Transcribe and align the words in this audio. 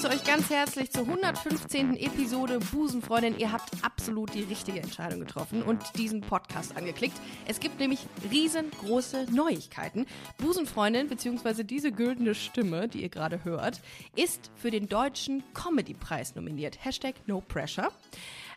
Begrüße 0.00 0.14
euch 0.14 0.24
ganz 0.24 0.48
herzlich 0.48 0.92
zur 0.92 1.08
115. 1.08 1.96
Episode 1.96 2.60
Busenfreundin. 2.70 3.36
Ihr 3.36 3.50
habt 3.50 3.70
absolut 3.82 4.32
die 4.32 4.44
richtige 4.44 4.78
Entscheidung 4.78 5.18
getroffen 5.18 5.60
und 5.60 5.82
diesen 5.96 6.20
Podcast 6.20 6.76
angeklickt. 6.76 7.16
Es 7.48 7.58
gibt 7.58 7.80
nämlich 7.80 8.06
riesengroße 8.30 9.26
Neuigkeiten. 9.32 10.06
Busenfreundin, 10.36 11.08
beziehungsweise 11.08 11.64
diese 11.64 11.90
güldene 11.90 12.36
Stimme, 12.36 12.86
die 12.86 13.02
ihr 13.02 13.08
gerade 13.08 13.42
hört, 13.42 13.80
ist 14.14 14.52
für 14.54 14.70
den 14.70 14.88
Deutschen 14.88 15.42
Comedy-Preis 15.52 16.36
nominiert. 16.36 16.84
Hashtag 16.84 17.16
No 17.26 17.40
Pressure. 17.40 17.90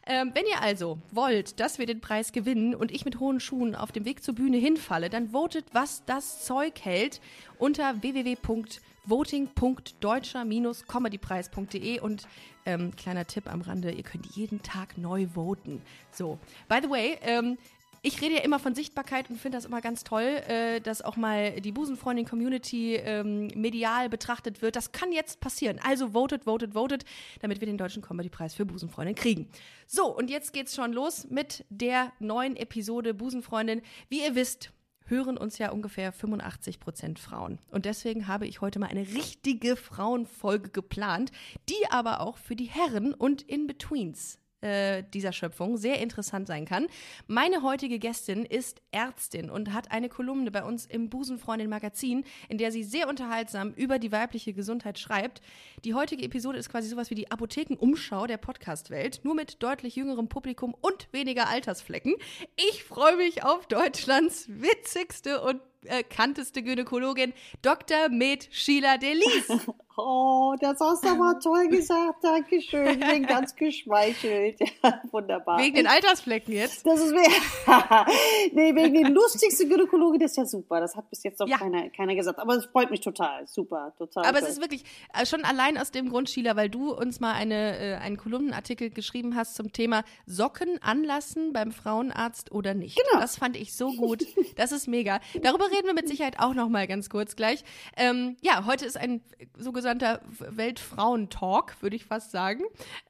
Ähm, 0.05 0.31
wenn 0.35 0.45
ihr 0.45 0.61
also 0.61 0.99
wollt, 1.09 1.59
dass 1.59 1.79
wir 1.79 1.87
den 1.87 2.01
Preis 2.01 2.33
gewinnen 2.33 2.75
und 2.75 2.91
ich 2.91 3.03
mit 3.03 3.19
hohen 3.19 3.39
Schuhen 3.39 3.73
auf 3.73 3.91
dem 3.91 4.05
Weg 4.05 4.23
zur 4.23 4.35
Bühne 4.35 4.57
hinfalle, 4.57 5.09
dann 5.09 5.29
votet, 5.29 5.65
was 5.73 6.05
das 6.05 6.45
Zeug 6.45 6.73
hält 6.83 7.19
unter 7.57 7.99
www.busenfreundin.com 8.03 8.90
voting.deutscher-comedypreis.de 9.05 11.99
und 11.99 12.27
ähm, 12.65 12.95
kleiner 12.95 13.25
Tipp 13.25 13.51
am 13.51 13.61
Rande, 13.61 13.91
ihr 13.91 14.03
könnt 14.03 14.27
jeden 14.27 14.61
Tag 14.61 14.97
neu 14.97 15.27
voten. 15.33 15.81
So, 16.11 16.37
by 16.69 16.79
the 16.81 16.89
way, 16.89 17.17
ähm, 17.21 17.57
ich 18.03 18.19
rede 18.19 18.35
ja 18.35 18.41
immer 18.41 18.57
von 18.57 18.73
Sichtbarkeit 18.73 19.29
und 19.29 19.39
finde 19.39 19.59
das 19.59 19.65
immer 19.65 19.79
ganz 19.79 20.03
toll, 20.03 20.23
äh, 20.23 20.81
dass 20.81 21.03
auch 21.03 21.17
mal 21.17 21.61
die 21.61 21.71
Busenfreundin-Community 21.71 22.95
ähm, 22.95 23.49
medial 23.55 24.09
betrachtet 24.09 24.63
wird. 24.63 24.75
Das 24.75 24.91
kann 24.91 25.11
jetzt 25.11 25.39
passieren. 25.39 25.79
Also 25.83 26.09
votet, 26.09 26.45
votet, 26.45 26.73
votet, 26.73 27.05
damit 27.41 27.61
wir 27.61 27.67
den 27.67 27.77
Deutschen 27.77 28.01
Comedy-Preis 28.01 28.55
für 28.55 28.65
Busenfreundin 28.65 29.13
kriegen. 29.13 29.47
So, 29.85 30.07
und 30.07 30.31
jetzt 30.31 30.51
geht's 30.51 30.75
schon 30.75 30.93
los 30.93 31.27
mit 31.29 31.63
der 31.69 32.11
neuen 32.19 32.55
Episode 32.55 33.13
Busenfreundin. 33.13 33.83
Wie 34.09 34.23
ihr 34.23 34.33
wisst, 34.33 34.71
hören 35.11 35.37
uns 35.37 35.59
ja 35.59 35.71
ungefähr 35.71 36.11
85 36.11 36.79
Prozent 36.79 37.19
Frauen. 37.19 37.59
Und 37.69 37.85
deswegen 37.85 38.27
habe 38.27 38.47
ich 38.47 38.61
heute 38.61 38.79
mal 38.79 38.87
eine 38.87 39.01
richtige 39.01 39.75
Frauenfolge 39.75 40.69
geplant, 40.69 41.31
die 41.69 41.91
aber 41.91 42.21
auch 42.21 42.37
für 42.37 42.55
die 42.55 42.65
Herren 42.65 43.13
und 43.13 43.43
In-Betweens 43.43 44.40
äh, 44.61 45.03
dieser 45.13 45.33
Schöpfung 45.33 45.77
sehr 45.77 45.99
interessant 45.99 46.47
sein 46.47 46.65
kann. 46.65 46.87
Meine 47.27 47.63
heutige 47.63 47.99
Gästin 47.99 48.45
ist 48.45 48.81
Ärztin 48.91 49.49
und 49.49 49.73
hat 49.73 49.91
eine 49.91 50.09
Kolumne 50.09 50.51
bei 50.51 50.63
uns 50.63 50.85
im 50.85 51.09
Busenfreundin 51.09 51.69
Magazin, 51.69 52.23
in 52.49 52.57
der 52.57 52.71
sie 52.71 52.83
sehr 52.83 53.09
unterhaltsam 53.09 53.73
über 53.73 53.99
die 53.99 54.11
weibliche 54.11 54.53
Gesundheit 54.53 54.99
schreibt. 54.99 55.41
Die 55.83 55.93
heutige 55.93 56.23
Episode 56.23 56.57
ist 56.57 56.69
quasi 56.69 56.89
sowas 56.89 57.09
wie 57.09 57.15
die 57.15 57.31
Apothekenumschau 57.31 58.27
der 58.27 58.37
Podcastwelt, 58.37 59.21
nur 59.23 59.35
mit 59.35 59.63
deutlich 59.63 59.95
jüngerem 59.95 60.27
Publikum 60.27 60.75
und 60.79 61.07
weniger 61.11 61.47
Altersflecken. 61.47 62.15
Ich 62.55 62.83
freue 62.83 63.17
mich 63.17 63.43
auf 63.43 63.67
Deutschlands 63.67 64.47
witzigste 64.47 65.41
und 65.41 65.61
kanteste 66.09 66.63
Gynäkologin, 66.63 67.33
Dr. 67.61 68.09
Med 68.09 68.47
Sheila 68.51 68.97
Delis. 68.97 69.47
Oh, 69.97 70.55
das 70.59 70.79
hast 70.79 71.03
du 71.03 71.09
aber 71.09 71.39
toll 71.39 71.67
gesagt. 71.67 72.23
Dankeschön. 72.23 72.87
Ich 72.87 73.07
bin 73.07 73.25
ganz 73.25 73.55
geschmeichelt. 73.55 74.59
Ja, 74.83 75.01
wunderbar. 75.11 75.59
Wegen 75.59 75.75
den 75.75 75.87
Altersflecken 75.87 76.53
jetzt? 76.53 76.85
Das 76.85 76.99
ist 76.99 77.11
nee, 78.53 78.73
wegen 78.73 78.93
den 78.93 79.13
lustigsten 79.13 79.69
Gynäkologe, 79.69 80.17
das 80.17 80.31
ist 80.31 80.37
ja 80.37 80.45
super. 80.45 80.79
Das 80.79 80.95
hat 80.95 81.09
bis 81.09 81.23
jetzt 81.23 81.39
noch 81.39 81.47
ja. 81.47 81.57
keiner, 81.57 81.89
keiner 81.89 82.15
gesagt. 82.15 82.39
Aber 82.39 82.55
es 82.55 82.65
freut 82.65 82.89
mich 82.89 83.01
total. 83.01 83.45
Super, 83.47 83.93
total. 83.97 84.25
Aber 84.25 84.39
toll. 84.39 84.47
es 84.47 84.53
ist 84.55 84.61
wirklich 84.61 84.83
äh, 85.13 85.25
schon 85.25 85.43
allein 85.43 85.77
aus 85.77 85.91
dem 85.91 86.09
Grund, 86.09 86.29
Sheila, 86.29 86.55
weil 86.55 86.69
du 86.69 86.93
uns 86.93 87.19
mal 87.19 87.33
eine, 87.33 87.77
äh, 87.77 87.95
einen 87.95 88.17
Kolumnenartikel 88.17 88.89
geschrieben 88.89 89.35
hast 89.35 89.55
zum 89.55 89.71
Thema 89.71 90.03
Socken 90.25 90.81
anlassen 90.81 91.53
beim 91.53 91.71
Frauenarzt 91.71 92.51
oder 92.51 92.73
nicht. 92.73 92.97
Genau. 92.97 93.21
Das 93.21 93.37
fand 93.37 93.55
ich 93.55 93.75
so 93.75 93.91
gut. 93.91 94.25
Das 94.55 94.71
ist 94.71 94.87
mega. 94.87 95.19
Darüber 95.41 95.70
reden 95.71 95.87
wir 95.87 95.93
mit 95.93 96.07
Sicherheit 96.07 96.39
auch 96.39 96.53
noch 96.53 96.69
mal 96.69 96.87
ganz 96.87 97.09
kurz 97.09 97.35
gleich. 97.35 97.63
Ähm, 97.97 98.37
ja, 98.41 98.65
heute 98.65 98.85
ist 98.85 98.97
ein 98.97 99.21
so 99.57 99.71
sogenannter 99.71 100.19
Weltfrauentalk, 100.39 101.81
würde 101.81 101.95
ich 101.95 102.03
fast 102.03 102.31
sagen. 102.31 102.63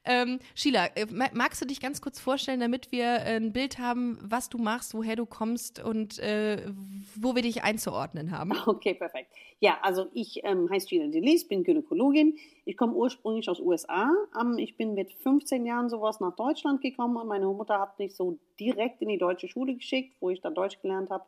Ähm, 0.04 0.38
Sheila, 0.54 0.86
äh, 0.94 1.06
magst 1.32 1.60
du 1.60 1.66
dich 1.66 1.80
ganz 1.80 2.00
kurz 2.00 2.20
vorstellen, 2.20 2.60
damit 2.60 2.92
wir 2.92 3.04
äh, 3.04 3.36
ein 3.36 3.52
Bild 3.52 3.78
haben, 3.78 4.18
was 4.22 4.48
du 4.48 4.58
machst, 4.58 4.94
woher 4.94 5.16
du 5.16 5.26
kommst 5.26 5.82
und 5.82 6.20
äh, 6.20 6.62
wo 7.16 7.34
wir 7.34 7.42
dich 7.42 7.64
einzuordnen 7.64 8.30
haben? 8.30 8.52
Okay, 8.72 8.94
perfekt. 8.94 9.28
Ja, 9.60 9.78
also 9.82 10.06
ich 10.12 10.40
ähm, 10.44 10.68
heiße 10.70 10.88
Sheila 10.88 11.08
Delis, 11.08 11.46
bin 11.46 11.62
Gynäkologin. 11.62 12.36
Ich 12.64 12.76
komme 12.76 12.94
ursprünglich 12.94 13.48
aus 13.48 13.60
USA. 13.60 14.10
Ähm, 14.40 14.56
ich 14.58 14.76
bin 14.76 14.94
mit 14.94 15.12
15 15.12 15.66
Jahren 15.66 15.88
sowas 15.88 16.20
nach 16.20 16.34
Deutschland 16.34 16.80
gekommen 16.80 17.16
und 17.16 17.28
meine 17.28 17.46
Mutter 17.46 17.80
hat 17.80 17.98
mich 17.98 18.14
so 18.14 18.38
direkt 18.58 19.02
in 19.02 19.08
die 19.08 19.18
deutsche 19.18 19.48
Schule 19.48 19.74
geschickt, 19.74 20.14
wo 20.20 20.30
ich 20.30 20.40
dann 20.40 20.54
Deutsch 20.54 20.80
gelernt 20.80 21.10
habe. 21.10 21.24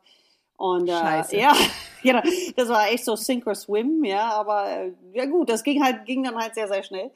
Und 0.57 0.87
äh, 0.87 0.91
ja, 1.37 1.53
genau, 2.03 2.21
das 2.55 2.69
war 2.69 2.87
echt 2.87 3.03
so 3.03 3.17
Sink 3.17 3.45
or 3.45 3.55
Swim, 3.55 4.05
ja, 4.05 4.31
aber 4.31 4.69
äh, 4.69 4.93
ja 5.13 5.25
gut, 5.25 5.49
das 5.49 5.63
ging 5.63 5.83
halt, 5.83 6.05
ging 6.05 6.23
dann 6.23 6.35
halt 6.35 6.55
sehr, 6.55 6.69
sehr 6.69 6.81
schnell. 6.81 7.11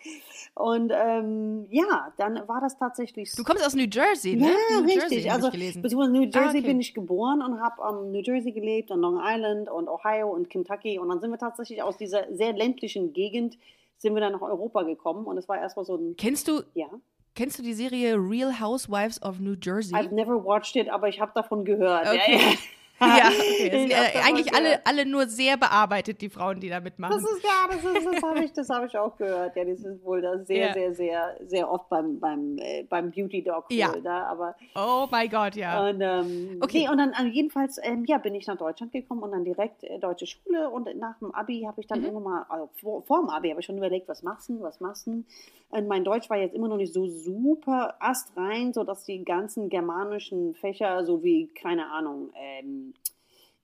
Und 0.55 0.91
ähm, 0.93 1.65
ja, 1.69 2.11
dann 2.17 2.45
war 2.49 2.59
das 2.59 2.77
tatsächlich. 2.77 3.31
Du 3.33 3.43
kommst 3.43 3.65
aus 3.65 3.75
New 3.75 3.87
Jersey, 3.89 4.35
ne? 4.35 4.47
Ja, 4.47 4.79
New 4.79 4.85
richtig. 4.85 5.23
Jersey, 5.23 5.29
also 5.29 5.49
beziehungsweise 5.51 6.11
New 6.11 6.23
ah, 6.23 6.31
Jersey 6.33 6.39
ah, 6.41 6.49
okay. 6.49 6.61
bin 6.61 6.81
ich 6.81 6.93
geboren 6.93 7.41
und 7.41 7.61
habe 7.61 7.81
um, 7.81 8.11
New 8.11 8.21
Jersey 8.21 8.51
gelebt 8.51 8.91
und 8.91 8.99
Long 8.99 9.21
Island 9.23 9.69
und 9.69 9.87
Ohio 9.87 10.29
und 10.29 10.49
Kentucky 10.49 10.99
und 10.99 11.07
dann 11.07 11.21
sind 11.21 11.31
wir 11.31 11.37
tatsächlich 11.37 11.81
aus 11.81 11.95
dieser 11.95 12.25
sehr 12.35 12.51
ländlichen 12.51 13.13
Gegend 13.13 13.57
sind 13.99 14.15
wir 14.15 14.21
dann 14.21 14.33
nach 14.33 14.41
Europa 14.41 14.83
gekommen 14.83 15.25
und 15.25 15.37
es 15.37 15.47
war 15.47 15.57
erstmal 15.57 15.85
so 15.85 15.95
ein. 15.95 16.15
Kennst 16.17 16.47
du? 16.47 16.61
Ja. 16.73 16.87
Kennst 17.35 17.57
du 17.59 17.63
die 17.63 17.73
Serie 17.73 18.15
Real 18.15 18.59
Housewives 18.59 19.21
of 19.21 19.39
New 19.39 19.55
Jersey? 19.61 19.95
I've 19.95 20.13
never 20.13 20.43
watched 20.43 20.75
it, 20.75 20.89
aber 20.89 21.07
ich 21.07 21.21
habe 21.21 21.31
davon 21.35 21.63
gehört. 21.63 22.07
Okay. 22.07 22.35
Ja, 22.35 22.37
ja. 22.37 22.53
ja, 23.17 23.29
okay. 23.29 23.69
Sind, 23.71 23.91
äh, 23.91 24.19
eigentlich 24.25 24.53
alle, 24.53 24.85
alle 24.85 25.05
nur 25.05 25.27
sehr 25.27 25.57
bearbeitet, 25.57 26.21
die 26.21 26.29
Frauen, 26.29 26.59
die 26.59 26.69
da 26.69 26.79
mitmachen. 26.79 27.15
Das 27.15 27.31
ist 27.31 27.43
ja, 27.43 27.67
das, 27.67 27.83
ist, 27.83 28.05
das 28.05 28.23
habe 28.23 28.43
ich, 28.43 28.53
das 28.53 28.69
hab 28.69 28.85
ich 28.85 28.97
auch 28.97 29.15
gehört. 29.15 29.55
Ja, 29.55 29.63
das 29.63 29.79
ist 29.79 30.03
wohl 30.03 30.21
da 30.21 30.37
sehr, 30.39 30.67
ja. 30.67 30.73
sehr, 30.73 30.95
sehr, 30.95 31.37
sehr 31.45 31.71
oft 31.71 31.87
beim, 31.89 32.19
beim, 32.19 32.57
äh, 32.57 32.83
beim 32.83 33.11
Beauty 33.11 33.43
Dog 33.43 33.65
ja. 33.69 33.93
da. 34.03 34.23
Aber, 34.27 34.55
oh 34.75 35.07
mein 35.09 35.29
Gott, 35.29 35.55
ja. 35.55 35.87
Und, 35.87 36.01
ähm, 36.01 36.59
okay. 36.61 36.79
Nee, 36.79 36.89
und 36.89 36.97
dann 36.97 37.13
also 37.13 37.29
jedenfalls, 37.29 37.79
ähm, 37.83 38.03
ja, 38.05 38.17
bin 38.17 38.35
ich 38.35 38.47
nach 38.47 38.57
Deutschland 38.57 38.91
gekommen 38.91 39.23
und 39.23 39.31
dann 39.31 39.45
direkt 39.45 39.83
äh, 39.83 39.97
deutsche 39.99 40.27
Schule 40.27 40.69
und 40.69 40.93
nach 40.97 41.17
dem 41.19 41.33
Abi 41.33 41.63
habe 41.65 41.79
ich 41.79 41.87
dann 41.87 41.99
mhm. 41.99 42.05
irgendwann 42.05 42.23
mal, 42.33 42.45
also 42.49 42.69
vor, 42.81 43.03
vor 43.03 43.19
dem 43.21 43.29
Abi 43.29 43.49
habe 43.49 43.61
ich 43.61 43.65
schon 43.65 43.77
überlegt, 43.77 44.09
was 44.09 44.23
machst 44.23 44.49
du, 44.49 44.61
was 44.61 44.81
machst 44.81 45.07
du? 45.07 45.23
Und 45.71 45.87
mein 45.87 46.03
Deutsch 46.03 46.29
war 46.29 46.37
jetzt 46.37 46.55
immer 46.55 46.67
noch 46.67 46.77
nicht 46.77 46.93
so 46.93 47.07
super 47.07 47.95
astrein, 47.99 48.73
sodass 48.73 49.05
die 49.05 49.23
ganzen 49.23 49.69
germanischen 49.69 50.55
Fächer, 50.55 51.05
so 51.05 51.23
wie, 51.23 51.47
keine 51.47 51.91
Ahnung, 51.91 52.31
ähm, 52.35 52.88
äh, 52.88 52.88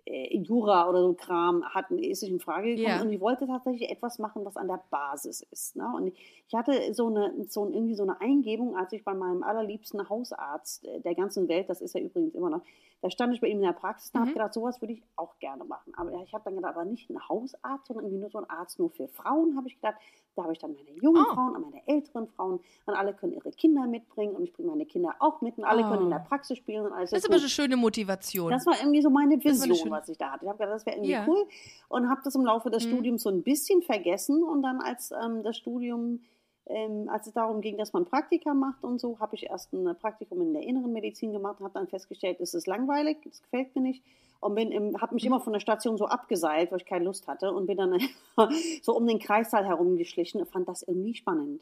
Jura 0.07 0.87
oder 0.87 1.01
so 1.01 1.13
Kram 1.13 1.63
hatten, 1.65 1.97
ist 1.97 2.21
nicht 2.21 2.31
in 2.31 2.39
Frage 2.39 2.75
gekommen. 2.75 2.95
Yeah. 2.95 3.01
Und 3.01 3.11
ich 3.11 3.19
wollte 3.19 3.47
tatsächlich 3.47 3.89
etwas 3.89 4.19
machen, 4.19 4.45
was 4.45 4.55
an 4.55 4.67
der 4.67 4.83
Basis 4.91 5.41
ist. 5.51 5.75
Ne? 5.75 5.91
Und 5.95 6.13
ich 6.47 6.53
hatte 6.53 6.93
so 6.93 7.07
eine, 7.07 7.33
so 7.47 7.67
irgendwie 7.67 7.95
so 7.95 8.03
eine 8.03 8.21
Eingebung, 8.21 8.77
als 8.77 8.93
ich 8.93 9.03
bei 9.03 9.15
meinem 9.15 9.41
allerliebsten 9.41 10.07
Hausarzt 10.07 10.85
äh, 10.85 11.01
der 11.01 11.15
ganzen 11.15 11.47
Welt, 11.47 11.69
das 11.69 11.81
ist 11.81 11.95
er 11.95 12.01
übrigens 12.01 12.35
immer 12.35 12.51
noch, 12.51 12.61
da 13.05 13.11
stand 13.11 13.35
ich 13.35 13.41
bei 13.41 13.47
ihm 13.47 13.57
in 13.57 13.65
der 13.65 13.73
Praxis 13.73 14.09
und 14.13 14.19
mhm. 14.19 14.21
habe 14.23 14.33
gedacht, 14.33 14.53
sowas 14.55 14.81
würde 14.81 14.93
ich 14.93 15.03
auch 15.15 15.37
gerne 15.37 15.63
machen. 15.63 15.93
Aber 15.95 16.11
ich 16.23 16.33
habe 16.33 16.43
dann 16.43 16.55
gedacht, 16.55 16.75
aber 16.75 16.85
nicht 16.85 17.07
ein 17.11 17.19
Hausarzt, 17.29 17.85
sondern 17.85 18.05
irgendwie 18.05 18.21
nur 18.21 18.31
so 18.31 18.39
ein 18.39 18.49
Arzt 18.49 18.79
nur 18.79 18.89
für 18.89 19.07
Frauen, 19.07 19.55
habe 19.55 19.67
ich 19.67 19.75
gedacht. 19.75 19.97
Da 20.35 20.41
habe 20.41 20.53
ich 20.53 20.59
dann 20.59 20.73
meine 20.73 20.89
jungen 20.99 21.23
oh. 21.23 21.33
Frauen 21.33 21.55
und 21.55 21.71
meine 21.71 21.87
älteren 21.87 22.27
Frauen 22.27 22.59
und 22.85 22.93
alle 22.93 23.13
können 23.13 23.33
ihre 23.33 23.51
Kinder 23.51 23.85
mitbringen 23.85 24.35
und 24.35 24.43
ich 24.43 24.51
bringe 24.51 24.69
meine 24.69 24.85
Kinder 24.85 25.15
auch 25.19 25.39
mit 25.41 25.57
und 25.57 25.65
alle 25.65 25.83
oh. 25.85 25.89
können 25.89 26.03
in 26.05 26.09
der 26.09 26.19
Praxis 26.19 26.57
spielen. 26.57 26.87
Und 26.87 26.93
alles 26.93 27.11
das 27.11 27.19
ist 27.19 27.29
aber 27.29 27.37
eine 27.37 27.47
schöne 27.47 27.77
Motivation. 27.77 28.49
Das 28.49 28.65
war 28.65 28.73
irgendwie 28.79 29.03
so 29.03 29.11
meine 29.11 29.41
Vision, 29.41 29.91
was 29.91 30.09
ich 30.09 30.17
da 30.17 30.31
hatte. 30.31 30.45
Ich 30.45 30.49
habe 30.49 30.57
gedacht, 30.57 30.75
das 30.75 30.85
wäre 30.87 30.97
irgendwie 30.97 31.11
ja. 31.11 31.25
cool 31.27 31.45
und 31.89 32.09
habe 32.09 32.21
das 32.23 32.33
im 32.33 32.43
Laufe 32.43 32.71
des 32.71 32.85
mhm. 32.85 32.89
Studiums 32.89 33.21
so 33.21 33.29
ein 33.29 33.43
bisschen 33.43 33.83
vergessen 33.83 34.43
und 34.43 34.63
dann 34.63 34.81
als 34.81 35.11
ähm, 35.11 35.43
das 35.43 35.57
Studium 35.57 36.21
ähm, 36.67 37.09
als 37.09 37.27
es 37.27 37.33
darum 37.33 37.61
ging, 37.61 37.77
dass 37.77 37.93
man 37.93 38.05
Praktika 38.05 38.53
macht 38.53 38.83
und 38.83 38.99
so, 38.99 39.19
habe 39.19 39.35
ich 39.35 39.47
erst 39.49 39.73
ein 39.73 39.95
Praktikum 39.97 40.41
in 40.41 40.53
der 40.53 40.63
inneren 40.63 40.91
Medizin 40.93 41.31
gemacht, 41.31 41.59
habe 41.59 41.73
dann 41.73 41.87
festgestellt, 41.87 42.39
es 42.39 42.53
ist 42.53 42.67
langweilig, 42.67 43.17
das 43.23 43.41
gefällt 43.41 43.75
mir 43.75 43.81
nicht 43.81 44.03
und 44.39 44.55
bin 44.55 44.99
habe 44.99 45.15
mich 45.15 45.25
immer 45.25 45.39
von 45.39 45.53
der 45.53 45.59
Station 45.59 45.97
so 45.97 46.05
abgeseilt, 46.05 46.71
weil 46.71 46.79
ich 46.79 46.85
keine 46.85 47.05
Lust 47.05 47.27
hatte 47.27 47.53
und 47.53 47.67
bin 47.67 47.77
dann 47.77 47.99
so 48.81 48.95
um 48.95 49.07
den 49.07 49.19
Kreissaal 49.19 49.65
herumgeschlichen 49.65 50.41
und 50.41 50.49
fand 50.49 50.67
das 50.67 50.83
irgendwie 50.83 51.15
spannend. 51.15 51.61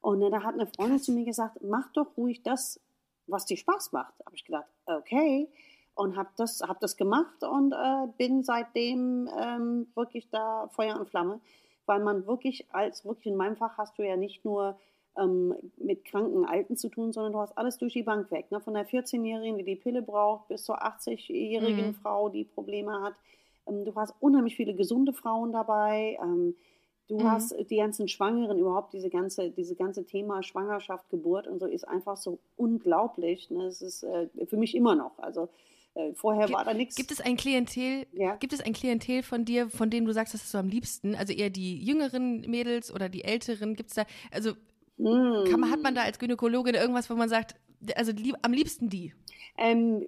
Und 0.00 0.22
äh, 0.22 0.30
da 0.30 0.42
hat 0.42 0.54
eine 0.54 0.66
Freundin 0.66 1.00
zu 1.00 1.12
mir 1.12 1.24
gesagt, 1.24 1.58
mach 1.62 1.92
doch 1.92 2.16
ruhig 2.16 2.42
das, 2.42 2.80
was 3.26 3.46
dir 3.46 3.56
Spaß 3.56 3.92
macht. 3.92 4.14
Habe 4.24 4.36
ich 4.36 4.44
gedacht, 4.44 4.66
okay 4.86 5.48
und 5.98 6.16
habe 6.16 6.28
das, 6.36 6.60
hab 6.62 6.78
das 6.78 6.96
gemacht 6.96 7.42
und 7.42 7.72
äh, 7.72 8.06
bin 8.16 8.44
seitdem 8.44 9.28
ähm, 9.36 9.88
wirklich 9.96 10.30
da 10.30 10.68
Feuer 10.68 10.98
und 10.98 11.10
Flamme 11.10 11.40
weil 11.88 12.00
man 12.00 12.26
wirklich 12.26 12.66
als, 12.72 13.04
wirklich 13.04 13.26
in 13.26 13.36
meinem 13.36 13.56
Fach 13.56 13.78
hast 13.78 13.98
du 13.98 14.02
ja 14.02 14.16
nicht 14.16 14.44
nur 14.44 14.78
ähm, 15.16 15.54
mit 15.76 16.04
kranken 16.04 16.44
Alten 16.44 16.76
zu 16.76 16.88
tun, 16.88 17.12
sondern 17.12 17.32
du 17.32 17.38
hast 17.40 17.56
alles 17.56 17.78
durch 17.78 17.94
die 17.94 18.02
Bank 18.02 18.30
weg. 18.30 18.50
Ne? 18.50 18.60
Von 18.60 18.74
der 18.74 18.86
14-Jährigen, 18.86 19.58
die 19.58 19.64
die 19.64 19.76
Pille 19.76 20.02
braucht, 20.02 20.48
bis 20.48 20.64
zur 20.64 20.82
80-jährigen 20.82 21.88
mhm. 21.88 21.94
Frau, 21.94 22.28
die 22.28 22.44
Probleme 22.44 23.00
hat. 23.00 23.14
Ähm, 23.66 23.84
du 23.84 23.94
hast 23.94 24.14
unheimlich 24.20 24.56
viele 24.56 24.74
gesunde 24.74 25.12
Frauen 25.12 25.52
dabei. 25.52 26.18
Ähm, 26.22 26.54
du 27.08 27.16
Mhm. 27.16 27.24
hast 27.24 27.70
die 27.70 27.76
ganzen 27.76 28.06
Schwangeren, 28.06 28.58
überhaupt 28.58 28.92
diese 28.92 29.10
ganze, 29.10 29.50
diese 29.50 29.74
ganze 29.74 30.04
Thema 30.04 30.42
Schwangerschaft, 30.42 31.08
Geburt 31.10 31.48
und 31.48 31.58
so 31.58 31.66
ist 31.66 31.88
einfach 31.88 32.16
so 32.16 32.38
unglaublich. 32.56 33.50
Ne? 33.50 33.64
Es 33.64 33.82
ist 33.82 34.02
äh, 34.04 34.28
für 34.46 34.56
mich 34.56 34.74
immer 34.76 34.94
noch. 34.94 35.18
Also 35.18 35.48
vorher 36.14 36.46
Gibt- 36.46 36.56
war 36.58 36.64
da 36.64 36.74
nichts. 36.74 36.96
Gibt 36.96 37.10
es 37.10 37.20
ein 37.20 37.36
Klientel, 37.36 38.06
Ja. 38.12 38.36
gibt 38.36 38.52
es 38.52 38.60
ein 38.60 38.72
Klientel 38.72 39.22
von 39.22 39.44
dir, 39.44 39.68
von 39.68 39.90
dem 39.90 40.04
du 40.06 40.12
sagst, 40.12 40.34
das 40.34 40.42
ist 40.42 40.50
so 40.52 40.58
am 40.58 40.68
liebsten? 40.68 41.14
Also 41.14 41.32
eher 41.32 41.50
die 41.50 41.82
jüngeren 41.82 42.40
Mädels 42.42 42.92
oder 42.92 43.08
die 43.08 43.24
älteren? 43.24 43.74
Gibt 43.74 43.90
es 43.90 43.94
da, 43.96 44.04
also 44.30 44.52
Hm. 44.98 45.44
kann 45.50 45.60
man, 45.60 45.70
hat 45.70 45.82
man 45.82 45.94
da 45.94 46.02
als 46.02 46.18
Gynäkologin 46.18 46.74
irgendwas, 46.74 47.08
wo 47.10 47.14
man 47.14 47.28
sagt, 47.28 47.54
also 47.94 48.10
lieb, 48.12 48.34
am 48.42 48.52
liebsten 48.52 48.88
die? 48.88 49.12
Ähm, 49.56 50.06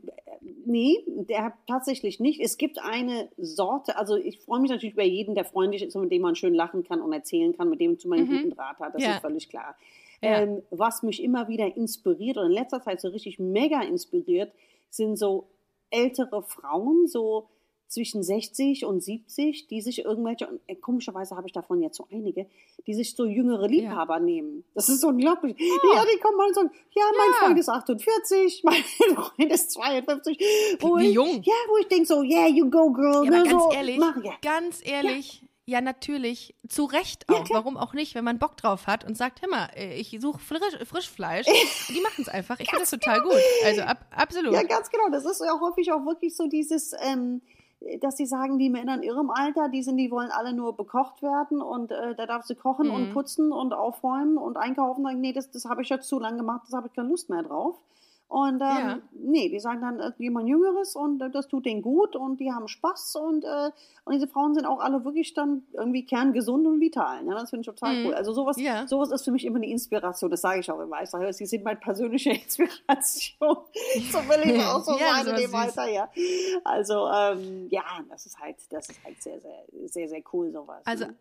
nee, 0.64 0.96
der 1.06 1.52
tatsächlich 1.69 2.20
nicht. 2.20 2.40
Es 2.40 2.56
gibt 2.56 2.78
eine 2.81 3.28
Sorte, 3.37 3.96
also 3.96 4.16
ich 4.16 4.38
freue 4.40 4.60
mich 4.60 4.70
natürlich 4.70 4.94
über 4.94 5.04
jeden, 5.04 5.34
der 5.34 5.44
freundlich 5.44 5.82
ist 5.82 5.94
und 5.96 6.02
mit 6.02 6.12
dem 6.12 6.22
man 6.22 6.37
schön 6.37 6.54
lachen 6.54 6.84
kann 6.84 7.00
und 7.00 7.12
erzählen 7.12 7.56
kann, 7.56 7.69
mit 7.69 7.81
dem 7.81 7.96
man 8.04 8.19
einen 8.20 8.28
Mhm. 8.28 8.37
guten 8.37 8.50
Draht 8.50 8.78
hat. 8.78 8.94
Das 8.94 9.02
Ja. 9.02 9.14
ist 9.14 9.20
völlig 9.20 9.48
klar. 9.48 9.76
Ja. 10.22 10.40
Ähm, 10.42 10.62
was 10.70 11.02
mich 11.02 11.22
immer 11.22 11.48
wieder 11.48 11.76
inspiriert 11.76 12.37
und 12.37 12.46
in 12.46 12.52
letzter 12.52 12.82
Zeit 12.82 13.00
so 13.00 13.08
richtig 13.08 13.38
mega 13.38 13.82
inspiriert, 13.82 14.52
sind 14.90 15.16
so 15.16 15.48
ältere 15.90 16.42
Frauen, 16.42 17.06
so 17.06 17.48
zwischen 17.90 18.22
60 18.22 18.84
und 18.84 19.02
70, 19.02 19.66
die 19.66 19.81
sich 19.81 20.04
irgendwelche, 20.04 20.46
und 20.46 20.60
äh, 20.69 20.76
komischerweise 20.76 21.37
habe 21.37 21.48
ich 21.48 21.52
davon 21.52 21.82
jetzt 21.82 21.96
so 21.96 22.06
einige, 22.10 22.46
die 22.87 22.94
sich 22.94 23.16
so 23.16 23.26
jüngere 23.26 23.66
Liebhaber 23.66 24.20
nehmen. 24.20 24.64
Das 24.75 24.88
ist 24.88 25.00
so 25.00 25.08
unglaublich. 25.08 25.56
Ja, 25.58 26.04
die 26.04 26.20
kommen 26.20 26.37
mal 26.37 26.46
und 26.46 26.54
sagen, 26.54 26.70
ja, 26.94 27.02
mein 27.10 27.28
Oh. 27.28 27.32
Ja. 27.32 27.46
Freund 27.46 27.58
ist 27.58 27.69
48, 27.69 28.62
mein 28.64 28.82
Freund 29.14 29.52
ist 29.52 29.72
52. 29.72 30.38
Wo 30.78 30.98
Wie 30.98 31.08
ich, 31.08 31.14
jung. 31.14 31.42
Ja, 31.42 31.54
wo 31.69 31.76
ich 31.78 31.88
denke 31.88 32.06
so, 32.06 32.22
yeah, 32.22 32.46
you 32.46 32.70
go, 32.70 32.92
girl. 32.92 33.25
Ja, 33.25 33.32
aber 33.32 33.42
ne, 33.42 33.50
ganz 33.50 33.64
so, 33.64 33.72
ehrlich, 33.72 33.98
Mach, 33.98 34.25
ja. 34.25 34.32
ganz 34.40 34.81
ehrlich, 34.84 35.42
ja. 35.67 35.81
natürlich, 35.81 36.55
zu 36.69 36.85
Recht 36.85 37.27
Ja, 37.31 37.37
auch. 37.39 37.45
klar. 37.45 37.61
Warum 37.65 37.77
auch 37.77 37.93
nicht, 37.95 38.15
wenn 38.15 38.25
man 38.25 38.39
Bock 38.39 38.57
drauf 38.57 38.87
hat 38.87 39.05
und 39.05 39.17
sagt, 39.17 39.43
hör 39.43 39.49
mal, 39.49 39.69
äh, 39.77 39.95
ich 40.01 40.17
suche 40.21 40.39
Frisch, 40.39 40.61
Frischfleisch. 40.87 41.47
die 41.89 42.01
machen 42.01 42.23
es 42.23 42.29
einfach. 42.29 42.59
Ich 42.61 42.69
finde 42.71 42.83
das 42.83 42.91
total 42.91 43.21
gut. 43.23 43.33
Also 43.65 43.83
ab, 43.83 44.05
absolut. 44.11 44.53
Ja, 44.53 44.62
ganz 44.62 44.91
genau. 44.91 45.09
Das 45.11 45.25
ist 45.25 45.41
ja 45.41 45.59
häufig 45.61 45.93
auch 45.93 46.05
wirklich 46.07 46.37
so 46.37 46.47
dieses, 46.49 46.93
ähm, 47.03 47.41
dass 48.03 48.17
sie 48.19 48.27
sagen, 48.27 48.59
die 48.59 48.69
Männer 48.69 48.95
in 48.97 49.03
ihrem 49.03 49.31
Alter, 49.31 49.69
die 49.71 49.83
sind, 49.83 49.97
die 49.97 50.11
wollen 50.11 50.31
alle 50.31 50.53
nur 50.53 50.77
bekocht 50.77 51.23
werden 51.23 51.62
und 51.62 51.91
äh, 51.91 52.15
da 52.15 52.27
darfst 52.27 52.51
du 52.51 52.55
kochen 52.55 52.89
Mhm. 52.89 52.95
und 52.95 53.12
putzen 53.15 53.53
und 53.53 53.73
aufräumen 53.73 54.37
und 54.37 54.57
einkaufen. 54.59 55.03
Sagen, 55.05 55.21
nee, 55.21 55.33
das, 55.33 55.51
das 55.51 55.65
habe 55.65 55.81
ich 55.83 55.89
jetzt 55.89 56.07
zu 56.09 56.19
lange 56.19 56.37
gemacht, 56.39 56.62
das 56.67 56.75
habe 56.75 56.89
ich 56.89 56.93
keine 56.95 57.09
Lust 57.09 57.31
mehr 57.31 57.43
drauf. 57.43 57.77
Und 58.31 58.61
ähm, 58.61 58.61
Ja. 58.61 58.99
nee, 59.12 59.49
die 59.49 59.59
sagen 59.59 59.81
dann 59.81 59.99
äh, 59.99 60.12
jemand 60.19 60.49
Jüngeres 60.49 60.94
und 60.94 61.21
äh, 61.21 61.31
das 61.31 61.49
tut 61.49 61.67
denen 61.67 61.82
gut 61.82 62.15
und 62.15 62.38
die 62.38 62.53
haben 62.53 62.69
Spaß 62.69 63.17
und, 63.17 63.44
äh, 63.44 63.71
und 64.05 64.15
diese 64.15 64.29
Frauen 64.29 64.55
sind 64.55 64.67
auch 64.67 64.79
alle 64.79 65.05
wirklich 65.05 65.35
dann 65.35 65.65
irgendwie 65.73 66.06
kerngesund 66.06 66.65
und 66.65 66.79
vital. 66.81 67.27
Ja, 67.27 67.35
das 67.35 67.50
finde 67.50 67.62
ich 67.62 67.67
total 67.67 67.97
Mhm. 67.97 68.06
cool. 68.06 68.15
Also 68.15 68.32
sowas, 68.32 68.56
Ja. 68.61 68.87
sowas 68.87 69.11
ist 69.11 69.25
für 69.25 69.32
mich 69.32 69.44
immer 69.44 69.56
eine 69.56 69.69
Inspiration, 69.69 70.31
das 70.31 70.43
sage 70.43 70.61
ich 70.61 70.71
auch 70.71 70.79
immer. 70.79 71.03
Ich 71.03 71.11
sage, 71.11 71.32
sie 71.32 71.44
sind 71.44 71.65
meine 71.65 71.81
persönliche 71.81 72.31
Inspiration. 72.88 73.56
so 74.12 74.19
will 74.29 74.49
ich 74.55 74.65
auch 74.65 74.85
so 74.85 74.93
Ja, 75.00 75.25
sein 75.25 75.35
in 75.35 75.43
dem. 75.43 75.55
Alter, 75.55 75.88
ja. 75.91 76.09
Also 76.62 77.09
ähm, 77.09 77.67
ja, 77.71 77.83
das 78.09 78.26
ist 78.26 78.38
halt, 78.38 78.56
das 78.71 78.91
ist 78.91 79.03
halt 79.05 79.21
sehr, 79.21 79.41
sehr, 79.41 79.65
sehr, 79.87 80.09
sehr 80.09 80.23
cool 80.33 80.53
sowas. 80.53 80.83
Also 80.87 81.06
ne? 81.06 81.17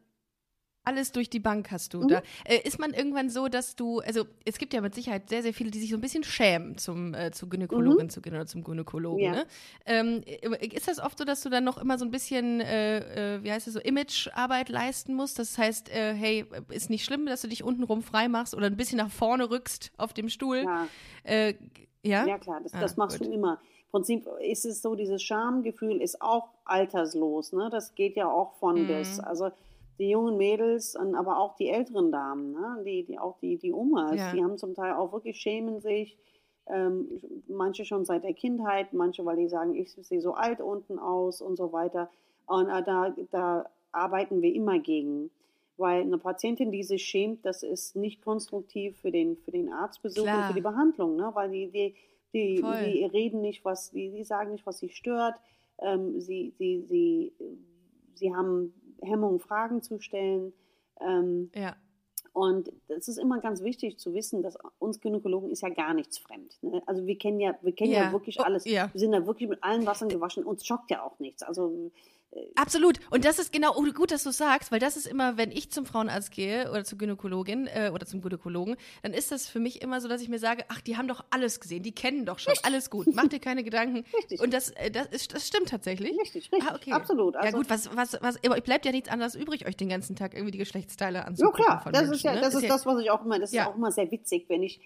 Alles 0.90 1.12
durch 1.12 1.30
die 1.30 1.40
Bank 1.40 1.72
hast 1.72 1.94
Mhm. 1.94 2.02
du 2.02 2.08
da. 2.08 2.22
Äh, 2.46 2.60
ist 2.68 2.80
man 2.80 2.94
irgendwann 2.94 3.30
so, 3.30 3.48
dass 3.48 3.76
du, 3.76 4.00
also 4.00 4.26
es 4.46 4.58
gibt 4.58 4.74
ja 4.74 4.82
mit 4.82 4.96
Sicherheit 4.96 5.30
sehr, 5.30 5.42
sehr 5.44 5.54
viele, 5.54 5.72
die 5.72 5.80
sich 5.80 5.90
so 5.92 5.98
ein 5.98 6.02
bisschen 6.02 6.24
schämen, 6.24 6.78
zum, 6.78 7.14
äh, 7.14 7.32
zur 7.32 7.50
Gynäkologin 7.50 8.10
zu 8.10 8.22
gehen 8.22 8.34
oder 8.34 8.46
zum 8.48 8.64
Gynäkologen. 8.64 9.20
Mhm. 9.20 9.24
Ja. 9.24 9.32
Ne? 9.34 9.46
Ähm, 9.86 10.24
äh, 10.26 10.68
ist 10.68 10.88
das 10.88 11.00
oft 11.00 11.18
so, 11.18 11.26
dass 11.26 11.42
du 11.42 11.50
dann 11.50 11.64
noch 11.64 11.78
immer 11.78 11.98
so 11.98 12.06
ein 12.06 12.12
bisschen, 12.12 12.60
äh, 12.62 13.36
äh, 13.36 13.44
wie 13.44 13.52
heißt 13.52 13.68
es 13.68 13.74
so, 13.76 13.80
Imagearbeit 13.80 14.70
leisten 14.70 15.14
musst? 15.14 15.38
Das 15.40 15.58
heißt, 15.58 15.90
äh, 15.90 16.14
hey, 16.14 16.46
ist 16.70 16.90
nicht 16.90 17.06
schlimm, 17.06 17.26
dass 17.28 17.42
du 17.42 17.48
dich 17.48 17.64
untenrum 17.64 18.02
frei 18.02 18.28
machst 18.28 18.56
oder 18.56 18.66
ein 18.68 18.78
bisschen 18.78 18.98
nach 18.98 19.12
vorne 19.12 19.50
rückst 19.50 19.92
auf 19.98 20.14
dem 20.14 20.30
Stuhl? 20.30 20.64
ja. 20.66 20.88
Ja? 22.02 22.26
Ja, 22.26 22.38
klar, 22.38 22.62
das, 22.64 22.74
Ah, 22.74 22.80
das 22.80 22.96
machst 22.98 23.20
gut. 23.20 23.28
du 23.28 23.34
immer. 23.34 23.60
Im 23.88 23.92
Prinzip 23.92 24.26
ist 24.42 24.66
es 24.66 24.82
so, 24.82 24.96
dieses 24.96 25.22
Schamgefühl 25.22 26.02
ist 26.02 26.22
auch 26.22 26.48
alterslos. 26.64 27.52
Ne? 27.52 27.70
Das 27.72 27.94
geht 27.94 28.16
ja 28.16 28.28
auch 28.30 28.54
von 28.54 28.84
Mhm. 28.84 28.88
bis. 28.88 29.20
Also 29.20 29.52
die 30.00 30.10
jungen 30.10 30.38
Mädels, 30.38 30.96
und 30.96 31.14
aber 31.14 31.38
auch 31.40 31.56
die 31.56 31.68
älteren 31.70 32.12
Damen, 32.12 32.54
ne? 32.54 32.82
die, 32.86 33.04
die, 33.04 33.20
auch 33.20 33.38
die, 33.40 33.58
die 33.58 33.74
Omas, 33.74 34.16
Ja. 34.16 34.32
die 34.34 34.42
haben 34.44 34.58
zum 34.58 34.74
Teil 34.74 34.94
auch 34.94 35.12
wirklich 35.12 35.38
schämen 35.38 35.82
sich. 35.82 36.18
Ähm, 36.68 37.08
manche 37.48 37.84
schon 37.84 38.06
seit 38.06 38.24
der 38.24 38.34
Kindheit, 38.34 38.94
manche, 38.94 39.26
weil 39.26 39.38
die 39.38 39.48
sagen, 39.50 39.76
ich 39.76 39.92
sehe 39.92 40.22
so 40.22 40.34
alt 40.36 40.62
unten 40.62 41.00
aus 41.00 41.42
und 41.42 41.56
so 41.58 41.74
weiter. 41.74 42.10
Und 42.46 42.70
äh, 42.70 42.84
da, 42.84 43.14
da 43.32 43.66
arbeiten 43.92 44.42
wir 44.42 44.54
immer 44.54 44.80
gegen. 44.80 45.32
Weil 45.78 46.02
eine 46.02 46.18
Patientin, 46.18 46.72
die 46.72 46.84
sich 46.84 47.04
schämt, 47.06 47.46
das 47.46 47.64
ist 47.64 47.96
nicht 47.96 48.22
konstruktiv 48.24 48.98
für 49.00 49.12
den, 49.12 49.38
für 49.38 49.52
den 49.52 49.72
Arztbesuch 49.72 50.24
und 50.24 50.30
Klar. 50.30 50.48
für 50.48 50.54
die 50.54 50.62
Behandlung. 50.62 51.16
Ne? 51.16 51.32
Weil 51.34 51.50
die, 51.50 51.72
die, 51.72 51.96
die, 52.34 52.56
die 52.62 53.06
reden 53.06 53.42
nicht, 53.42 53.66
was, 53.66 53.92
die, 53.92 54.12
die 54.12 54.24
sagen 54.24 54.52
nicht, 54.52 54.66
was 54.66 54.78
sie 54.78 54.90
stört. 54.90 55.36
Ähm, 55.82 56.20
sie, 56.20 56.54
sie, 56.58 56.82
sie, 56.82 57.34
sie 58.16 58.36
haben 58.36 58.74
Hemmungen, 59.02 59.40
Fragen 59.40 59.82
zu 59.82 60.00
stellen. 60.00 60.54
Ähm, 61.02 61.50
Ja. 61.56 61.76
und 62.34 62.72
es 62.90 63.08
ist 63.08 63.18
immer 63.18 63.40
ganz 63.40 63.64
wichtig 63.64 63.98
zu 63.98 64.14
wissen, 64.14 64.42
dass 64.44 64.58
uns 64.80 65.00
Gynäkologen 65.00 65.50
ist 65.50 65.62
ja 65.62 65.70
gar 65.70 65.94
nichts 65.94 66.18
fremd. 66.18 66.58
Ne? 66.62 66.82
Also 66.86 67.06
wir 67.06 67.18
kennen 67.18 67.40
ja, 67.40 67.58
wir 67.62 67.74
kennen 67.74 67.92
ja, 67.92 68.04
Ja. 68.06 68.12
wirklich 68.12 68.40
Oh, 68.40 68.44
alles. 68.44 68.66
ja. 68.66 68.90
Wir 68.94 69.00
sind 69.00 69.12
da 69.14 69.26
wirklich 69.26 69.50
mit 69.50 69.64
allen 69.64 69.86
Wassern 69.86 70.10
gewaschen. 70.10 70.44
Uns 70.44 70.66
schockt 70.66 70.92
ja 70.92 71.02
auch 71.04 71.18
nichts. 71.20 71.42
Also 71.44 71.92
Absolut. 72.56 73.00
Und 73.10 73.26
das 73.26 73.40
ist 73.40 73.52
genau, 73.52 73.74
oh, 73.76 73.84
gut, 73.94 74.12
dass 74.12 74.24
du 74.24 74.32
sagst, 74.32 74.72
weil 74.72 74.80
das 74.80 74.98
ist 74.98 75.08
immer, 75.08 75.38
wenn 75.38 75.52
ich 75.52 75.72
zum 75.72 75.86
Frauenarzt 75.86 76.32
gehe 76.32 76.70
oder 76.70 76.84
zur 76.84 76.98
Gynäkologin 76.98 77.68
äh, 77.68 77.92
oder 77.94 78.06
zum 78.06 78.22
Gynäkologen, 78.22 78.76
dann 79.02 79.14
ist 79.14 79.32
das 79.32 79.48
für 79.48 79.60
mich 79.60 79.82
immer 79.82 80.00
so, 80.02 80.08
dass 80.08 80.22
ich 80.22 80.30
mir 80.30 80.40
sage, 80.40 80.64
ach, 80.70 80.82
die 80.82 80.98
haben 80.98 81.08
doch 81.08 81.24
alles 81.32 81.60
gesehen, 81.60 81.82
die 81.84 81.92
kennen 81.94 82.26
doch 82.26 82.38
schon, 82.40 82.54
alles 82.64 82.90
gut, 82.90 83.08
mach 83.14 83.28
dir 83.28 83.40
keine 83.40 83.64
Gedanken. 83.64 84.04
Richtig. 84.16 84.40
Und 84.42 84.54
das, 84.54 84.70
äh, 84.72 84.92
das, 84.92 85.08
ist, 85.08 85.34
das 85.34 85.48
stimmt 85.48 85.70
tatsächlich. 85.70 86.12
richtig, 86.20 86.52
richtig, 86.52 86.64
Ah, 86.70 86.76
okay. 86.76 86.92
absolut. 86.92 87.36
Also, 87.36 87.48
ja 87.48 87.52
gut, 87.56 87.70
was, 87.70 87.96
was, 87.96 88.18
was, 88.22 88.44
aber 88.44 88.60
bleibt 88.62 88.86
ja 88.86 88.92
nichts 88.92 89.10
anderes 89.10 89.36
übrig, 89.36 89.66
euch 89.68 89.78
den 89.78 89.90
ganzen 89.90 90.16
Tag 90.16 90.34
irgendwie 90.34 90.52
die 90.52 90.58
Geschlechtsteile 90.60 91.20
Ja 91.20 91.26
anzugucken 91.26 91.66
klar, 91.66 91.82
von 91.82 91.94
das 91.94 92.04
Menschen, 92.04 92.16
ist 92.16 92.24
ja, 92.24 92.34
ne? 92.36 92.42
das 92.42 92.54
ist 92.54 92.64
ja, 92.64 92.70
das, 92.70 92.86
was 92.86 93.02
ich 93.02 93.10
auch 93.10 93.24
immer, 93.26 93.40
das 93.40 93.52
Ja. 93.52 93.64
ist 93.64 93.70
auch 93.70 93.76
immer 93.76 93.92
sehr 93.92 94.12
witzig, 94.12 94.46
wenn 94.50 94.64
ich, 94.64 94.80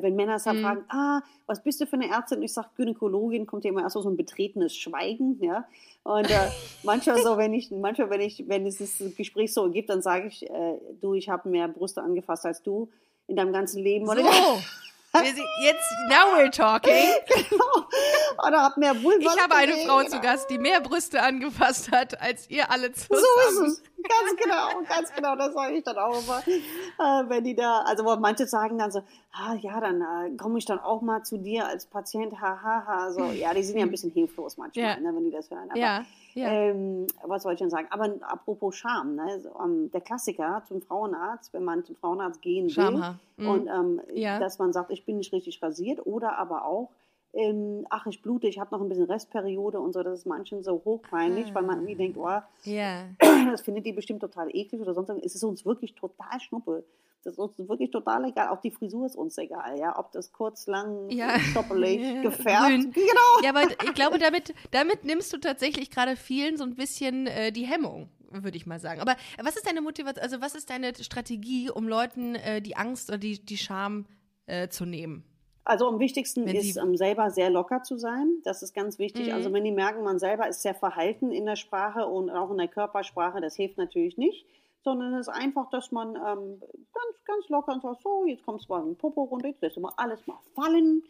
wenn 0.00 0.14
Männer 0.16 0.38
dann 0.38 0.58
Mhm. 0.58 0.62
fragen, 0.62 0.84
ah, 0.88 1.20
was 1.46 1.62
bist 1.62 1.80
du 1.80 1.86
für 1.86 1.96
eine 1.96 2.08
Ärztin? 2.08 2.38
Und 2.38 2.44
ich 2.44 2.52
sage 2.52 2.68
Gynäkologin, 2.76 3.46
kommt 3.46 3.64
ja 3.64 3.70
immer 3.70 3.82
erst 3.82 3.94
so 3.94 4.08
ein 4.08 4.16
betretenes 4.16 4.74
Schweigen, 4.76 5.38
ja. 5.42 5.66
Und 6.02 6.30
äh, 6.30 6.48
manchmal 6.82 7.22
so, 7.22 7.36
wenn 7.36 7.52
ich, 7.54 7.70
manchmal, 7.70 8.10
wenn 8.10 8.20
ich, 8.20 8.44
wenn 8.48 8.66
es 8.66 8.78
das 8.78 9.02
Gespräch 9.16 9.52
so 9.52 9.70
gibt, 9.70 9.90
dann 9.90 10.02
sage 10.02 10.28
ich, 10.28 10.48
äh, 10.48 10.78
du, 11.00 11.14
ich 11.14 11.28
habe 11.28 11.48
mehr 11.48 11.68
Brüste 11.68 12.02
angefasst 12.02 12.46
als 12.46 12.62
du 12.62 12.88
in 13.26 13.36
deinem 13.36 13.52
ganzen 13.52 13.82
Leben. 13.82 14.06
So. 14.06 14.12
Jetzt, 15.12 15.92
now 16.08 16.36
we're 16.36 16.50
talking. 16.50 16.92
oder 18.46 18.62
hab 18.62 18.76
mehr. 18.76 18.94
Ich 18.94 19.28
habe 19.28 19.54
eine 19.56 19.72
Frau 19.72 19.98
genau. 19.98 20.08
zu 20.08 20.20
Gast, 20.20 20.48
die 20.50 20.58
mehr 20.58 20.80
Brüste 20.80 21.20
angefasst 21.20 21.90
hat, 21.90 22.20
als 22.20 22.48
ihr 22.48 22.70
alle 22.70 22.92
zusammen. 22.92 23.20
So 23.50 23.64
ist 23.64 23.72
es. 23.72 23.82
Ganz 24.02 24.36
genau, 24.42 24.82
ganz 24.88 25.12
genau, 25.12 25.36
das 25.36 25.52
sage 25.52 25.74
ich 25.74 25.84
dann 25.84 25.98
auch 25.98 26.22
immer. 26.22 26.42
Äh, 26.46 27.28
wenn 27.28 27.44
die 27.44 27.54
da, 27.54 27.80
also 27.80 28.04
wo 28.04 28.16
manche 28.16 28.46
sagen 28.46 28.78
dann 28.78 28.90
so, 28.90 29.02
ah 29.32 29.54
ja, 29.60 29.80
dann 29.80 30.00
äh, 30.00 30.36
komme 30.36 30.58
ich 30.58 30.64
dann 30.64 30.78
auch 30.78 31.02
mal 31.02 31.22
zu 31.22 31.36
dir 31.38 31.66
als 31.66 31.86
Patient, 31.86 32.40
hahaha. 32.40 32.62
Ha, 32.62 32.86
ha. 32.86 33.12
So, 33.12 33.24
ja, 33.26 33.52
die 33.52 33.62
sind 33.62 33.78
ja 33.78 33.84
ein 33.84 33.90
bisschen 33.90 34.10
hilflos 34.12 34.56
manchmal, 34.56 34.84
Ja. 34.84 34.96
ne, 35.00 35.14
wenn 35.14 35.24
die 35.24 35.30
das 35.30 35.50
hören. 35.50 35.70
Aber, 35.70 35.78
Ja, 35.78 36.04
ja. 36.34 36.50
Ähm, 36.50 37.06
was 37.24 37.42
soll 37.42 37.52
ich 37.52 37.58
denn 37.58 37.70
sagen? 37.70 37.88
Aber 37.90 38.14
apropos 38.22 38.76
Scham, 38.76 39.14
ne? 39.16 39.42
ähm, 39.62 39.90
der 39.90 40.00
Klassiker 40.00 40.62
zum 40.66 40.82
Frauenarzt, 40.82 41.52
wenn 41.52 41.64
man 41.64 41.84
zum 41.84 41.96
Frauenarzt 41.96 42.40
gehen 42.42 42.74
will. 42.76 43.02
Mhm. 43.36 43.48
und 43.48 43.66
ähm, 43.68 44.00
Ja. 44.14 44.38
dass 44.38 44.58
man 44.58 44.72
sagt, 44.72 44.90
ich 44.90 45.04
bin 45.04 45.16
nicht 45.18 45.32
richtig 45.32 45.62
rasiert 45.62 46.06
oder 46.06 46.38
aber 46.38 46.64
auch, 46.64 46.90
ähm, 47.32 47.86
ach, 47.90 48.06
ich 48.06 48.22
blute, 48.22 48.48
ich 48.48 48.58
habe 48.58 48.74
noch 48.74 48.82
ein 48.82 48.88
bisschen 48.88 49.04
Restperiode 49.04 49.78
und 49.80 49.92
so, 49.92 50.02
das 50.02 50.20
ist 50.20 50.26
manchen 50.26 50.62
so 50.62 50.82
hochpeinlich, 50.84 51.54
weil 51.54 51.62
man 51.62 51.78
irgendwie 51.78 51.94
denkt, 51.94 52.18
oh, 52.18 52.28
ja. 52.64 53.04
das 53.50 53.60
findet 53.60 53.86
die 53.86 53.92
bestimmt 53.92 54.20
total 54.20 54.48
eklig 54.54 54.80
oder 54.80 54.94
sonst 54.94 55.08
irgendwas. 55.10 55.30
Es 55.30 55.36
ist 55.36 55.44
uns 55.44 55.64
wirklich 55.64 55.94
total 55.94 56.40
schnuppe. 56.40 56.84
Das 57.22 57.34
ist 57.34 57.38
uns 57.38 57.58
wirklich 57.58 57.90
total 57.90 58.24
egal. 58.24 58.48
Auch 58.48 58.60
die 58.60 58.70
Frisur 58.70 59.04
ist 59.04 59.14
uns 59.16 59.36
egal, 59.36 59.78
ja. 59.78 59.98
Ob 59.98 60.10
das 60.12 60.32
kurz, 60.32 60.66
lang, 60.66 61.10
Ja. 61.10 61.38
stoppelig, 61.38 62.00
Ja. 62.00 62.22
gefärbt. 62.22 62.68
Grün. 62.68 62.92
Genau. 62.92 63.42
Ja, 63.42 63.50
aber 63.50 63.62
ich 63.84 63.94
glaube, 63.94 64.18
damit, 64.18 64.54
damit 64.70 65.04
nimmst 65.04 65.32
du 65.32 65.38
tatsächlich 65.38 65.90
gerade 65.90 66.16
vielen 66.16 66.56
so 66.56 66.64
ein 66.64 66.74
bisschen 66.74 67.26
äh, 67.26 67.52
die 67.52 67.66
Hemmung, 67.66 68.08
würde 68.30 68.56
ich 68.56 68.66
mal 68.66 68.80
sagen. 68.80 69.00
Aber 69.00 69.16
was 69.42 69.56
ist 69.56 69.66
deine 69.66 69.82
Motivation, 69.82 70.22
also 70.22 70.40
was 70.40 70.54
ist 70.54 70.70
deine 70.70 70.94
Strategie, 70.94 71.70
um 71.70 71.86
Leuten 71.88 72.36
äh, 72.36 72.62
die 72.62 72.76
Angst 72.76 73.10
oder 73.10 73.18
die, 73.18 73.44
die 73.44 73.58
Scham 73.58 74.06
äh, 74.46 74.68
zu 74.68 74.86
nehmen? 74.86 75.24
Also 75.64 75.86
am 75.86 76.00
wichtigsten 76.00 76.46
Wenn 76.46 76.56
ist, 76.56 76.78
um 76.78 76.96
selber 76.96 77.30
sehr 77.30 77.50
locker 77.50 77.82
zu 77.82 77.98
sein. 77.98 78.40
Das 78.44 78.62
ist 78.62 78.74
ganz 78.74 78.98
wichtig. 78.98 79.28
Mhm. 79.28 79.34
Also 79.34 79.52
wenn 79.52 79.62
die 79.62 79.72
merken, 79.72 80.02
man 80.02 80.18
selber 80.18 80.48
ist 80.48 80.62
sehr 80.62 80.74
verhalten 80.74 81.30
in 81.32 81.44
der 81.44 81.56
Sprache 81.56 82.06
und 82.06 82.30
auch 82.30 82.50
in 82.50 82.56
der 82.56 82.66
Körpersprache, 82.68 83.40
das 83.40 83.56
hilft 83.56 83.76
natürlich 83.76 84.16
nicht. 84.16 84.46
Sondern 84.82 85.14
es 85.14 85.28
ist 85.28 85.34
einfach, 85.34 85.68
dass 85.70 85.92
man 85.92 86.16
ähm, 86.16 86.60
ganz, 86.92 87.24
ganz 87.24 87.48
locker 87.48 87.78
sagt, 87.80 88.02
so, 88.02 88.24
jetzt 88.24 88.44
kommst 88.44 88.68
du 88.68 88.72
mal 88.72 88.80
in 88.80 88.86
den 88.90 88.96
Popo 88.96 89.24
runter, 89.24 89.48
jetzt 89.48 89.60
lässt 89.62 89.76
du 89.76 89.80
mal 89.80 89.92
alles 89.96 90.26
mal 90.26 90.38
fallen. 90.54 91.02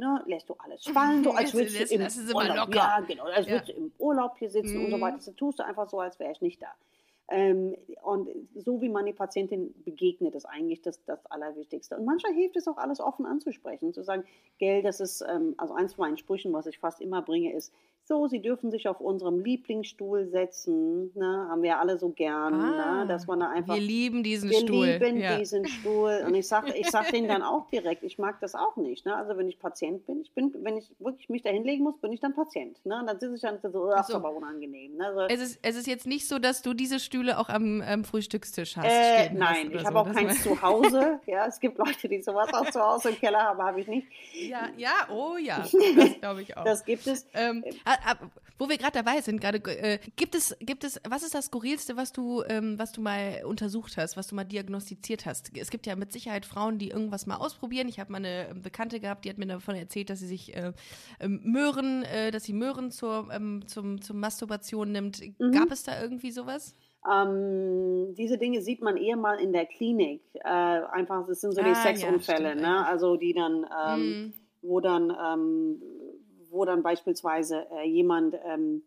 ne, 0.00 0.22
lässt 0.26 0.48
du 0.48 0.54
alles 0.58 0.84
fallen, 0.84 1.24
so 1.24 1.30
als 1.34 1.52
würdest 1.54 1.76
Lässt- 1.90 2.16
du 2.16 2.30
im 2.30 2.36
Urlaub, 2.36 2.72
ja, 2.74 3.00
genau, 3.00 3.24
als 3.24 3.46
Ja. 3.46 3.52
würdest 3.54 3.68
du 3.70 3.72
im 3.72 3.92
Urlaub 3.98 4.38
hier 4.38 4.48
sitzen 4.48 4.78
und 4.78 4.90
so 4.90 4.96
Mhm. 4.96 5.00
weiter. 5.00 5.16
Das 5.16 5.34
tust 5.34 5.58
du 5.58 5.64
einfach 5.64 5.88
so, 5.88 5.98
als 5.98 6.18
wäre 6.20 6.30
ich 6.30 6.40
nicht 6.40 6.62
da. 6.62 6.68
Ähm, 7.30 7.74
und 8.04 8.28
so 8.54 8.80
wie 8.80 8.88
man 8.88 9.04
die 9.06 9.12
Patientin 9.12 9.74
begegnet, 9.84 10.34
ist 10.36 10.46
eigentlich 10.46 10.80
das, 10.82 11.04
das 11.04 11.26
Allerwichtigste. 11.26 11.96
Und 11.98 12.04
manchmal 12.06 12.32
hilft 12.32 12.56
es 12.56 12.66
auch, 12.68 12.78
alles 12.78 13.00
offen 13.00 13.26
anzusprechen, 13.26 13.92
zu 13.92 14.02
sagen, 14.04 14.24
gell, 14.58 14.82
das 14.82 15.00
ist, 15.00 15.20
ähm, 15.28 15.54
also 15.58 15.74
eins 15.74 15.92
von 15.94 16.06
meinen 16.06 16.16
Sprüchen, 16.16 16.52
was 16.54 16.66
ich 16.66 16.78
fast 16.78 17.00
immer 17.02 17.20
bringe, 17.20 17.52
ist, 17.52 17.74
so, 18.08 18.26
Sie 18.26 18.40
dürfen 18.40 18.70
sich 18.70 18.88
auf 18.88 19.00
unserem 19.00 19.40
Lieblingsstuhl 19.40 20.26
setzen, 20.28 21.12
ne, 21.14 21.46
haben 21.50 21.62
wir 21.62 21.78
alle 21.78 21.98
so 21.98 22.08
gern, 22.08 22.54
Ah, 22.54 23.04
ne, 23.04 23.06
dass 23.06 23.26
man 23.26 23.40
da 23.40 23.50
einfach 23.50 23.74
Wir 23.74 23.80
lieben 23.82 24.22
diesen 24.22 24.50
wir 24.50 24.60
Stuhl. 24.60 24.86
lieben 24.86 25.18
ja. 25.18 25.36
diesen 25.38 25.66
Stuhl. 25.68 26.24
Und 26.26 26.34
ich 26.34 26.48
sage 26.48 26.72
ich 26.74 26.90
sag 26.90 27.10
denen 27.10 27.28
dann 27.28 27.42
auch 27.42 27.68
direkt, 27.70 28.02
ich 28.02 28.18
mag 28.18 28.40
das 28.40 28.54
auch 28.54 28.76
nicht. 28.76 29.04
Ne? 29.06 29.14
Also 29.14 29.36
wenn 29.36 29.48
ich 29.48 29.58
Patient 29.58 30.06
bin, 30.06 30.22
ich 30.22 30.32
bin, 30.32 30.52
wenn 30.62 30.78
ich 30.78 30.90
wirklich 30.98 31.28
mich 31.28 31.42
da 31.42 31.50
hinlegen 31.50 31.84
muss, 31.84 31.98
bin 31.98 32.10
ich 32.12 32.20
dann 32.20 32.34
Patient. 32.34 32.84
Ne? 32.84 32.98
Und 33.00 33.06
dann 33.06 33.20
sitze 33.20 33.34
ich 33.34 33.40
dann 33.42 33.58
so, 33.70 33.90
ach, 33.94 34.04
so. 34.04 34.12
ist 34.12 34.16
aber 34.16 34.34
unangenehm. 34.34 34.96
Ne? 34.96 35.06
Also, 35.06 35.20
Es 35.34 35.40
ist, 35.40 35.58
es 35.62 35.76
ist 35.76 35.86
jetzt 35.86 36.06
nicht 36.06 36.26
so, 36.26 36.38
dass 36.38 36.62
du 36.62 36.72
diese 36.74 36.98
Stühle 37.00 37.38
auch 37.38 37.50
am, 37.50 37.82
am 37.82 38.04
Frühstückstisch 38.04 38.76
hast. 38.78 38.86
äh, 38.86 39.28
hast 39.28 39.34
nein, 39.34 39.66
oder 39.68 39.76
ich 39.76 39.82
so. 39.82 39.86
habe 39.88 40.00
auch 40.00 40.06
Das 40.06 40.16
keins 40.16 40.42
zu 40.42 40.62
Hause. 40.62 41.20
Ja, 41.26 41.46
es 41.46 41.60
gibt 41.60 41.76
Leute, 41.76 42.08
die 42.08 42.22
sowas 42.22 42.52
auch 42.54 42.70
zu 42.70 42.80
Hause 42.80 43.10
im 43.10 43.16
Keller 43.16 43.40
haben, 43.40 43.62
habe 43.62 43.80
ich 43.80 43.86
nicht. 43.86 44.06
Ja, 44.32 44.68
ja, 44.78 44.92
oh 45.10 45.36
ja, 45.36 45.58
das 45.96 46.20
glaube 46.20 46.42
ich 46.42 46.56
auch. 46.56 46.64
Das 46.64 46.84
gibt 46.84 47.06
es. 47.06 47.26
Ähm, 47.34 47.62
ah, 47.84 47.94
ah, 47.94 47.97
wo 48.58 48.68
wir 48.68 48.76
gerade 48.76 49.02
dabei 49.02 49.20
sind, 49.20 49.40
gerade 49.40 49.58
äh, 49.58 49.98
gibt 50.16 50.34
es, 50.34 50.56
gibt 50.60 50.84
es, 50.84 51.00
was 51.08 51.22
ist 51.22 51.34
das 51.34 51.46
skurrilste, 51.46 51.96
was 51.96 52.12
du, 52.12 52.42
ähm, 52.48 52.78
was 52.78 52.92
du 52.92 53.00
mal 53.00 53.42
untersucht 53.44 53.96
hast, 53.96 54.16
was 54.16 54.26
du 54.26 54.34
mal 54.34 54.44
diagnostiziert 54.44 55.26
hast? 55.26 55.56
Es 55.56 55.70
gibt 55.70 55.86
ja 55.86 55.94
mit 55.96 56.12
Sicherheit 56.12 56.44
Frauen, 56.44 56.78
die 56.78 56.90
irgendwas 56.90 57.26
mal 57.26 57.36
ausprobieren. 57.36 57.88
Ich 57.88 58.00
habe 58.00 58.10
mal 58.12 58.18
eine 58.18 58.48
ähm, 58.48 58.62
Bekannte 58.62 59.00
gehabt, 59.00 59.24
die 59.24 59.30
hat 59.30 59.38
mir 59.38 59.46
davon 59.46 59.76
erzählt, 59.76 60.10
dass 60.10 60.18
sie 60.18 60.26
sich 60.26 60.56
äh, 60.56 60.72
ähm, 61.20 61.40
Möhren, 61.44 62.02
äh, 62.04 62.30
dass 62.30 62.44
sie 62.44 62.52
Möhren 62.52 62.90
zur, 62.90 63.28
ähm, 63.32 63.62
zum, 63.66 64.00
zum 64.02 64.18
Masturbation 64.20 64.90
nimmt. 64.90 65.20
Mhm. 65.38 65.52
Gab 65.52 65.70
es 65.70 65.84
da 65.84 66.00
irgendwie 66.00 66.30
sowas? 66.32 66.74
Ähm, 67.10 68.14
diese 68.16 68.38
Dinge 68.38 68.60
sieht 68.60 68.82
man 68.82 68.96
eher 68.96 69.16
mal 69.16 69.38
in 69.38 69.52
der 69.52 69.66
Klinik. 69.66 70.20
Äh, 70.34 70.48
einfach, 70.48 71.26
das 71.26 71.40
sind 71.40 71.54
so 71.54 71.62
die 71.62 71.68
Ah, 71.68 71.72
ja, 71.72 71.74
Sexunfälle, 71.74 72.48
stimmt 72.50 72.62
ne? 72.62 72.86
Also 72.86 73.16
die 73.16 73.32
dann, 73.34 73.64
ähm, 73.86 74.08
Mhm. 74.08 74.32
wo 74.62 74.80
dann, 74.80 75.10
ähm, 75.10 75.82
wo 76.50 76.64
dann 76.64 76.82
beispielsweise 76.82 77.66
äh, 77.70 77.88
jemand 77.88 78.36
ähm, 78.44 78.82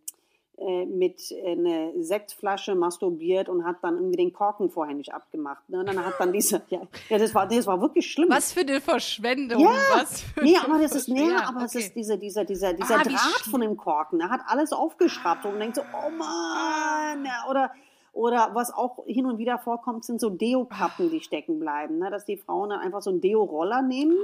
äh, 0.58 0.86
mit 0.86 1.34
einer 1.44 1.92
Sektflasche 2.04 2.76
masturbiert 2.76 3.50
und 3.50 3.66
hat 3.66 3.78
dann 3.82 3.96
irgendwie 3.96 4.18
den 4.18 4.32
Korken 4.32 4.70
vorher 4.70 4.94
nicht 4.94 5.12
abgemacht. 5.12 5.68
Ne? 5.70 5.80
Und 5.80 5.88
dann 5.88 6.06
hat 6.06 6.14
dann 6.20 6.32
diese, 6.32 6.62
ja, 6.70 6.82
ja 7.10 7.18
das 7.18 7.34
war, 7.34 7.48
das 7.48 7.66
war 7.66 7.82
wirklich 7.82 8.12
schlimm. 8.12 8.30
Was 8.30 8.54
für 8.54 8.60
eine 8.60 8.80
Verschwendung. 8.80 9.60
Ja, 9.60 9.72
was 9.94 10.22
für 10.22 10.44
Nee, 10.44 10.58
aber 10.58 10.78
das 10.78 10.94
ist, 10.94 11.08
nee. 11.08 11.30
Ja, 11.30 11.48
aber 11.48 11.64
es 11.64 11.76
okay. 11.76 11.86
ist 11.86 11.96
dieser, 11.96 12.18
dieser, 12.18 12.46
dieser, 12.46 12.74
dieser 12.74 13.00
Ah, 13.00 13.04
Draht 13.04 13.48
von 13.50 13.62
dem 13.62 13.76
Korken. 13.76 14.20
Er 14.20 14.30
hat 14.30 14.42
alles 14.46 14.72
aufgeschraubt 14.72 15.46
und 15.46 15.60
denkt 15.60 15.78
so, 15.78 15.82
oh 15.82 16.12
Mann. 16.12 17.28
Oder, 17.50 17.72
oder 18.14 18.52
was 18.54 18.72
auch 18.72 19.04
hin 19.08 19.26
und 19.26 19.40
wieder 19.40 19.58
vorkommt, 19.58 20.06
sind 20.06 20.22
so 20.22 20.30
Deo-Kappen, 20.30 21.10
die 21.10 21.22
stecken 21.22 21.60
bleiben. 21.60 21.98
Ne? 21.98 22.12
Dass 22.12 22.26
die 22.26 22.38
Frauen 22.38 22.70
dann 22.70 22.82
einfach 22.82 23.02
so 23.02 23.10
einen 23.10 23.22
Deo-Roller 23.22 23.82
nehmen 23.82 24.18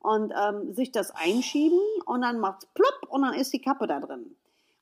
und 0.00 0.32
ähm, 0.36 0.72
sich 0.74 0.92
das 0.92 1.10
einschieben 1.10 1.78
und 2.06 2.22
dann 2.22 2.38
macht's 2.40 2.66
plopp 2.74 3.06
und 3.08 3.22
dann 3.22 3.34
ist 3.34 3.52
die 3.52 3.60
Kappe 3.60 3.86
da 3.86 4.00
drin. 4.00 4.34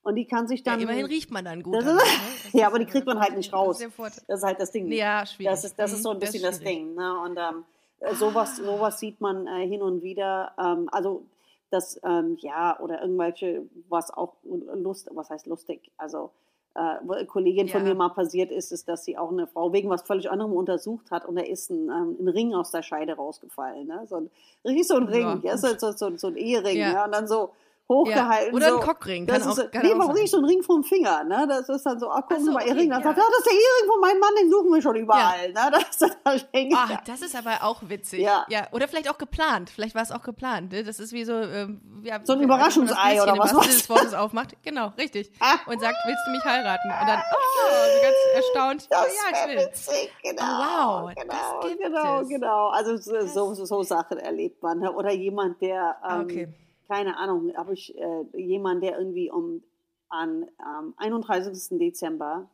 Und 0.03 0.15
die 0.15 0.25
kann 0.25 0.47
sich 0.47 0.59
Ja, 0.65 0.71
dann. 0.73 0.81
immerhin 0.81 1.05
riecht 1.05 1.31
man 1.31 1.43
dann 1.43 1.61
gut. 1.63 1.75
Das 1.75 1.85
ist- 1.85 1.93
ne? 1.93 1.99
Das 2.43 2.53
ja, 2.53 2.67
aber 2.67 2.79
die 2.79 2.85
kriegt 2.85 3.05
man 3.05 3.19
halt 3.19 3.35
nicht 3.35 3.51
das 3.51 3.59
raus. 3.59 3.79
Das 4.27 4.39
ist 4.39 4.43
halt 4.43 4.59
das 4.61 4.71
Ding. 4.71 4.89
Ja, 4.91 5.25
schwierig. 5.25 5.51
Das 5.51 5.65
ist, 5.65 5.77
das 5.77 5.91
ist 5.91 6.03
so 6.03 6.11
ein 6.11 6.17
Mhm, 6.17 6.21
das 6.21 6.31
bisschen 6.31 6.45
das, 6.45 6.57
schwierig. 6.59 6.75
Ding. 6.77 6.95
Ne? 6.95 7.19
Und 7.19 7.37
ähm, 7.37 7.65
äh, 7.99 8.15
sowas, 8.15 8.55
sowas 8.55 8.99
sieht 8.99 9.19
man 9.19 9.47
äh, 9.47 9.67
hin 9.67 9.81
und 9.81 10.01
wieder. 10.03 10.53
Ähm, 10.57 10.87
also 10.93 11.25
das, 11.71 11.99
ähm, 12.03 12.37
ja, 12.39 12.79
oder 12.79 13.01
irgendwelche, 13.01 13.63
was 13.89 14.09
auch 14.11 14.35
Lust, 14.75 15.09
was 15.13 15.29
heißt 15.29 15.45
lustig? 15.47 15.91
Also 15.97 16.31
äh, 16.77 17.25
Kollegin 17.25 17.67
von 17.67 17.81
Ja. 17.81 17.89
mir 17.89 17.95
mal 17.95 18.09
passiert 18.09 18.51
ist, 18.51 18.71
ist, 18.71 18.87
dass 18.87 19.03
sie 19.03 19.17
auch 19.17 19.31
eine 19.31 19.47
Frau 19.47 19.73
wegen 19.73 19.89
was 19.89 20.03
völlig 20.03 20.29
anderem 20.29 20.53
untersucht 20.53 21.09
hat 21.11 21.25
und 21.25 21.35
da 21.35 21.41
ist 21.41 21.69
ein, 21.71 21.89
ähm, 21.89 22.17
ein 22.19 22.27
Ring 22.27 22.53
aus 22.53 22.71
der 22.71 22.83
Scheide 22.83 23.13
rausgefallen. 23.15 23.87
Ne? 23.87 24.03
So 24.07 24.17
ein, 24.17 24.29
richtig 24.65 24.87
so 24.87 24.95
ein 24.95 25.03
Ring, 25.07 25.41
Ja, 25.43 25.51
ja, 25.51 25.57
so, 25.57 25.67
so, 25.77 25.91
so, 25.91 26.15
so 26.17 26.27
ein 26.27 26.35
Ehering, 26.37 26.77
Ja. 26.77 26.91
ja. 26.93 27.05
und 27.05 27.11
dann 27.13 27.27
so 27.27 27.49
hochgehalten. 27.89 28.53
Oder 28.53 28.67
ein 28.67 28.73
so. 28.73 28.79
Cockring, 28.79 29.25
Das 29.25 29.41
kann 29.43 29.51
ist, 29.51 29.59
auch- 29.59 29.71
kann 29.71 29.81
nee, 29.85 29.93
warum 29.95 30.13
nicht 30.13 30.29
so 30.31 30.37
ein 30.37 30.45
Ring 30.45 30.61
vom 30.63 30.83
Finger? 30.83 31.23
Ne? 31.23 31.45
Das 31.47 31.69
ist 31.69 31.85
dann 31.85 31.99
so, 31.99 32.09
ah, 32.09 32.21
gucken 32.21 32.37
Ach 32.37 32.39
Sie 32.39 32.45
so, 32.45 32.51
mal, 32.51 32.61
Ihr 32.65 32.71
okay, 32.71 32.79
Ring. 32.81 32.89
Dann 32.89 33.01
ja. 33.01 33.07
sagt, 33.07 33.19
ah, 33.19 33.23
das 33.29 33.37
ist 33.39 33.45
der 33.45 33.53
Ehering 33.53 33.87
von 33.91 33.99
meinem 34.01 34.19
Mann, 34.19 34.29
den 34.41 34.51
suchen 34.51 34.73
wir 34.73 34.81
schon 34.81 34.95
überall. 34.95 35.51
Ne? 35.53 35.71
Das 35.71 35.83
ist 36.01 36.17
dann 36.23 36.41
hängt 36.53 36.73
Ah, 36.75 36.85
da. 36.89 37.01
das 37.05 37.21
ist 37.21 37.35
aber 37.35 37.63
auch 37.63 37.81
witzig. 37.87 38.19
Ja. 38.21 38.45
Oder 38.71 38.87
vielleicht 38.87 39.09
auch 39.09 39.17
geplant. 39.17 39.69
Vielleicht 39.69 39.95
war 39.95 40.01
es 40.01 40.11
auch 40.11 40.21
geplant. 40.23 40.71
Ne? 40.71 40.83
Das 40.83 40.99
ist 40.99 41.13
wie 41.13 41.23
so, 41.23 41.33
ähm, 41.33 41.81
ja, 42.03 42.19
So 42.23 42.33
ein 42.33 42.39
das 42.39 42.45
Überraschungsei 42.45 43.21
oder 43.21 43.37
was? 43.37 43.51
Sinne 43.51 43.63
des 43.67 43.89
Wortes 43.89 44.13
aufmacht. 44.13 44.55
Genau, 44.63 44.91
richtig. 44.97 45.31
Ah. 45.39 45.55
Und 45.67 45.79
sagt, 45.79 45.95
willst 46.05 46.21
du 46.27 46.31
mich 46.31 46.43
heiraten? 46.43 46.89
Und 46.89 47.07
dann, 47.07 47.19
oh, 47.19 47.95
so 47.95 48.01
ganz 48.01 48.15
erstaunt. 48.35 48.87
Das 48.89 49.05
ja, 49.05 49.31
ich 49.47 49.55
will. 49.55 49.65
witzig, 49.65 50.11
genau. 50.23 50.43
Oh, 50.43 51.03
wow, 51.07 51.13
genau, 51.15 51.33
das 51.61 51.69
gibt 51.69 51.81
genau, 51.83 52.19
es. 52.21 52.27
genau. 52.29 52.67
Also 52.69 52.97
so, 52.97 53.53
so, 53.53 53.65
so, 53.65 53.83
Sachen 53.83 54.17
erlebt 54.17 54.61
man. 54.61 54.79
Ne? 54.79 54.91
Oder 54.91 55.11
jemand, 55.11 55.61
der, 55.61 55.95
ähm, 56.07 56.21
Okay. 56.21 56.47
Keine 56.87 57.17
Ahnung, 57.17 57.55
habe 57.55 57.73
ich 57.73 57.97
äh, 57.97 58.23
jemand, 58.33 58.83
der 58.83 58.97
irgendwie 58.97 59.29
um 59.29 59.63
an 60.09 60.45
am 60.57 60.93
31. 60.97 61.77
Dezember 61.79 62.49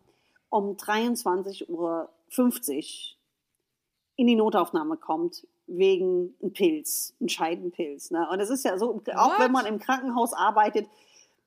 um 0.49 0.75
23.50 0.75 1.69
Uhr 1.69 2.09
in 4.15 4.27
die 4.27 4.35
Notaufnahme 4.35 4.97
kommt 4.97 5.47
wegen 5.65 6.35
einem 6.41 6.53
Pilz, 6.53 7.15
einem 7.19 7.29
Scheidenpilz. 7.29 8.11
Ne? 8.11 8.27
Und 8.31 8.39
es 8.39 8.49
ist 8.49 8.63
ja 8.63 8.77
so, 8.77 8.91
auch 8.91 9.31
What? 9.31 9.39
wenn 9.39 9.51
man 9.51 9.65
im 9.65 9.79
Krankenhaus 9.79 10.33
arbeitet, 10.33 10.87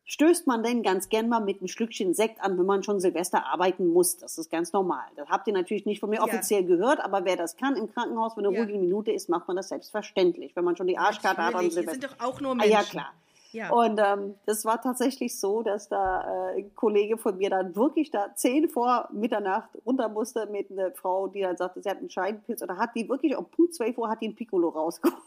stößt 0.07 0.47
man 0.47 0.63
denn 0.63 0.83
ganz 0.83 1.09
gern 1.09 1.29
mal 1.29 1.41
mit 1.41 1.59
einem 1.59 1.69
Schlückchen 1.69 2.15
Sekt 2.15 2.41
an, 2.41 2.57
wenn 2.59 2.65
man 2.67 2.83
schon 2.83 3.01
Silvester 3.01 3.45
arbeiten 3.47 3.89
muss. 3.89 4.17
Das 4.17 4.39
ist 4.39 4.51
ganz 4.51 4.73
normal. 4.73 5.05
Das 5.17 5.29
habt 5.29 5.47
ihr 5.49 5.53
natürlich 5.53 5.85
nicht 5.85 6.01
von 6.01 6.11
mir 6.11 6.17
Ja. 6.17 6.23
offiziell 6.23 6.65
gehört, 6.65 7.01
aber 7.01 7.25
wer 7.25 7.37
das 7.37 7.57
kann 7.57 7.77
im 7.77 7.93
Krankenhaus, 7.93 8.37
wenn 8.37 8.47
eine 8.47 8.55
Ja. 8.57 8.63
ruhige 8.63 8.79
Minute 8.79 9.11
ist, 9.13 9.29
macht 9.29 9.49
man 9.49 9.57
das 9.57 9.69
selbstverständlich. 9.69 10.55
Wenn 10.57 10.65
man 10.65 10.77
schon 10.77 10.87
die 10.87 10.97
Arschkarte 10.97 11.43
hat 11.43 11.55
wir 11.55 11.71
Silvester. 11.71 11.91
sind 11.93 12.05
doch 12.05 12.25
auch 12.25 12.41
nur 12.41 12.53
Ah, 12.53 12.55
Menschen. 12.55 12.73
ja, 12.73 12.83
klar. 12.83 13.13
Ja. 13.57 13.71
Und 13.71 13.99
ähm, 14.05 14.35
das 14.45 14.65
war 14.67 14.81
tatsächlich 14.83 15.41
so, 15.41 15.63
dass 15.63 15.89
da 15.89 16.51
äh, 16.53 16.59
ein 16.61 16.75
Kollege 16.75 17.17
von 17.17 17.39
mir 17.39 17.49
dann 17.49 17.75
wirklich 17.75 18.11
da 18.11 18.35
zehn 18.35 18.69
vor 18.69 19.09
Mitternacht 19.13 19.71
runter 19.87 20.11
musste 20.11 20.47
mit 20.47 20.71
einer 20.71 20.93
Frau, 20.93 21.27
die 21.29 21.41
dann 21.41 21.57
sagte, 21.57 21.81
sie 21.83 21.89
hat 21.89 21.97
einen 21.99 22.11
Scheidenpilz 22.11 22.63
oder 22.63 22.77
hat 22.77 22.91
die 22.95 23.09
wirklich 23.09 23.35
um 23.35 23.47
Punkt 23.47 23.75
12 23.75 23.97
Uhr 23.97 24.11
hat 24.11 24.21
die 24.21 24.29
ein 24.29 24.35
Piccolo 24.37 24.69
rausgeholt. 24.69 25.17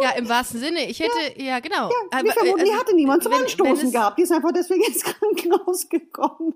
Ja, 0.00 0.10
im 0.16 0.28
wahrsten 0.28 0.58
Sinne. 0.60 0.80
Ich 0.88 0.98
hätte, 1.00 1.40
ja, 1.40 1.60
genau. 1.60 1.88
wir 1.88 2.18
Aber, 2.18 2.32
vermuten 2.32 2.60
äh, 2.60 2.64
die 2.64 2.70
also, 2.70 2.80
hatte 2.82 2.94
niemand 2.96 3.22
zum 3.22 3.32
wenn- 3.32 3.38
wenn 3.38 3.44
Anstoßen 3.44 3.86
es- 3.86 3.92
gehabt. 3.92 4.18
Die 4.18 4.22
ist 4.22 4.32
einfach 4.32 4.52
deswegen 4.52 4.82
ins 4.82 5.04
Krankenhaus 5.04 5.88
gekommen. 5.88 6.54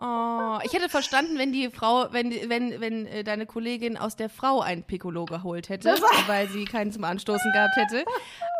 Oh, 0.00 0.58
ich 0.64 0.72
hätte 0.72 0.88
verstanden, 0.88 1.38
wenn 1.38 1.50
die 1.50 1.70
Frau, 1.70 2.06
wenn, 2.12 2.30
wenn, 2.48 2.80
wenn 2.80 3.06
äh, 3.06 3.24
deine 3.24 3.46
Kollegin 3.46 3.96
aus 3.96 4.14
der 4.14 4.28
Frau 4.28 4.60
ein 4.60 4.84
Piccolo 4.84 5.24
geholt 5.24 5.68
hätte, 5.68 5.88
weil 6.28 6.48
sie 6.48 6.66
keinen 6.66 6.92
zum 6.92 7.02
Anstoßen 7.02 7.50
gehabt 7.52 7.74
hätte. 7.74 8.04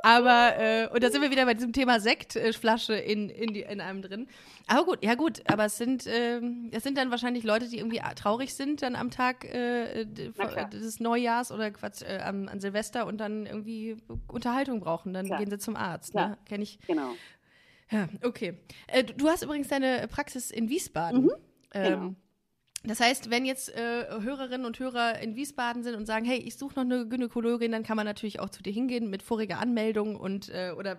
Aber, 0.03 0.59
äh, 0.59 0.89
und 0.89 1.01
da 1.01 1.11
sind 1.11 1.23
wir 1.23 1.31
wieder 1.31 1.45
bei 1.45 1.55
diesem 1.55 1.73
Thema 1.73 2.01
Sektflasche 2.01 2.95
in, 2.95 3.31
in, 3.31 3.55
die, 3.55 3.63
in 3.63 3.81
einem 3.81 4.03
drin. 4.03 4.27
Aber 4.67 4.85
gut, 4.85 5.05
ja 5.05 5.15
gut, 5.15 5.43
aber 5.49 5.67
es 5.67 5.77
sind, 5.77 6.07
ähm, 6.09 6.71
es 6.73 6.83
sind 6.83 6.99
dann 6.99 7.13
wahrscheinlich 7.13 7.45
Leute, 7.45 7.69
die 7.69 7.79
irgendwie 7.79 8.01
traurig 8.17 8.55
sind 8.55 8.83
dann 8.83 8.97
am 8.97 9.13
Tag 9.13 9.45
äh, 9.45 10.07
des 10.07 10.99
Neujahrs 10.99 11.53
oder 11.53 11.71
Quatsch, 11.71 12.03
äh, 12.03 12.19
an, 12.19 12.49
an 12.49 12.59
Silvester 12.59 13.07
und 13.07 13.19
dann 13.19 13.47
irgendwie 13.47 13.97
Unterhaltung 14.27 14.81
brauchen. 14.81 15.13
Dann 15.13 15.27
Klar. 15.27 15.39
gehen 15.39 15.51
sie 15.51 15.59
zum 15.59 15.77
Arzt. 15.77 16.11
Klar. 16.11 16.31
Ne? 16.31 16.39
Kenn 16.47 16.63
ich. 16.63 16.81
Genau. 16.87 17.13
Ja, 17.91 18.09
okay. 18.23 18.59
Äh, 18.87 19.05
du, 19.05 19.29
hast 19.29 19.43
übrigens 19.43 19.69
deine 19.69 20.07
Praxis 20.09 20.51
in 20.51 20.69
Wiesbaden. 20.69 21.31
Ähm, 21.73 21.85
genau. 21.85 22.15
Das 22.85 23.01
heißt, 23.01 23.31
wenn 23.31 23.45
jetzt 23.45 23.75
äh, 23.77 24.07
Hörerinnen 24.21 24.65
und 24.65 24.79
Hörer 24.79 25.19
in 25.21 25.35
Wiesbaden 25.35 25.83
sind 25.83 25.97
und 25.97 26.07
sagen, 26.07 26.25
hey, 26.25 26.39
ich 26.39 26.57
suche 26.57 26.75
noch 26.77 26.83
eine 26.85 27.07
Gynäkologin, 27.09 27.73
dann 27.73 27.83
kann 27.83 27.97
man 27.97 28.07
natürlich 28.07 28.39
auch 28.41 28.51
zu 28.51 28.63
dir 28.63 28.73
hingehen 28.73 29.11
mit 29.11 29.23
voriger 29.23 29.59
Anmeldung 29.59 30.17
und 30.17 30.49
äh, 30.51 30.73
oder 30.77 30.93
äh, 30.93 30.97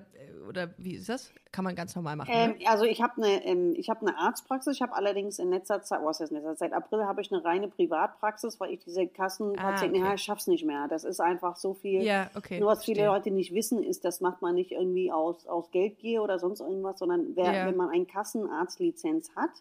oder 0.49 0.71
wie 0.77 0.95
ist 0.95 1.07
das? 1.09 1.31
Kann 1.51 1.63
man 1.63 1.75
ganz 1.75 1.95
normal 1.95 2.15
machen. 2.15 2.31
Ähm, 2.33 2.55
ne? 2.57 2.65
also 2.67 2.83
ich 2.83 3.01
habe 3.03 3.21
eine, 3.23 3.45
ähm, 3.45 3.73
ich 3.77 3.89
habe 3.89 4.01
eine 4.05 4.17
Arztpraxis. 4.17 4.75
Ich 4.75 4.81
habe 4.81 4.95
allerdings 4.95 5.37
in 5.39 5.51
letzter 5.51 5.81
Zeit, 5.83 5.99
was 6.03 6.19
heißt 6.19 6.31
in 6.31 6.37
letzter 6.37 6.55
Zeit, 6.57 6.73
April 6.73 7.05
habe 7.05 7.21
ich 7.21 7.31
eine 7.31 7.43
reine 7.45 7.67
Privatpraxis, 7.67 8.59
weil 8.59 8.71
ich 8.73 8.79
diese 8.79 9.05
Kassenpatienten, 9.07 9.99
Ah, 10.01 10.01
okay. 10.01 10.09
ja, 10.09 10.13
ich 10.15 10.21
schaff's 10.23 10.47
nicht 10.47 10.65
mehr. 10.65 10.87
Das 10.89 11.03
ist 11.03 11.19
einfach 11.21 11.55
so 11.55 11.75
viel. 11.75 12.01
Ja, 12.01 12.29
okay, 12.35 12.59
Nur 12.59 12.69
was 12.71 12.83
viele 12.83 13.01
verstehe. 13.01 13.15
Leute 13.15 13.31
nicht 13.31 13.53
wissen, 13.53 13.83
ist, 13.83 14.03
das 14.05 14.21
macht 14.21 14.41
man 14.41 14.55
nicht 14.55 14.71
irgendwie 14.71 15.11
aus, 15.11 15.45
aus 15.47 15.69
Geldgier 15.71 16.23
oder 16.23 16.39
sonst 16.39 16.61
irgendwas, 16.61 16.97
sondern 16.99 17.35
wer, 17.35 17.53
Ja. 17.53 17.65
wenn 17.67 17.75
man 17.77 17.89
eine 17.89 18.05
Kassenarztlizenz 18.05 19.29
hat, 19.35 19.51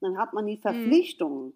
dann 0.00 0.18
hat 0.18 0.32
man 0.32 0.46
die 0.46 0.56
Mhm. 0.56 0.60
Verpflichtung, 0.62 1.52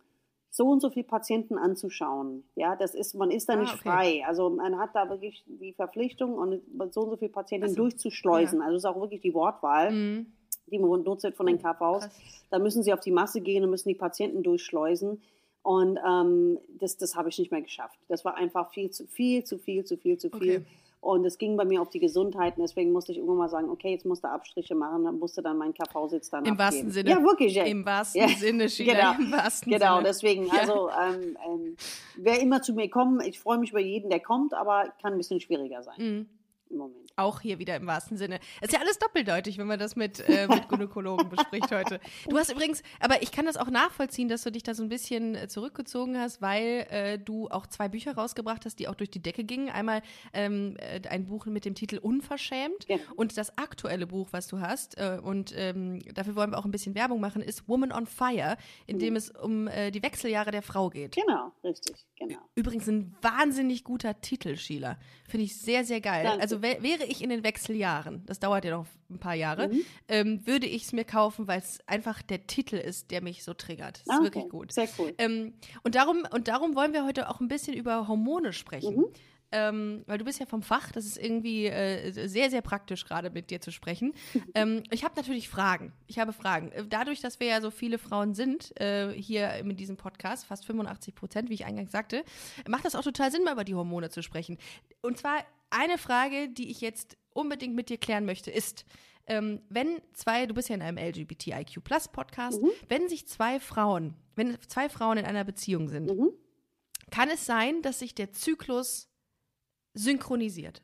so 0.56 0.68
und 0.68 0.80
so 0.80 0.88
viele 0.90 1.04
Patienten 1.06 1.58
anzuschauen. 1.58 2.44
Ja, 2.54 2.76
das 2.76 2.94
ist, 2.94 3.14
man 3.14 3.30
ist 3.30 3.48
da 3.48 3.52
Ah, 3.52 3.56
nicht 3.56 3.75
okay. 3.75 3.82
frei. 3.88 4.25
Also 4.26 4.48
man 4.50 4.78
hat 4.78 4.90
da 4.94 5.08
wirklich 5.10 5.44
die 5.46 5.72
Verpflichtung, 5.75 6.34
und 6.38 6.62
so 6.92 7.02
und 7.02 7.10
so 7.10 7.16
viele 7.16 7.30
Patienten 7.30 7.66
Ach 7.66 7.70
so. 7.70 7.76
durchzuschleusen. 7.76 8.60
Also 8.62 8.72
das 8.75 8.80
ist 8.82 8.86
auch 8.86 9.00
wirklich 9.00 9.20
die 9.20 9.34
Wortwahl 9.34 9.92
Mhm. 9.92 10.26
die 10.68 10.78
man 10.78 11.02
nutzt 11.02 11.26
von 11.36 11.46
den 11.46 11.58
KVs. 11.58 12.04
krass. 12.04 12.10
Da 12.50 12.58
müssen 12.58 12.82
sie 12.82 12.92
auf 12.92 13.00
die 13.00 13.10
Masse 13.12 13.40
gehen 13.40 13.62
und 13.64 13.70
müssen 13.70 13.88
die 13.88 13.94
Patienten 13.94 14.42
durchschleusen. 14.42 15.20
Und 15.62 15.98
ähm, 16.08 16.58
das, 16.80 16.96
das 16.96 17.14
habe 17.16 17.28
ich 17.28 17.38
nicht 17.38 17.50
mehr 17.52 17.60
geschafft. 17.62 17.98
Das 18.08 18.25
war 18.25 18.36
einfach 18.36 18.70
viel 18.72 18.90
zu 18.90 19.06
viel, 19.06 19.44
zu 19.44 19.58
viel, 19.58 19.84
zu 19.84 19.96
viel, 19.96 20.16
zu 20.16 20.30
viel. 20.30 20.56
Okay. 20.58 20.66
Und 21.06 21.25
es 21.25 21.38
ging 21.38 21.56
bei 21.56 21.64
mir 21.64 21.80
auf 21.80 21.88
die 21.90 22.00
Gesundheit 22.00 22.56
und 22.56 22.62
deswegen 22.64 22.90
musste 22.90 23.12
ich 23.12 23.18
irgendwann 23.18 23.38
mal 23.38 23.48
sagen, 23.48 23.70
okay, 23.70 23.92
jetzt 23.92 24.04
musst 24.04 24.25
du 24.25 24.28
Abstriche 24.28 24.75
machen, 24.75 25.04
dann 25.04 25.20
musste 25.20 25.40
dann 25.40 25.56
mein 25.56 25.72
KV-Sitz 25.72 26.30
dann 26.30 26.44
Im 26.44 26.54
abgeben. 26.54 26.58
wahrsten 26.58 26.90
Sinne. 26.90 27.10
Ja, 27.10 27.22
wirklich. 27.22 27.54
Ja. 27.54 27.62
Im 27.64 27.86
wahrsten 27.86 28.22
Ja. 28.22 28.28
Sinne, 28.28 28.68
Sheila, 28.68 29.12
Genau. 29.14 29.25
im 29.25 29.32
wahrsten 29.32 29.72
Genau, 29.72 29.96
Sinne. 29.98 30.08
deswegen, 30.08 30.50
also 30.50 30.88
ähm, 30.90 31.36
ähm, 31.48 31.76
wer 32.16 32.40
immer 32.40 32.60
zu 32.60 32.72
mir 32.75 32.90
kommt, 32.90 33.25
ich 33.25 33.38
freue 33.38 33.58
mich 33.58 33.70
über 33.70 33.78
jeden, 33.80 34.10
der 34.10 34.18
kommt, 34.20 34.52
aber 34.52 34.92
kann 35.00 35.12
ein 35.12 35.18
bisschen 35.18 35.38
schwieriger 35.40 35.82
sein 35.84 35.94
Mhm. 35.98 36.26
Im 36.70 36.78
Moment. 36.78 37.12
Auch 37.16 37.40
hier 37.40 37.58
wieder 37.58 37.76
im 37.76 37.87
wahrsten 37.87 38.16
Sinne. 38.16 38.40
Ist 38.61 38.73
ja 38.73 38.80
alles 38.80 38.99
doppeldeutig, 38.99 39.56
wenn 39.58 39.66
man 39.66 39.78
das 39.78 39.96
mit, 39.96 40.20
äh, 40.28 40.46
mit 40.49 40.68
Gynäkologen 40.68 41.28
bespricht 41.28 41.70
heute. 41.73 41.99
Du 42.28 42.37
hast 42.37 42.50
übrigens, 42.52 42.82
aber 43.00 43.23
ich 43.23 43.32
kann 43.32 43.46
das 43.46 43.56
auch 43.56 43.70
nachvollziehen, 43.70 44.28
dass 44.28 44.42
du 44.42 44.50
dich 44.52 44.62
da 44.62 44.75
so 44.75 44.82
ein 44.82 44.88
bisschen 44.88 45.35
äh, 45.35 45.49
zurückgezogen 45.49 46.18
hast, 46.18 46.42
weil 46.42 46.87
äh, 46.90 47.18
du 47.18 47.49
auch 47.49 47.66
zwei 47.66 47.88
Bücher 47.88 48.14
rausgebracht 48.14 48.64
hast, 48.66 48.78
die 48.78 48.88
auch 48.88 48.94
durch 48.94 49.11
die 49.11 49.23
Decke 49.23 49.44
gingen. 49.44 49.70
Einmal 49.70 50.02
ähm, 50.32 50.76
äh, 50.78 51.00
ein 51.08 51.26
Buch 51.26 51.46
mit 51.46 51.64
dem 51.64 51.75
Titel 51.75 51.99
Unverschämt 51.99 52.87
Ja. 52.88 52.96
und 53.16 53.37
das 53.38 53.56
aktuelle 53.56 54.06
Buch, 54.06 54.28
was 54.32 54.46
du 54.49 54.61
hast, 54.61 54.99
äh, 54.99 55.18
und 55.23 55.54
ähm, 55.56 56.00
dafür 56.14 56.37
wollen 56.37 56.50
wir 56.50 56.58
auch 56.58 56.64
ein 56.64 56.70
bisschen 56.70 56.94
Werbung 56.94 57.20
machen, 57.20 57.40
ist 57.42 57.68
Woman 57.68 57.92
on 57.92 58.06
Fire, 58.06 58.56
in 58.87 58.99
dem 58.99 59.16
es 59.16 59.30
um 59.30 59.68
äh, 59.68 59.90
die 59.90 60.02
Wechseljahre 60.02 60.50
der 60.50 60.62
Frau 60.62 60.90
geht. 60.90 61.14
Genau, 61.14 61.52
richtig, 61.64 62.04
genau. 62.18 62.38
Übrigens 62.54 62.87
ein 62.88 63.14
wahnsinnig 63.23 63.85
guter 63.85 64.20
Titel, 64.20 64.56
Sheila. 64.56 64.99
Finde 65.28 65.44
ich 65.44 65.56
sehr, 65.61 65.85
sehr 65.85 66.00
geil. 66.00 66.25
Danke. 66.25 66.42
Also 66.42 66.55
wär, 66.62 66.82
wäre 66.82 67.04
ich 67.04 67.22
in 67.22 67.30
den 67.30 67.44
Wechseljahren, 67.44 68.25
das 68.26 68.38
dauert 68.38 68.64
ja 68.64 68.72
noch 68.76 68.86
ein 69.10 69.18
paar 69.18 69.34
Jahre, 69.34 69.68
Mhm. 69.68 69.80
ähm, 70.08 70.46
würde 70.46 70.66
ich 70.66 70.84
es 70.84 70.92
mir 70.92 71.04
kaufen, 71.04 71.46
weil 71.46 71.58
es 71.60 71.78
einfach 71.86 72.22
der 72.22 72.46
Titel 72.46 72.76
ist, 72.76 73.10
der 73.10 73.22
mich 73.22 73.44
so 73.44 73.54
triggert. 73.54 73.98
Das 73.98 74.06
ist 74.06 74.10
Ah, 74.10 74.16
okay. 74.16 74.25
wirklich 74.25 74.48
gut. 74.48 74.72
Sehr 74.72 74.88
cool. 74.98 75.14
Ähm, 75.18 75.54
und, 75.82 75.94
darum, 75.94 76.25
und 76.32 76.48
darum 76.48 76.75
wollen 76.75 76.92
wir 76.92 77.04
heute 77.04 77.28
auch 77.28 77.40
ein 77.40 77.48
bisschen 77.48 77.75
über 77.75 78.08
Hormone 78.08 78.52
sprechen. 78.52 78.96
Mhm. 78.96 79.06
Ähm, 79.52 80.02
weil 80.06 80.18
du 80.18 80.25
bist 80.25 80.40
ja 80.40 80.44
vom 80.46 80.60
Fach, 80.62 80.90
das 80.90 81.06
ist 81.06 81.16
irgendwie 81.16 81.66
äh, 81.66 82.10
sehr, 82.28 82.50
sehr 82.50 82.62
praktisch 82.62 83.04
gerade 83.04 83.30
mit 83.30 83.48
dir 83.50 83.60
zu 83.60 83.70
sprechen. 83.70 84.12
ähm, 84.56 84.82
ich 84.90 85.04
habe 85.04 85.14
natürlich 85.14 85.48
Fragen. 85.48 85.92
Ich 86.08 86.18
habe 86.18 86.32
Fragen. 86.32 86.72
Äh, 86.72 86.84
Dadurch, 86.88 87.20
dass 87.20 87.38
wir 87.38 87.46
ja 87.46 87.60
so 87.60 87.70
viele 87.70 87.98
Frauen 87.98 88.34
sind 88.34 88.78
äh, 88.80 89.12
hier 89.12 89.52
in 89.54 89.76
diesem 89.76 89.96
Podcast, 89.96 90.46
fast 90.46 90.66
85 90.66 91.14
Prozent, 91.14 91.48
wie 91.48 91.54
ich 91.54 91.64
eingangs 91.64 91.92
sagte, 91.92 92.25
macht 92.68 92.84
das 92.84 92.96
auch 92.96 93.04
total 93.04 93.30
Sinn, 93.30 93.44
mal 93.44 93.52
über 93.52 93.62
die 93.64 93.76
Hormone 93.76 94.10
zu 94.10 94.20
sprechen. 94.20 94.58
Und 95.00 95.16
zwar 95.16 95.44
eine 95.70 95.99
Frage, 95.99 96.49
die 96.49 96.70
ich 96.70 96.80
jetzt 96.80 97.16
unbedingt 97.32 97.75
mit 97.75 97.88
dir 97.90 97.99
klären 97.99 98.25
möchte, 98.25 98.50
ist, 98.50 98.85
ähm, 99.26 99.61
wenn 99.68 100.00
zwei, 100.14 100.46
du 100.46 100.54
bist 100.54 100.68
ja 100.68 100.75
in 100.76 100.82
einem 100.82 100.99
LGBTIQ 100.99 101.82
Plus 101.82 102.08
Podcast, 102.08 102.61
wenn 102.88 103.08
sich 103.08 103.26
zwei 103.26 103.58
Frauen, 103.61 104.14
wenn 104.37 104.56
zwei 104.68 104.88
Frauen 104.88 105.18
in 105.18 105.25
einer 105.26 105.44
Beziehung 105.44 105.88
sind, 105.88 106.06
Mhm. 106.16 106.30
kann 107.11 107.28
es 107.30 107.44
sein, 107.44 107.82
dass 107.82 107.99
sich 107.99 108.14
der 108.14 108.32
Zyklus 108.32 109.08
synchronisiert? 109.94 110.82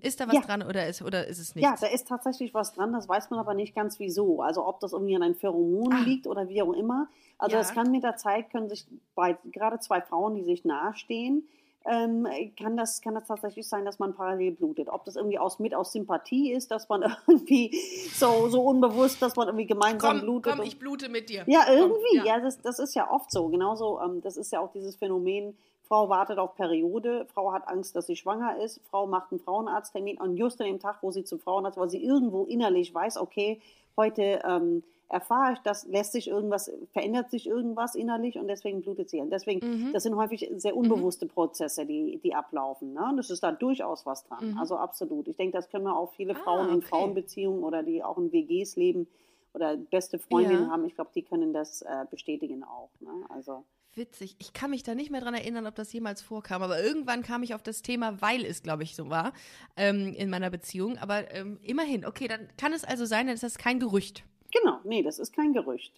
Ist 0.00 0.20
da 0.20 0.26
was 0.26 0.34
Ja. 0.34 0.40
dran 0.40 0.62
oder 0.62 0.86
ist, 0.86 1.02
oder 1.02 1.26
ist 1.26 1.38
es 1.38 1.54
nichts? 1.54 1.68
Ja, 1.68 1.76
da 1.78 1.92
ist 1.92 2.08
tatsächlich 2.08 2.54
was 2.54 2.72
dran, 2.72 2.92
das 2.94 3.08
weiß 3.08 3.28
man 3.28 3.38
aber 3.38 3.52
nicht 3.52 3.74
ganz 3.74 3.98
wieso. 3.98 4.40
Also 4.40 4.66
ob 4.66 4.80
das 4.80 4.92
irgendwie 4.94 5.14
an 5.16 5.22
einem 5.22 5.34
Pheromon 5.34 5.92
Ah. 5.92 6.00
liegt 6.04 6.26
oder 6.26 6.48
wie 6.48 6.62
auch 6.62 6.72
immer. 6.72 7.10
Also 7.36 7.56
Ja. 7.56 7.60
das 7.60 7.74
kann 7.74 7.90
mit 7.90 8.02
der 8.02 8.16
Zeit, 8.16 8.48
können 8.50 8.70
sich 8.70 8.86
bei 9.14 9.36
gerade 9.52 9.80
zwei 9.80 10.00
Frauen, 10.00 10.34
die 10.34 10.44
sich 10.44 10.64
nahestehen, 10.64 11.46
ähm, 11.84 12.26
kann, 12.58 12.76
das, 12.76 13.00
kann 13.00 13.14
das 13.14 13.26
tatsächlich 13.26 13.66
sein, 13.68 13.84
dass 13.84 13.98
man 13.98 14.14
parallel 14.14 14.52
blutet. 14.52 14.88
Ob 14.88 15.04
das 15.04 15.16
irgendwie 15.16 15.38
aus, 15.38 15.58
mit 15.58 15.74
aus 15.74 15.92
Sympathie 15.92 16.52
ist, 16.52 16.70
dass 16.70 16.88
man 16.88 17.02
irgendwie 17.26 17.76
so, 18.14 18.48
so 18.48 18.62
unbewusst, 18.62 19.20
dass 19.22 19.36
man 19.36 19.48
irgendwie 19.48 19.66
gemeinsam 19.66 20.18
komm, 20.18 20.20
blutet. 20.20 20.56
komm, 20.56 20.62
ich 20.64 20.78
blute 20.78 21.08
mit 21.08 21.28
dir. 21.28 21.44
Ja, 21.46 21.64
Komm, 21.66 21.76
irgendwie. 21.76 22.16
ja. 22.16 22.24
Ja, 22.24 22.40
das, 22.40 22.60
das 22.60 22.78
ist 22.78 22.94
ja 22.94 23.10
oft 23.10 23.30
so. 23.30 23.48
Genauso, 23.48 24.00
ähm, 24.00 24.20
das 24.22 24.36
ist 24.36 24.52
ja 24.52 24.60
auch 24.60 24.72
dieses 24.72 24.96
Phänomen, 24.96 25.56
Frau 25.92 26.08
wartet 26.08 26.38
auf 26.38 26.54
Periode, 26.54 27.26
Frau 27.34 27.52
hat 27.52 27.68
Angst, 27.68 27.94
dass 27.96 28.06
sie 28.06 28.16
schwanger 28.16 28.56
ist, 28.62 28.80
Frau 28.90 29.06
macht 29.06 29.30
einen 29.30 29.40
Frauenarzttermin 29.40 30.18
und 30.18 30.36
just 30.36 30.60
an 30.60 30.66
dem 30.66 30.80
Tag, 30.80 30.98
wo 31.02 31.10
sie 31.10 31.24
zum 31.24 31.38
Frauenarzt, 31.38 31.76
weil 31.76 31.90
sie 31.90 32.02
irgendwo 32.02 32.44
innerlich 32.44 32.94
weiß, 32.94 33.18
okay, 33.18 33.60
heute 33.96 34.40
ähm, 34.44 34.82
erfahre 35.12 35.52
ich, 35.52 35.58
das 35.60 35.86
lässt 35.86 36.12
sich 36.12 36.28
irgendwas, 36.28 36.70
verändert 36.92 37.30
sich 37.30 37.46
irgendwas 37.46 37.94
innerlich 37.94 38.38
und 38.38 38.48
deswegen 38.48 38.82
blutet 38.82 39.10
sie. 39.10 39.20
Und 39.20 39.30
deswegen, 39.30 39.60
Mhm. 39.66 39.92
das 39.92 40.02
sind 40.02 40.16
häufig 40.16 40.50
sehr 40.56 40.76
unbewusste 40.76 41.26
Prozesse, 41.26 41.86
die, 41.86 42.18
die 42.24 42.34
ablaufen. 42.34 42.92
Ne? 42.94 43.04
Und 43.10 43.18
es 43.18 43.30
ist 43.30 43.42
da 43.42 43.52
durchaus 43.52 44.06
was 44.06 44.24
dran. 44.24 44.52
Mhm. 44.52 44.58
Also 44.58 44.76
absolut. 44.76 45.28
Ich 45.28 45.36
denke, 45.36 45.56
das 45.56 45.68
können 45.68 45.84
wir 45.84 45.96
auch 45.96 46.12
viele 46.14 46.34
Ah, 46.34 46.40
Frauen 46.42 46.68
in 46.70 46.76
okay. 46.76 46.86
Frauenbeziehungen 46.88 47.62
oder 47.62 47.82
die 47.82 48.02
auch 48.02 48.18
in 48.18 48.32
WGs 48.32 48.76
leben 48.76 49.06
oder 49.54 49.76
beste 49.76 50.18
Freundinnen 50.18 50.64
Ja. 50.64 50.70
haben, 50.70 50.84
ich 50.86 50.94
glaube, 50.94 51.10
die 51.14 51.22
können 51.22 51.52
das 51.52 51.82
äh, 51.82 52.06
bestätigen 52.10 52.64
auch. 52.64 52.90
Ne? 53.00 53.10
Also 53.28 53.64
Witzig. 53.94 54.36
Ich 54.38 54.54
kann 54.54 54.70
mich 54.70 54.82
da 54.82 54.94
nicht 54.94 55.10
mehr 55.10 55.20
dran 55.20 55.34
erinnern, 55.34 55.66
ob 55.66 55.74
das 55.74 55.92
jemals 55.92 56.22
vorkam, 56.22 56.62
aber 56.62 56.82
irgendwann 56.82 57.22
kam 57.22 57.42
ich 57.42 57.54
auf 57.54 57.62
das 57.62 57.82
Thema, 57.82 58.22
weil 58.22 58.42
es, 58.46 58.62
glaube 58.62 58.84
ich, 58.84 58.96
so 58.96 59.10
war 59.10 59.34
ähm, 59.76 60.14
in 60.16 60.30
meiner 60.30 60.48
Beziehung. 60.48 60.96
Aber 60.96 61.30
ähm, 61.34 61.58
immerhin, 61.62 62.06
okay, 62.06 62.26
dann 62.26 62.48
kann 62.56 62.72
es 62.72 62.84
also 62.84 63.04
sein, 63.04 63.26
dann 63.26 63.34
ist 63.34 63.42
das 63.42 63.58
kein 63.58 63.78
Gerücht. 63.80 64.24
Genau, 64.52 64.80
nee, 64.84 65.02
das 65.02 65.18
ist 65.18 65.34
kein 65.34 65.52
Gerücht. 65.52 65.92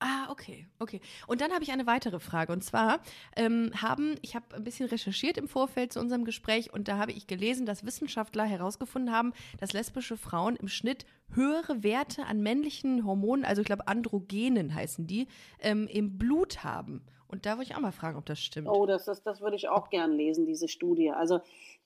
Ah, 0.00 0.30
okay, 0.30 0.64
okay. 0.78 1.00
Und 1.26 1.40
dann 1.40 1.50
habe 1.50 1.64
ich 1.64 1.72
eine 1.72 1.86
weitere 1.86 2.20
Frage. 2.20 2.52
Und 2.52 2.62
zwar 2.62 3.00
ähm, 3.34 3.72
haben, 3.74 4.14
ich 4.22 4.36
habe 4.36 4.54
ein 4.54 4.62
bisschen 4.62 4.86
recherchiert 4.86 5.36
im 5.36 5.48
Vorfeld 5.48 5.92
zu 5.92 5.98
unserem 5.98 6.24
Gespräch 6.24 6.72
und 6.72 6.86
da 6.86 6.98
habe 6.98 7.10
ich 7.10 7.26
gelesen, 7.26 7.66
dass 7.66 7.84
Wissenschaftler 7.84 8.44
herausgefunden 8.44 9.12
haben, 9.12 9.32
dass 9.58 9.72
lesbische 9.72 10.16
Frauen 10.16 10.54
im 10.54 10.68
Schnitt 10.68 11.04
höhere 11.32 11.82
Werte 11.82 12.26
an 12.26 12.40
männlichen 12.40 13.04
Hormonen, 13.04 13.44
also 13.44 13.60
ich 13.60 13.66
glaube 13.66 13.88
Androgenen 13.88 14.72
heißen 14.72 15.08
die, 15.08 15.26
ähm, 15.58 15.88
im 15.88 16.16
Blut 16.16 16.62
haben. 16.62 17.02
Und 17.26 17.44
da 17.44 17.56
wollte 17.58 17.72
ich 17.72 17.76
auch 17.76 17.80
mal 17.80 17.92
fragen, 17.92 18.16
ob 18.16 18.24
das 18.24 18.40
stimmt. 18.40 18.68
Oh, 18.68 18.86
das, 18.86 19.04
das, 19.04 19.24
das 19.24 19.40
würde 19.40 19.56
ich 19.56 19.68
auch 19.68 19.90
gern 19.90 20.12
lesen, 20.12 20.46
diese 20.46 20.68
Studie. 20.68 21.10
Also 21.10 21.40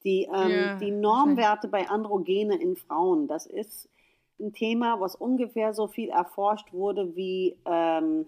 die, 0.05 0.29
ähm, 0.33 0.51
Ja, 0.51 0.77
die 0.77 0.91
Normwerte 0.91 1.67
bei 1.67 1.89
Androgene 1.89 2.61
in 2.61 2.77
Frauen, 2.77 3.27
das 3.27 3.47
ist 3.47 3.89
ein 4.43 4.53
Thema, 4.53 5.01
was 5.01 5.15
ungefähr 5.15 5.73
so 5.73 5.87
viel 5.87 6.11
erforscht 6.11 6.73
wurde 6.73 7.15
wie, 7.17 7.57
ähm, 7.65 8.27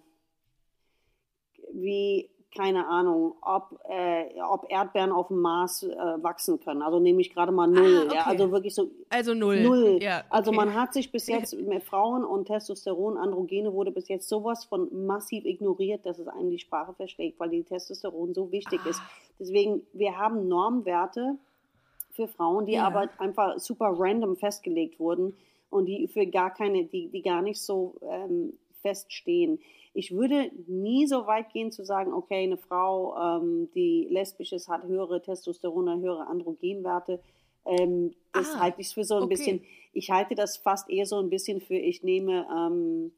wie 1.73 2.31
keine 2.57 2.87
Ahnung, 2.87 3.35
ob, 3.43 3.81
äh, 3.89 4.41
ob 4.49 4.71
Erdbeeren 4.71 5.11
auf 5.11 5.27
dem 5.27 5.41
Mars 5.41 5.83
äh, 5.83 5.97
wachsen 6.23 6.61
können. 6.61 6.83
Also 6.83 7.01
nehme 7.01 7.21
ich 7.21 7.35
gerade 7.35 7.51
mal 7.51 7.67
null. 7.67 8.07
Ah, 8.09 8.15
ja? 8.15 8.21
okay. 8.21 8.31
Also 8.31 8.53
wirklich 8.53 8.75
so 8.77 8.91
Also 9.11 9.35
null. 9.35 9.61
Null. 9.61 9.99
Ja, 10.01 10.23
Also 10.31 10.51
okay. 10.53 10.57
man 10.59 10.75
hat 10.75 10.95
sich 10.95 11.11
bis 11.11 11.27
jetzt 11.27 11.61
mit 11.61 11.83
Frauen 11.83 12.25
und 12.25 12.45
Testosteron, 12.45 13.19
Androgene 13.19 13.73
wurde 13.73 13.91
bis 13.91 14.07
jetzt 14.07 14.29
sowas 14.29 14.65
von 14.67 14.89
massiv 15.05 15.45
ignoriert, 15.45 16.07
dass 16.07 16.21
es 16.21 16.29
einem 16.29 16.51
die 16.51 16.61
Sprache 16.61 16.95
verschlägt, 16.95 17.41
weil 17.41 17.51
die 17.51 17.65
Testosteron 17.65 18.35
so 18.35 18.53
wichtig 18.53 18.87
ist. 18.87 19.01
Ah. 19.01 19.11
Deswegen, 19.41 19.83
wir 19.93 20.17
haben 20.17 20.47
Normwerte 20.47 21.35
für 22.13 22.29
Frauen, 22.29 22.67
die 22.67 22.75
Ja. 22.75 22.87
aber 22.87 23.09
einfach 23.19 23.59
super 23.59 23.93
random 23.99 24.37
festgelegt 24.37 25.01
wurden 25.01 25.35
und 25.75 25.87
die 25.87 26.07
für 26.07 26.27
gar 26.27 26.55
keine, 26.55 26.85
die, 26.85 27.09
die 27.09 27.23
gar 27.23 27.43
nicht 27.43 27.61
so 27.61 27.97
ähm, 28.09 28.53
feststehen. 28.81 29.59
Ich 29.93 30.13
würde 30.13 30.51
nie 30.67 31.07
so 31.07 31.27
weit 31.27 31.53
gehen 31.53 31.73
zu 31.73 31.85
sagen, 31.85 32.13
okay, 32.13 32.45
eine 32.45 32.57
Frau, 32.57 33.17
ähm, 33.17 33.69
die 33.75 34.07
lesbisch 34.11 34.53
ist, 34.53 34.69
hat 34.69 34.85
höhere 34.85 35.21
Testosteron, 35.21 35.89
oder 35.89 35.99
höhere 35.99 36.27
Androgenwerte. 36.29 37.21
Ähm, 37.67 38.15
das 38.33 38.55
Ah, 38.55 38.61
halte 38.61 38.81
ich 38.81 38.95
für 38.95 39.05
so 39.05 39.17
ein 39.17 39.25
okay. 39.25 39.35
bisschen, 39.35 39.63
ich 39.93 40.11
halte 40.11 40.35
das 40.35 40.57
fast 40.57 40.89
eher 40.89 41.07
so 41.07 41.19
ein 41.19 41.31
bisschen 41.31 41.61
für, 41.61 41.77
ich 41.77 42.03
nehme, 42.03 42.47
ähm, 42.57 43.13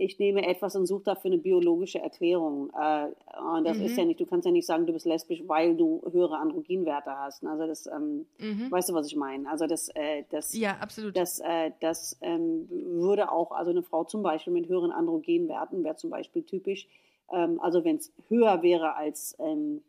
ich 0.00 0.18
nehme 0.18 0.46
etwas 0.46 0.74
und 0.76 0.86
suche 0.86 1.04
dafür 1.04 1.30
eine 1.30 1.38
biologische 1.38 2.00
Erklärung. 2.00 2.70
Äh, 2.70 3.08
und 3.56 3.64
das 3.64 3.78
Mhm. 3.78 3.84
ist 3.84 3.96
ja 3.98 4.04
nicht, 4.04 4.18
du 4.18 4.26
kannst 4.26 4.46
ja 4.46 4.50
nicht 4.52 4.66
sagen, 4.66 4.86
du 4.86 4.92
bist 4.94 5.04
lesbisch, 5.04 5.42
weil 5.46 5.76
du 5.76 6.02
höhere 6.10 6.38
Androgenwerte 6.38 7.10
hast. 7.16 7.44
Also 7.44 7.66
das, 7.66 7.86
ähm, 7.86 8.26
Mhm. 8.38 8.70
weißt 8.70 8.88
du, 8.88 8.94
was 8.94 9.06
ich 9.06 9.16
meine? 9.16 9.48
Also 9.50 9.66
das, 9.66 9.88
äh, 9.94 10.24
das, 10.30 10.54
Ja, 10.54 10.78
absolut. 10.80 11.16
das, 11.16 11.38
äh, 11.40 11.70
das 11.80 12.16
ähm, 12.22 12.66
würde 12.70 13.30
auch, 13.30 13.52
also 13.52 13.70
eine 13.70 13.82
Frau 13.82 14.04
zum 14.04 14.22
Beispiel 14.22 14.52
mit 14.54 14.68
höheren 14.68 14.90
Androgenwerten 14.90 15.84
wäre 15.84 15.96
zum 15.96 16.08
Beispiel 16.10 16.42
typisch, 16.44 16.88
ähm, 17.30 17.60
also 17.60 17.84
wenn 17.84 17.96
es 17.96 18.10
höher 18.28 18.62
wäre 18.62 18.94
als, 18.96 19.36
ähm, 19.38 19.82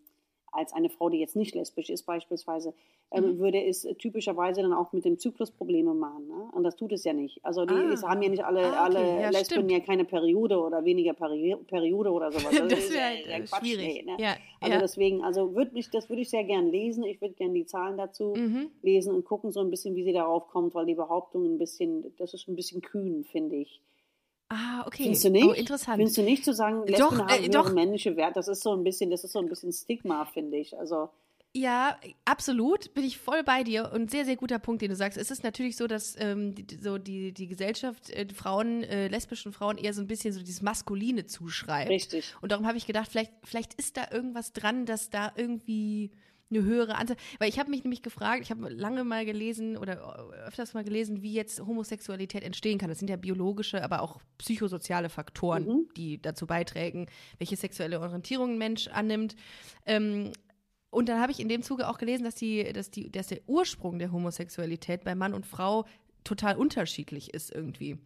als 0.52 0.74
eine 0.74 0.90
Frau, 0.90 1.10
die 1.10 1.20
jetzt 1.20 1.38
nicht 1.38 1.56
lesbisch 1.56 1.90
ist 1.90 2.04
beispielsweise, 2.04 2.74
ähm, 3.14 3.26
Mhm. 3.26 3.40
würde 3.40 3.62
es 3.66 3.82
typischerweise 4.00 4.62
dann 4.62 4.72
auch 4.74 4.94
mit 4.94 5.04
dem 5.06 5.20
Zyklus 5.20 5.52
Probleme 5.52 5.94
machen. 5.94 6.28
Ne? 6.30 6.50
Und 6.54 6.64
das 6.64 6.76
tut 6.78 6.94
es 6.94 7.04
ja 7.04 7.12
nicht. 7.14 7.44
Also 7.44 7.66
die 7.66 7.74
Ah. 7.74 7.92
es 7.94 8.04
haben 8.04 8.22
ja 8.22 8.30
nicht 8.30 8.44
alle, 8.46 8.62
Ah, 8.66 8.88
okay. 8.88 8.98
alle 8.98 9.22
Ja, 9.22 9.30
Lesben 9.30 9.46
stimmt. 9.56 9.72
ja 9.72 9.80
keine 9.82 10.06
Periode 10.06 10.58
oder 10.60 10.84
weniger 10.86 11.14
Peri 11.14 11.56
Periode 11.68 12.10
oder 12.12 12.32
sowas. 12.32 12.46
Also 12.64 12.68
das 12.76 12.90
wäre 12.90 13.14
äh, 13.26 13.42
Quatsch, 13.42 13.60
schwierig. 13.60 14.06
nee, 14.06 14.12
ne? 14.12 14.18
Ja, 14.18 14.36
Also 14.62 14.74
ja. 14.76 14.80
deswegen, 14.80 15.24
also 15.24 15.54
würd 15.56 15.74
mich, 15.74 15.90
das 15.90 16.08
würde 16.10 16.22
ich 16.22 16.30
sehr 16.30 16.44
gern 16.46 16.70
lesen. 16.72 17.04
Ich 17.04 17.20
würde 17.20 17.34
gern 17.36 17.54
die 17.54 17.66
Zahlen 17.66 17.98
dazu 17.98 18.34
Mhm. 18.36 18.70
lesen 18.82 19.14
und 19.14 19.26
gucken 19.26 19.52
so 19.52 19.60
ein 19.60 19.70
bisschen, 19.70 19.94
wie 19.96 20.04
sie 20.04 20.14
darauf 20.14 20.48
kommt, 20.48 20.74
weil 20.74 20.86
die 20.86 20.96
Behauptung 20.96 21.44
ein 21.46 21.58
bisschen, 21.58 22.14
das 22.18 22.34
ist 22.34 22.48
ein 22.48 22.56
bisschen 22.56 22.82
kühn, 22.82 23.24
finde 23.26 23.58
ich. 23.58 23.82
Ah, 24.50 24.84
okay. 24.86 25.04
Findest 25.04 25.24
du 25.26 25.30
nicht? 25.32 25.46
Oh, 25.48 25.52
interessant. 25.54 25.96
Findest 25.98 26.18
du 26.18 26.24
nicht 26.24 26.44
zu 26.44 26.54
sagen, 26.54 26.86
Lesben 26.86 26.98
Doch, 27.10 27.18
haben 27.20 27.30
äh, 27.30 27.40
höhere 27.48 27.52
doch. 27.52 27.74
männliche 27.74 28.18
Wert? 28.18 28.36
Das 28.36 28.48
ist 28.50 28.62
so 28.64 28.72
ein 28.72 28.84
bisschen, 28.84 29.10
das 29.10 29.24
ist 29.24 29.32
so 29.32 29.40
ein 29.40 29.48
bisschen 29.48 29.72
Stigma, 29.72 30.26
finde 30.26 30.58
ich. 30.58 30.78
Also 30.78 31.10
Ja, 31.54 31.98
absolut, 32.24 32.94
bin 32.94 33.04
ich 33.04 33.18
voll 33.18 33.44
bei 33.44 33.64
dir 33.64 33.92
und 33.94 34.10
sehr, 34.10 34.24
sehr 34.24 34.38
guter 34.38 34.58
Punkt, 34.58 34.82
den 34.82 34.90
du 34.90 34.96
sagst. 34.96 35.18
Es 35.18 35.32
ist 35.32 35.44
natürlich 35.44 35.76
so, 35.76 35.86
dass 35.86 36.16
ähm, 36.18 36.56
die, 36.56 36.78
so 36.82 36.98
die, 36.98 37.34
die 37.34 37.48
Gesellschaft 37.48 38.10
äh, 38.10 38.26
Frauen, 38.34 38.84
äh, 38.84 39.10
lesbischen 39.10 39.52
Frauen 39.52 39.78
eher 39.78 39.94
so 39.94 40.00
ein 40.02 40.08
bisschen 40.08 40.32
so 40.32 40.40
dieses 40.40 40.62
Maskuline 40.62 41.26
zuschreibt. 41.26 41.90
richtig. 41.90 42.34
Und 42.40 42.54
darum 42.54 42.68
habe 42.68 42.78
ich 42.78 42.88
gedacht, 42.88 43.10
vielleicht, 43.12 43.34
vielleicht 43.44 43.74
ist 43.74 43.98
da 43.98 44.08
irgendwas 44.12 44.54
dran, 44.54 44.86
dass 44.86 45.10
da 45.10 45.34
irgendwie 45.36 46.12
eine 46.52 46.64
höhere 46.64 46.96
Anzahl. 46.96 47.18
Weil 47.40 47.50
ich 47.50 47.60
habe 47.60 47.70
mich 47.70 47.84
nämlich 47.84 48.02
gefragt, 48.02 48.44
ich 48.44 48.52
habe 48.52 48.70
lange 48.70 49.04
mal 49.04 49.26
gelesen 49.26 49.78
oder 49.78 50.30
öfters 50.46 50.74
mal 50.74 50.84
gelesen, 50.84 51.22
wie 51.22 51.34
jetzt 51.34 51.60
Homosexualität 51.60 52.44
entstehen 52.44 52.78
kann. 52.78 52.90
Das 52.90 53.00
sind 53.00 53.10
ja 53.10 53.18
biologische, 53.18 53.84
aber 53.84 54.02
auch 54.02 54.22
psychosoziale 54.38 55.10
Faktoren, 55.10 55.66
mhm. 55.66 55.90
die 55.98 56.22
dazu 56.22 56.48
beitragen, 56.48 57.08
welche 57.40 57.56
sexuelle 57.58 58.00
Orientierung 58.00 58.54
ein 58.54 58.58
Mensch 58.58 58.88
annimmt. 58.88 59.36
Ähm, 59.86 60.32
und 60.92 61.10
dann 61.10 61.20
habe 61.20 61.32
ich 61.32 61.40
in 61.40 61.48
dem 61.48 61.64
Zuge 61.64 61.88
auch 61.88 61.98
gelesen, 61.98 62.24
dass, 62.24 62.36
die, 62.36 62.72
dass, 62.74 62.92
die, 62.92 63.10
dass 63.10 63.28
der 63.28 63.40
Ursprung 63.48 63.98
der 63.98 64.12
Homosexualität 64.12 65.04
bei 65.04 65.16
Mann 65.16 65.34
und 65.34 65.46
Frau 65.46 65.86
total 66.24 66.58
unterschiedlich 66.58 67.34
ist 67.34 67.52
irgendwie. 67.52 67.98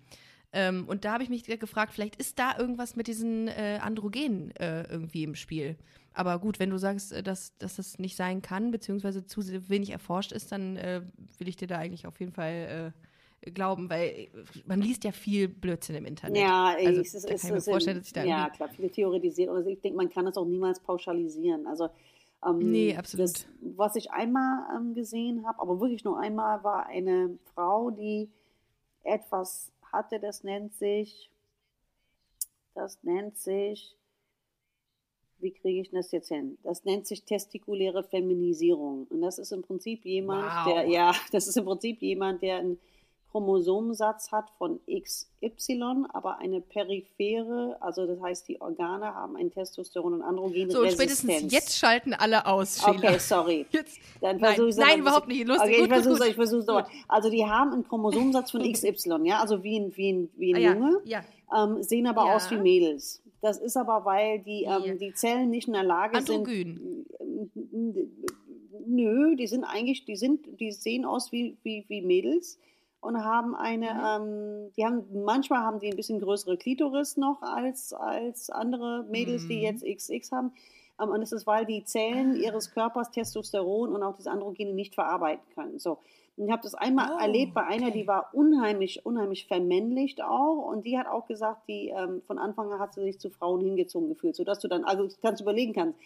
Ähm, 0.54 0.86
und 0.88 1.04
da 1.04 1.13
habe 1.13 1.24
ich 1.24 1.30
mich 1.30 1.43
gefragt, 1.43 1.93
vielleicht 1.93 2.15
ist 2.15 2.39
da 2.39 2.58
irgendwas 2.58 2.95
mit 2.95 3.08
diesen 3.08 3.50
äh, 3.50 3.80
Androgenen 3.82 4.56
äh, 4.56 4.84
irgendwie 4.84 5.24
im 5.24 5.36
Spiel. 5.36 5.76
Aber 6.13 6.39
gut, 6.39 6.60
wenn 6.60 6.69
du 6.69 6.78
sagst, 6.78 7.12
äh, 7.12 7.24
dass, 7.24 7.58
dass 7.58 7.76
das 7.76 8.00
nicht 8.00 8.15
sein 8.15 8.41
kann, 8.41 8.71
beziehungsweise 8.71 9.26
zu 9.26 9.41
wenig 9.67 9.89
erforscht 9.89 10.32
ist, 10.32 10.52
dann 10.52 10.78
äh, 10.78 11.02
will 11.39 11.50
ich 11.50 11.58
dir 11.58 11.67
da 11.67 11.80
eigentlich 11.80 12.08
auf 12.08 12.19
jeden 12.19 12.32
Fall 12.32 12.93
äh, 13.41 13.52
glauben, 13.52 13.89
weil 13.89 14.30
man 14.65 14.80
liest 14.80 15.04
ja 15.04 15.12
viel 15.12 15.50
Blödsinn 15.50 15.95
im 15.95 16.06
Internet. 16.06 16.38
Ja, 16.38 16.76
also, 16.78 17.02
es 17.02 17.13
ist, 17.15 17.26
da 17.26 17.36
kann 17.36 17.48
ich 17.48 17.52
mir 17.52 17.62
vorstellen, 17.62 17.98
dass 17.98 18.08
ich 18.08 18.13
da 18.13 18.24
Ja, 18.24 18.50
klar, 18.50 18.69
viel 18.69 18.89
theoretisiert. 18.89 19.50
Also 19.50 19.69
ich 19.69 19.82
denke, 19.82 19.98
man 19.98 20.10
kann 20.10 20.26
das 20.26 20.38
auch 20.38 20.45
niemals 20.45 20.80
pauschalisieren. 20.80 21.67
Also 21.67 21.89
ähm, 22.45 22.60
nee, 22.60 22.95
absolut. 22.95 23.30
Das, 23.30 23.48
was 23.62 23.95
ich 23.95 24.12
einmal 24.12 24.65
ähm, 24.76 24.93
gesehen 24.93 25.45
habe, 25.45 25.62
aber 25.62 25.80
wirklich 25.80 26.04
nur 26.04 26.19
einmal, 26.19 26.63
war 26.63 26.88
eine 26.88 27.38
Frau, 27.54 27.91
die 27.91 28.30
etwas 29.04 29.71
hatte, 29.91 30.19
das 30.19 30.43
nennt 30.43 30.74
sich, 30.76 31.30
das 32.74 33.02
nennt 33.04 33.38
sich, 33.38 33.95
wie 35.39 35.52
kriege 35.52 35.82
ich 35.82 35.91
das 35.91 36.12
jetzt 36.12 36.30
hin? 36.30 36.58
Das 36.63 36.86
nennt 36.86 37.08
sich 37.08 37.24
testikuläre 37.24 38.04
Feminisierung. 38.04 39.06
Und 39.10 39.21
das 39.21 39.38
ist 39.38 39.52
im 39.52 39.62
Prinzip 39.62 40.06
jemand, 40.06 40.45
wow. 40.45 40.74
der, 40.74 40.88
ja, 40.88 41.13
das 41.32 41.48
ist 41.48 41.58
im 41.58 41.65
Prinzip 41.65 42.02
jemand, 42.02 42.41
der 42.41 42.58
ein 42.58 42.80
Chromosomensatz 43.36 44.32
hat 44.32 44.50
von 44.58 44.80
XY, 44.88 46.06
aber 46.13 46.38
eine 46.38 46.62
periphere, 46.62 47.76
also 47.82 48.08
das 48.08 48.21
heißt, 48.21 48.48
die 48.48 48.62
Organe 48.62 49.13
haben 49.13 49.36
ein 49.36 49.52
Testosteron- 49.52 50.13
und 50.13 50.21
Androgen 50.21 50.69
So, 50.69 50.89
spätestens 50.89 51.52
jetzt 51.52 51.78
schalten 51.78 52.13
alle 52.13 52.45
aus, 52.45 52.80
Sheila. 52.80 53.10
Okay, 53.10 53.19
sorry. 53.19 53.65
Jetzt, 53.71 54.00
Dann 54.21 54.38
nein, 54.38 54.58
nein 54.78 55.00
überhaupt 55.00 55.28
nicht. 55.28 55.45
Lustig, 55.45 55.69
okay, 55.69 55.84
ich 55.84 55.89
versuche 55.89 56.30
ich 56.30 56.36
versuche 56.36 56.62
es 56.62 57.04
Also 57.10 57.30
die 57.30 57.45
haben 57.45 57.74
einen 57.74 57.86
Chromosomensatz 57.86 58.52
von 58.52 58.62
XY, 58.71 59.26
ja, 59.26 59.41
also 59.41 59.62
wie 59.63 59.82
ein, 59.82 59.98
wie 59.98 60.13
ein, 60.13 60.30
wie 60.38 60.56
ein 60.56 60.63
ah, 60.63 60.74
Junge, 60.74 61.02
ja, 61.04 61.24
ja. 61.52 61.63
Ähm, 61.65 61.84
sehen 61.84 62.08
aber 62.08 62.28
ja. 62.28 62.36
aus 62.38 62.50
wie 62.52 62.58
Mädels. 62.58 63.21
Das 63.41 63.58
ist 63.58 63.76
aber, 63.76 64.06
weil 64.06 64.39
die, 64.39 64.63
ähm, 64.63 64.98
die 64.98 65.13
Zellen 65.13 65.50
nicht 65.50 65.67
in 65.67 65.74
der 65.74 65.84
Lage 65.84 66.17
Androgyn. 66.17 67.06
sind. 67.19 68.10
Nö, 68.88 69.36
die 69.36 69.48
sind 69.48 69.65
eigentlich, 69.65 70.06
die 70.06 70.15
sind, 70.15 70.60
die 70.62 70.71
sehen 70.71 71.04
aus 71.04 71.34
wie, 71.34 71.58
wie, 71.63 71.84
wie 71.89 72.02
Mädels 72.02 72.60
und 73.06 73.24
haben 73.24 73.56
eine, 73.56 73.94
mhm. 73.94 74.28
ähm, 74.28 74.72
die 74.76 74.86
haben, 74.86 75.24
manchmal 75.24 75.60
haben 75.60 75.80
die 75.80 75.89
ein 75.89 75.96
bisschen 75.96 76.20
größere 76.20 76.58
Klitoris 76.58 77.18
noch 77.18 77.41
als, 77.41 77.94
als 77.94 78.50
andere 78.50 79.06
Mädels, 79.10 79.44
mhm. 79.44 79.50
die 79.50 79.62
jetzt 79.62 79.86
XX 79.86 80.32
haben. 80.32 80.52
Ähm, 81.02 81.10
und 81.10 81.22
es 81.22 81.32
ist, 81.32 81.48
weil 81.48 81.65
die 81.65 81.84
Zellen 81.84 82.36
ihres 82.36 82.72
Körpers 82.72 83.12
Testosteron 83.12 83.94
und 83.94 84.04
auch 84.04 84.15
das 84.15 84.28
Androgene 84.28 84.74
nicht 84.74 84.96
verarbeiten 84.96 85.46
können. 85.54 85.80
So. 85.80 86.00
Und 86.38 86.48
ich 86.48 86.52
habe 86.52 86.63
das 86.63 86.76
einmal 86.76 87.12
oh, 87.15 87.20
erlebt 87.20 87.54
bei 87.54 87.63
einer, 87.63 87.88
okay. 87.88 88.00
die 88.00 88.08
war 88.08 88.30
unheimlich, 88.34 89.06
unheimlich 89.06 89.48
vermännlicht 89.48 90.22
auch. 90.22 90.68
Und 90.70 90.86
die 90.86 90.98
hat 90.98 91.08
auch 91.08 91.28
gesagt, 91.28 91.68
die 91.70 91.94
ähm, 91.96 92.22
von 92.24 92.38
Anfang 92.38 92.72
an 92.74 92.80
hat 92.80 92.94
sie 92.94 93.04
sich 93.04 93.20
zu 93.20 93.30
Frauen 93.30 93.62
hingezogen 93.62 94.10
gefühlt, 94.10 94.36
sodass 94.36 94.60
du 94.60 94.68
dann, 94.68 94.84
also 94.84 95.08
kannst 95.22 95.41
überlegen 95.41 95.74
kannst, 95.74 95.98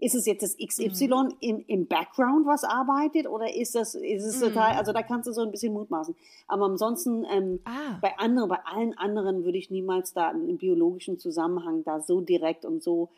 ist 0.00 0.14
es 0.14 0.26
jetzt 0.26 0.42
das 0.42 0.56
XY 0.56 1.08
mhm. 1.08 1.34
im, 1.40 1.64
im 1.66 1.86
Background, 1.86 2.46
was 2.46 2.64
arbeitet, 2.64 3.28
oder 3.28 3.54
ist 3.54 3.74
das, 3.74 3.94
ist 3.94 4.24
es 4.24 4.40
mhm. 4.40 4.46
total, 4.46 4.76
also 4.76 4.92
da 4.92 5.02
kannst 5.02 5.28
du 5.28 5.32
so 5.32 5.42
ein 5.42 5.50
bisschen 5.50 5.72
mutmaßen. 5.72 6.14
Aber 6.48 6.64
ansonsten, 6.64 7.24
ähm, 7.30 7.60
ah. 7.64 7.98
bei 8.00 8.18
anderen, 8.18 8.48
bei 8.48 8.58
allen 8.64 8.96
anderen 8.96 9.44
würde 9.44 9.58
ich 9.58 9.70
niemals 9.70 10.12
da 10.12 10.30
im 10.30 10.56
biologischen 10.56 11.18
Zusammenhang 11.18 11.84
da 11.84 12.00
so 12.00 12.20
direkt 12.20 12.64
und 12.64 12.82
so, 12.82 13.10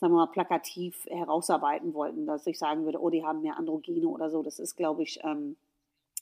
sagen 0.00 0.14
wir 0.14 0.18
mal, 0.18 0.26
plakativ 0.26 1.06
herausarbeiten 1.06 1.94
wollten, 1.94 2.26
dass 2.26 2.46
ich 2.46 2.58
sagen 2.58 2.84
würde, 2.84 3.00
oh, 3.00 3.10
die 3.10 3.24
haben 3.24 3.42
mehr 3.42 3.58
Androgene 3.58 4.08
oder 4.08 4.30
so. 4.30 4.42
Das 4.42 4.58
ist, 4.58 4.76
glaube 4.76 5.02
ich, 5.02 5.20
ähm, 5.22 5.56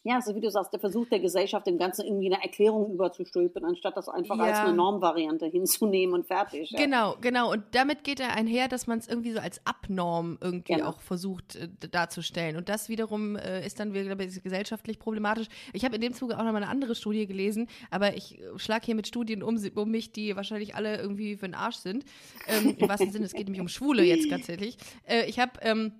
ja, 0.02 0.14
also 0.14 0.34
wie 0.34 0.40
du 0.40 0.50
sagst, 0.50 0.72
der 0.72 0.80
Versuch 0.80 1.06
der 1.08 1.20
Gesellschaft, 1.20 1.66
dem 1.66 1.76
Ganzen 1.76 2.06
irgendwie 2.06 2.32
eine 2.32 2.42
Erklärung 2.42 2.90
überzustülpen, 2.90 3.64
anstatt 3.64 3.98
das 3.98 4.08
einfach 4.08 4.38
ja. 4.38 4.44
als 4.44 4.58
eine 4.60 4.72
Normvariante 4.72 5.46
hinzunehmen 5.46 6.14
und 6.14 6.26
fertig. 6.26 6.70
Ja. 6.70 6.78
Genau, 6.78 7.16
genau. 7.20 7.52
Und 7.52 7.64
damit 7.72 8.02
geht 8.02 8.18
er 8.18 8.34
einher, 8.34 8.68
dass 8.68 8.86
man 8.86 8.98
es 8.98 9.08
irgendwie 9.08 9.32
so 9.32 9.40
als 9.40 9.60
Abnorm 9.66 10.38
irgendwie 10.40 10.74
genau. 10.74 10.88
auch 10.88 11.00
versucht 11.02 11.56
äh, 11.56 11.68
darzustellen. 11.90 12.56
Und 12.56 12.70
das 12.70 12.88
wiederum 12.88 13.36
äh, 13.36 13.64
ist 13.66 13.78
dann 13.78 13.92
wieder 13.92 14.18
ich, 14.20 14.42
gesellschaftlich 14.42 14.98
problematisch. 14.98 15.48
Ich 15.74 15.84
habe 15.84 15.96
in 15.96 16.00
dem 16.00 16.14
Zuge 16.14 16.38
auch 16.38 16.44
noch 16.44 16.52
mal 16.52 16.56
eine 16.62 16.68
andere 16.68 16.94
Studie 16.94 17.26
gelesen, 17.26 17.68
aber 17.90 18.16
ich 18.16 18.40
äh, 18.40 18.58
schlage 18.58 18.86
hier 18.86 18.94
mit 18.94 19.06
Studien 19.06 19.42
um, 19.42 19.58
um 19.74 19.90
mich, 19.90 20.12
die 20.12 20.34
wahrscheinlich 20.34 20.74
alle 20.74 20.98
irgendwie 20.98 21.36
für 21.36 21.46
den 21.46 21.54
Arsch 21.54 21.76
sind. 21.76 22.06
Ähm, 22.46 22.74
Im 22.78 22.88
wahrsten 22.88 23.12
Sinne, 23.12 23.26
es 23.26 23.34
geht 23.34 23.44
nämlich 23.44 23.60
um 23.60 23.68
Schwule 23.68 24.02
jetzt 24.02 24.30
tatsächlich. 24.30 24.78
Äh, 25.06 25.28
ich 25.28 25.38
habe 25.38 25.52
ähm, 25.60 25.92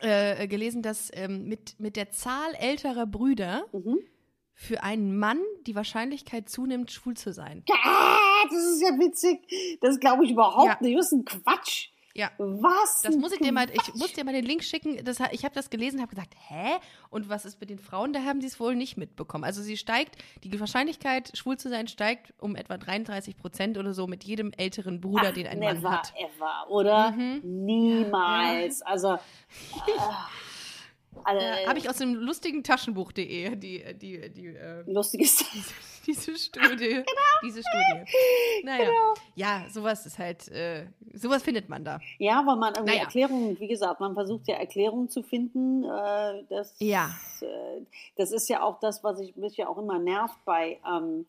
äh, 0.00 0.46
gelesen, 0.48 0.82
dass 0.82 1.10
ähm, 1.14 1.44
mit, 1.44 1.78
mit 1.78 1.96
der 1.96 2.10
Zahl 2.10 2.54
älterer 2.58 3.06
Brüder 3.06 3.66
mhm. 3.72 3.98
für 4.52 4.82
einen 4.82 5.16
Mann 5.18 5.40
die 5.66 5.74
Wahrscheinlichkeit 5.74 6.48
zunimmt, 6.48 6.90
schwul 6.90 7.16
zu 7.16 7.32
sein. 7.32 7.64
Ah, 7.70 8.48
das 8.50 8.64
ist 8.64 8.82
ja 8.82 8.98
witzig. 8.98 9.78
Das 9.80 9.98
glaube 9.98 10.24
ich 10.24 10.32
überhaupt 10.32 10.66
ja. 10.66 10.76
nicht. 10.80 10.98
Das 10.98 11.06
ist 11.06 11.12
ein 11.12 11.24
Quatsch. 11.24 11.90
Ja. 12.16 12.30
Was? 12.38 13.02
Das 13.02 13.16
muss 13.16 13.32
ich 13.32 13.40
dir 13.40 13.52
mal, 13.52 13.66
ich 13.70 13.94
muss 13.94 14.12
dir 14.12 14.24
mal 14.24 14.32
den 14.32 14.44
Link 14.44 14.62
schicken. 14.62 15.04
Das, 15.04 15.18
ich 15.32 15.44
habe 15.44 15.54
das 15.54 15.68
gelesen, 15.68 16.00
habe 16.00 16.10
gesagt, 16.10 16.34
hä? 16.48 16.76
Und 17.10 17.28
was 17.28 17.44
ist 17.44 17.60
mit 17.60 17.70
den 17.70 17.80
Frauen? 17.80 18.12
Da 18.12 18.22
haben 18.22 18.40
sie 18.40 18.46
es 18.46 18.60
wohl 18.60 18.76
nicht 18.76 18.96
mitbekommen. 18.96 19.42
Also 19.42 19.62
sie 19.62 19.76
steigt, 19.76 20.16
die 20.44 20.60
Wahrscheinlichkeit, 20.60 21.36
schwul 21.36 21.58
zu 21.58 21.68
sein, 21.68 21.88
steigt 21.88 22.32
um 22.38 22.54
etwa 22.54 22.78
33 22.78 23.36
Prozent 23.36 23.78
oder 23.78 23.94
so 23.94 24.06
mit 24.06 24.22
jedem 24.22 24.52
älteren 24.56 25.00
Bruder, 25.00 25.30
Ach, 25.30 25.34
den 25.34 25.48
ein 25.48 25.58
never, 25.58 25.80
Mann 25.80 25.98
hat. 25.98 26.14
Ever, 26.16 26.70
oder? 26.70 27.10
Mhm. 27.10 27.40
Niemals. 27.42 28.82
Also. 28.82 29.18
Äh, 31.16 31.20
also, 31.22 31.46
äh, 31.46 31.66
Habe 31.68 31.78
ich 31.78 31.88
aus 31.88 31.98
dem 31.98 32.14
lustigen 32.14 32.64
Taschenbuch.de 32.64 33.54
die, 33.54 33.84
die, 33.94 34.32
die, 34.32 34.46
äh, 34.46 34.82
Lustiges. 34.86 35.44
Diese, 36.06 36.36
Studie. 36.36 36.88
genau. 36.88 37.04
Diese 37.42 37.62
Studie. 37.62 38.64
Naja. 38.64 38.84
Genau. 38.84 39.14
Ja, 39.34 39.64
sowas 39.70 40.04
ist 40.06 40.18
halt, 40.18 40.48
äh, 40.48 40.86
sowas 41.14 41.42
findet 41.42 41.68
man 41.68 41.84
da. 41.84 41.98
Ja, 42.18 42.44
weil 42.46 42.56
man 42.56 42.74
irgendwie 42.74 42.92
naja. 42.92 43.04
Erklärungen, 43.04 43.58
wie 43.58 43.68
gesagt, 43.68 44.00
man 44.00 44.14
versucht 44.14 44.46
ja 44.48 44.56
Erklärungen 44.56 45.08
zu 45.08 45.22
finden. 45.22 45.84
Äh, 45.84 46.44
das, 46.48 46.74
ja. 46.78 47.10
Äh, 47.40 47.82
das 48.16 48.32
ist 48.32 48.48
ja 48.48 48.62
auch 48.62 48.80
das, 48.80 49.02
was 49.02 49.20
ich, 49.20 49.36
mich 49.36 49.56
ja 49.56 49.68
auch 49.68 49.78
immer 49.78 49.98
nervt 49.98 50.38
bei, 50.44 50.78
ähm, 50.86 51.26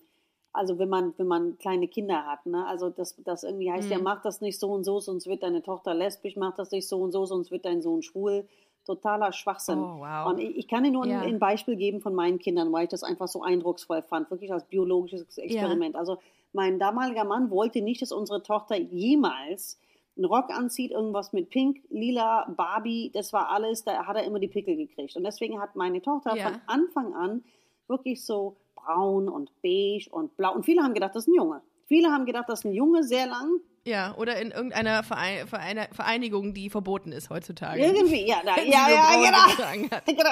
also 0.52 0.80
wenn 0.80 0.90
man, 0.90 1.14
wenn 1.18 1.28
man 1.28 1.58
kleine 1.58 1.88
Kinder 1.88 2.26
hat, 2.26 2.46
ne? 2.46 2.66
Also 2.66 2.90
das, 2.90 3.16
das 3.26 3.44
irgendwie 3.44 3.72
heißt 3.72 3.88
mhm. 3.88 3.92
ja, 3.92 4.00
mach 4.00 4.22
das 4.22 4.40
nicht 4.40 4.58
so 4.60 4.72
und 4.72 4.86
so, 4.86 5.00
sonst 5.00 5.28
wird 5.28 5.44
deine 5.44 5.62
Tochter 5.62 5.94
lesbisch, 5.94 6.38
mach 6.38 6.56
das 6.56 6.72
nicht 6.72 6.88
so 6.88 7.02
und 7.02 7.12
so, 7.12 7.26
sonst 7.26 7.52
wird 7.52 7.66
dein 7.66 7.82
Sohn 7.82 8.02
schwul 8.02 8.48
totaler 8.86 9.34
Schwachsinn. 9.34 9.80
Oh, 9.80 10.00
wow. 10.00 10.28
Und 10.28 10.40
ich, 10.40 10.58
ich 10.58 10.68
kann 10.68 10.84
dir 10.84 10.92
nur 10.92 11.06
ja. 11.06 11.22
ein, 11.22 11.34
ein, 11.36 11.40
Beispiel 11.40 11.76
geben 11.76 12.02
von 12.02 12.16
meinen 12.16 12.40
Kindern, 12.40 12.72
weil 12.72 12.86
ich 12.86 12.90
das 12.90 13.04
einfach 13.04 13.28
so 13.28 13.42
eindrucksvoll 13.42 14.02
fand, 14.02 14.32
wirklich 14.32 14.54
als 14.54 14.66
biologisches 14.66 15.38
Experiment. 15.38 15.96
Ja. 15.96 16.00
Also 16.00 16.20
mein 16.54 16.80
damaliger 16.80 17.26
Mann 17.26 17.50
wollte 17.50 17.82
nicht, 17.82 18.02
dass 18.02 18.12
unsere 18.12 18.42
Tochter 18.44 18.78
jemals 18.78 19.80
einen 20.18 20.26
Rock 20.26 20.50
anzieht, 20.50 20.92
irgendwas 20.92 21.34
mit 21.34 21.50
Pink, 21.50 21.82
Lila, 21.90 22.46
Barbie, 22.56 23.12
das 23.14 23.34
war 23.34 23.50
alles, 23.50 23.84
da 23.84 24.06
hat 24.06 24.16
er 24.16 24.24
immer 24.24 24.40
die 24.40 24.48
Pickel 24.48 24.78
gekriegt. 24.78 25.16
Und 25.18 25.24
deswegen 25.24 25.60
hat 25.60 25.76
meine 25.76 26.02
Tochter 26.02 26.36
ja. 26.36 26.50
von 26.50 26.62
Anfang 26.68 27.14
an 27.14 27.44
wirklich 27.88 28.24
so 28.24 28.56
braun 28.76 29.28
und 29.28 29.52
beige 29.62 30.10
und 30.12 30.36
blau. 30.38 30.54
Und 30.54 30.64
viele 30.64 30.82
haben 30.82 30.94
gedacht, 30.94 31.16
das 31.16 31.24
ist 31.24 31.28
ein 31.28 31.36
Junge. 31.36 31.62
Viele 31.86 32.10
haben 32.10 32.26
gedacht, 32.26 32.46
das 32.48 32.60
ist 32.60 32.66
ein 32.66 32.74
Junge, 32.74 33.04
sehr 33.04 33.28
lang. 33.28 33.60
Ja, 33.88 34.16
oder 34.18 34.42
in 34.42 34.50
irgendeiner 34.50 35.04
Verein, 35.04 35.46
Verein, 35.46 35.88
Vereinigung, 35.92 36.56
die 36.56 36.72
verboten 36.72 37.12
ist 37.12 37.30
heutzutage. 37.30 37.86
Irgendwie, 37.86 38.28
ja, 38.28 38.38
da, 38.44 38.56
ja, 38.64 38.90
ja, 38.90 39.68
genau. 39.68 40.00
genau. 40.08 40.30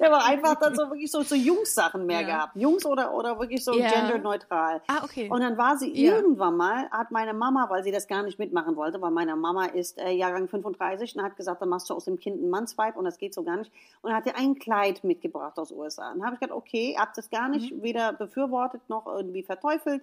Der 0.00 0.12
war 0.12 0.24
einfach 0.24 0.54
dann 0.60 0.76
so 0.76 0.82
wirklich 0.90 1.10
so, 1.10 1.22
so 1.22 1.34
Jungs-Sachen 1.34 2.06
mehr 2.06 2.20
ja. 2.20 2.26
gehabt. 2.28 2.54
Jungs 2.54 2.86
oder, 2.86 3.12
oder 3.12 3.40
wirklich 3.40 3.64
so 3.64 3.76
ja. 3.76 3.90
genderneutral. 3.90 4.82
Ah, 4.86 5.02
okay. 5.02 5.28
Und 5.28 5.40
dann 5.40 5.58
war 5.58 5.76
sie 5.78 5.90
ja. 5.92 6.14
irgendwann 6.14 6.56
mal, 6.56 6.88
hat 6.90 7.10
meine 7.10 7.34
Mama, 7.34 7.68
weil 7.70 7.82
sie 7.82 7.90
das 7.90 8.06
gar 8.06 8.22
nicht 8.22 8.38
mitmachen 8.38 8.76
wollte, 8.76 9.02
weil 9.02 9.10
meine 9.10 9.34
Mama 9.34 9.64
ist 9.64 9.98
äh, 9.98 10.12
Jahrgang 10.12 10.46
35 10.46 11.16
und 11.16 11.24
hat 11.24 11.36
gesagt, 11.36 11.60
dann 11.60 11.70
machst 11.70 11.90
du 11.90 11.94
aus 11.94 12.04
dem 12.04 12.20
Kind 12.20 12.40
ein 12.40 12.50
Mannsweib 12.50 12.96
und 12.96 13.04
das 13.04 13.18
geht 13.18 13.34
so 13.34 13.42
gar 13.42 13.56
nicht. 13.56 13.72
Und 14.02 14.14
hat 14.14 14.26
ihr 14.26 14.36
ein 14.36 14.60
Kleid 14.60 15.02
mitgebracht 15.02 15.58
aus 15.58 15.72
USA. 15.72 16.12
Und 16.12 16.18
dann 16.18 16.26
habe 16.26 16.34
ich 16.36 16.40
gedacht, 16.40 16.56
okay, 16.56 16.94
habt 16.96 17.18
das 17.18 17.30
gar 17.30 17.48
nicht 17.48 17.72
mhm. 17.72 17.82
weder 17.82 18.12
befürwortet 18.12 18.82
noch 18.88 19.08
irgendwie 19.08 19.42
verteufelt 19.42 20.02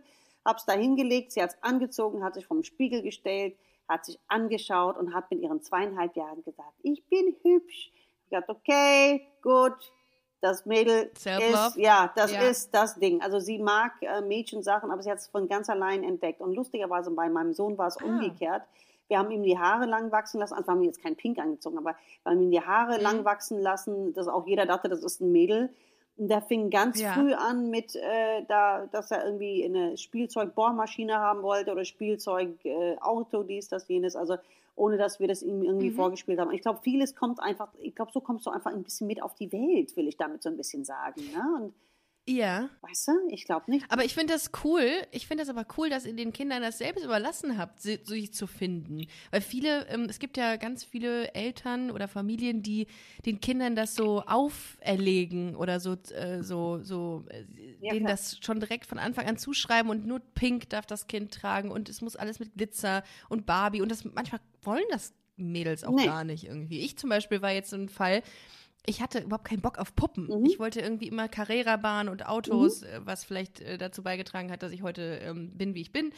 hab's 0.49 0.65
da 0.65 0.73
hingelegt, 0.73 1.31
sie 1.31 1.41
hat's 1.41 1.57
angezogen, 1.61 2.23
hat 2.23 2.33
sich 2.33 2.45
vom 2.45 2.63
Spiegel 2.63 3.01
gestellt, 3.01 3.55
hat 3.87 4.05
sich 4.05 4.19
angeschaut 4.27 4.97
und 4.97 5.13
hat 5.13 5.29
mit 5.31 5.41
ihren 5.41 5.61
zweieinhalb 5.61 6.15
Jahren 6.15 6.43
gesagt, 6.43 6.73
ich 6.83 7.03
bin 7.07 7.35
hübsch. 7.43 7.91
Ich 8.25 8.29
dachte, 8.29 8.51
okay, 8.51 9.25
gut, 9.41 9.91
das 10.41 10.65
Mädel 10.65 11.11
ist, 11.13 11.25
ja, 11.77 12.11
das 12.15 12.31
ja. 12.31 12.41
ist 12.41 12.73
das 12.73 12.95
Ding. 12.99 13.21
Also 13.21 13.39
sie 13.39 13.57
mag 13.57 13.93
äh, 14.01 14.21
Mädchensachen, 14.21 14.91
aber 14.91 15.01
sie 15.03 15.11
hat 15.11 15.17
es 15.17 15.27
von 15.27 15.47
ganz 15.47 15.69
allein 15.69 16.03
entdeckt. 16.03 16.41
Und 16.41 16.53
lustigerweise 16.53 17.11
bei 17.11 17.29
meinem 17.29 17.53
Sohn 17.53 17.77
war 17.77 17.87
es 17.87 17.97
ah. 17.97 18.05
umgekehrt. 18.05 18.63
wir 19.09 19.17
haben 19.17 19.31
ihm 19.31 19.43
die 19.43 19.57
Haare 19.57 19.85
lang 19.85 20.11
wachsen 20.11 20.39
lassen, 20.39 20.53
also 20.53 20.67
wir 20.67 20.71
haben 20.71 20.81
ihm 20.83 20.87
jetzt 20.87 21.01
kein 21.01 21.15
Pink 21.15 21.39
angezogen, 21.39 21.77
aber 21.77 21.95
wir 22.23 22.31
haben 22.31 22.41
ihm 22.41 22.51
die 22.51 22.61
Haare 22.61 22.97
Mhm. 22.97 23.03
lang 23.03 23.25
wachsen 23.25 23.59
lassen, 23.59 24.13
dass 24.13 24.27
auch 24.27 24.45
jeder 24.47 24.65
dachte, 24.65 24.87
das 24.87 25.03
ist 25.03 25.19
ein 25.19 25.31
Mädel. 25.31 25.73
Und 26.19 26.27
der 26.27 26.41
fing 26.41 26.69
ganz 26.69 26.99
Ja. 26.99 27.13
früh 27.13 27.33
an 27.33 27.69
mit, 27.69 27.95
äh, 27.95 28.43
da, 28.47 28.85
dass 28.91 29.09
er 29.09 29.25
irgendwie 29.25 29.63
eine 29.63 29.97
Spielzeugbohrmaschine 29.97 31.17
haben 31.17 31.41
wollte 31.41 31.71
oder 31.71 31.85
Spielzeugauto, 31.85 33.41
äh, 33.41 33.45
dies, 33.45 33.69
das, 33.69 33.87
jenes. 33.87 34.15
Also 34.15 34.35
ohne 34.75 34.97
dass 34.97 35.19
wir 35.19 35.27
das 35.27 35.41
ihm 35.43 35.63
irgendwie 35.63 35.89
Mhm. 35.89 35.95
vorgespielt 35.95 36.39
haben. 36.39 36.51
Ich 36.51 36.61
glaube, 36.61 36.79
vieles 36.81 37.15
kommt 37.15 37.41
einfach, 37.41 37.69
ich 37.81 37.95
glaube, 37.95 38.11
so 38.13 38.21
kommst 38.21 38.45
du 38.45 38.49
einfach 38.49 38.71
ein 38.71 38.83
bisschen 38.83 39.07
mit 39.07 39.21
auf 39.21 39.33
die 39.35 39.51
Welt, 39.51 39.95
will 39.97 40.07
ich 40.07 40.15
damit 40.17 40.41
so 40.43 40.49
ein 40.49 40.55
bisschen 40.57 40.85
sagen. 40.85 41.21
Ne? 41.33 41.43
Und 41.65 41.73
Ja. 42.29 42.69
weißt 42.81 43.07
du, 43.07 43.11
ich 43.31 43.45
glaube 43.45 43.71
nicht. 43.71 43.85
Aber 43.89 44.05
ich 44.05 44.13
finde 44.13 44.33
das 44.33 44.51
cool. 44.63 44.87
Ich 45.11 45.27
finde 45.27 45.43
das 45.43 45.49
aber 45.49 45.65
cool, 45.77 45.89
dass 45.89 46.05
ihr 46.05 46.13
den 46.13 46.31
Kindern 46.31 46.61
das 46.61 46.77
selbst 46.77 47.03
überlassen 47.03 47.57
habt, 47.57 47.81
sich 47.81 48.33
zu 48.33 48.45
finden. 48.47 49.07
Weil 49.31 49.41
viele, 49.41 49.87
ähm, 49.87 50.03
es 50.09 50.19
gibt 50.19 50.37
ja 50.37 50.55
ganz 50.57 50.83
viele 50.83 51.33
Eltern 51.33 51.91
oder 51.91 52.07
Familien, 52.07 52.61
die 52.61 52.87
den 53.25 53.39
Kindern 53.41 53.75
das 53.75 53.95
so 53.95 54.21
auferlegen 54.25 55.55
oder 55.55 55.79
so, 55.79 55.97
äh, 56.13 56.43
so, 56.43 56.79
so, 56.83 57.25
äh, 57.29 57.45
Ja, 57.81 57.91
denen 57.93 58.05
klar. 58.05 58.11
das 58.17 58.37
schon 58.41 58.59
direkt 58.59 58.85
von 58.85 58.99
Anfang 58.99 59.25
an 59.27 59.37
zuschreiben 59.37 59.89
und 59.89 60.05
nur 60.05 60.19
Pink 60.19 60.69
darf 60.69 60.85
das 60.85 61.07
Kind 61.07 61.33
tragen 61.33 61.71
und 61.71 61.89
es 61.89 62.01
muss 62.01 62.15
alles 62.15 62.39
mit 62.39 62.53
Glitzer 62.55 63.03
und 63.29 63.45
Barbie 63.45 63.81
und 63.81 63.89
das 63.89 64.03
manchmal 64.05 64.41
wollen 64.61 64.83
das 64.91 65.13
Mädels 65.37 65.83
auch 65.85 65.95
Nee. 65.95 66.05
gar 66.05 66.23
nicht 66.25 66.45
irgendwie. 66.45 66.79
Ich 66.81 66.97
zum 66.97 67.09
Beispiel 67.09 67.41
war 67.41 67.51
jetzt 67.51 67.69
so 67.69 67.77
ein 67.77 67.87
Fall. 67.89 68.21
Ich 68.85 69.01
hatte 69.01 69.19
überhaupt 69.19 69.45
keinen 69.45 69.61
Bock 69.61 69.77
auf 69.77 69.95
Puppen. 69.95 70.25
Mhm. 70.27 70.45
Ich 70.45 70.57
wollte 70.59 70.79
irgendwie 70.81 71.07
immer 71.07 71.27
Carrera-Bahn 71.27 72.09
und 72.09 72.25
Autos, 72.27 72.81
äh, 72.83 73.01
was 73.03 73.23
vielleicht 73.23 73.59
äh, 73.61 73.77
dazu 73.77 74.01
beigetragen 74.01 74.51
hat, 74.51 74.63
dass 74.63 74.71
ich 74.71 74.81
heute 74.81 75.19
ähm, 75.23 75.51
bin, 75.55 75.75
wie 75.75 75.81
ich 75.81 75.91
bin. 75.91 76.11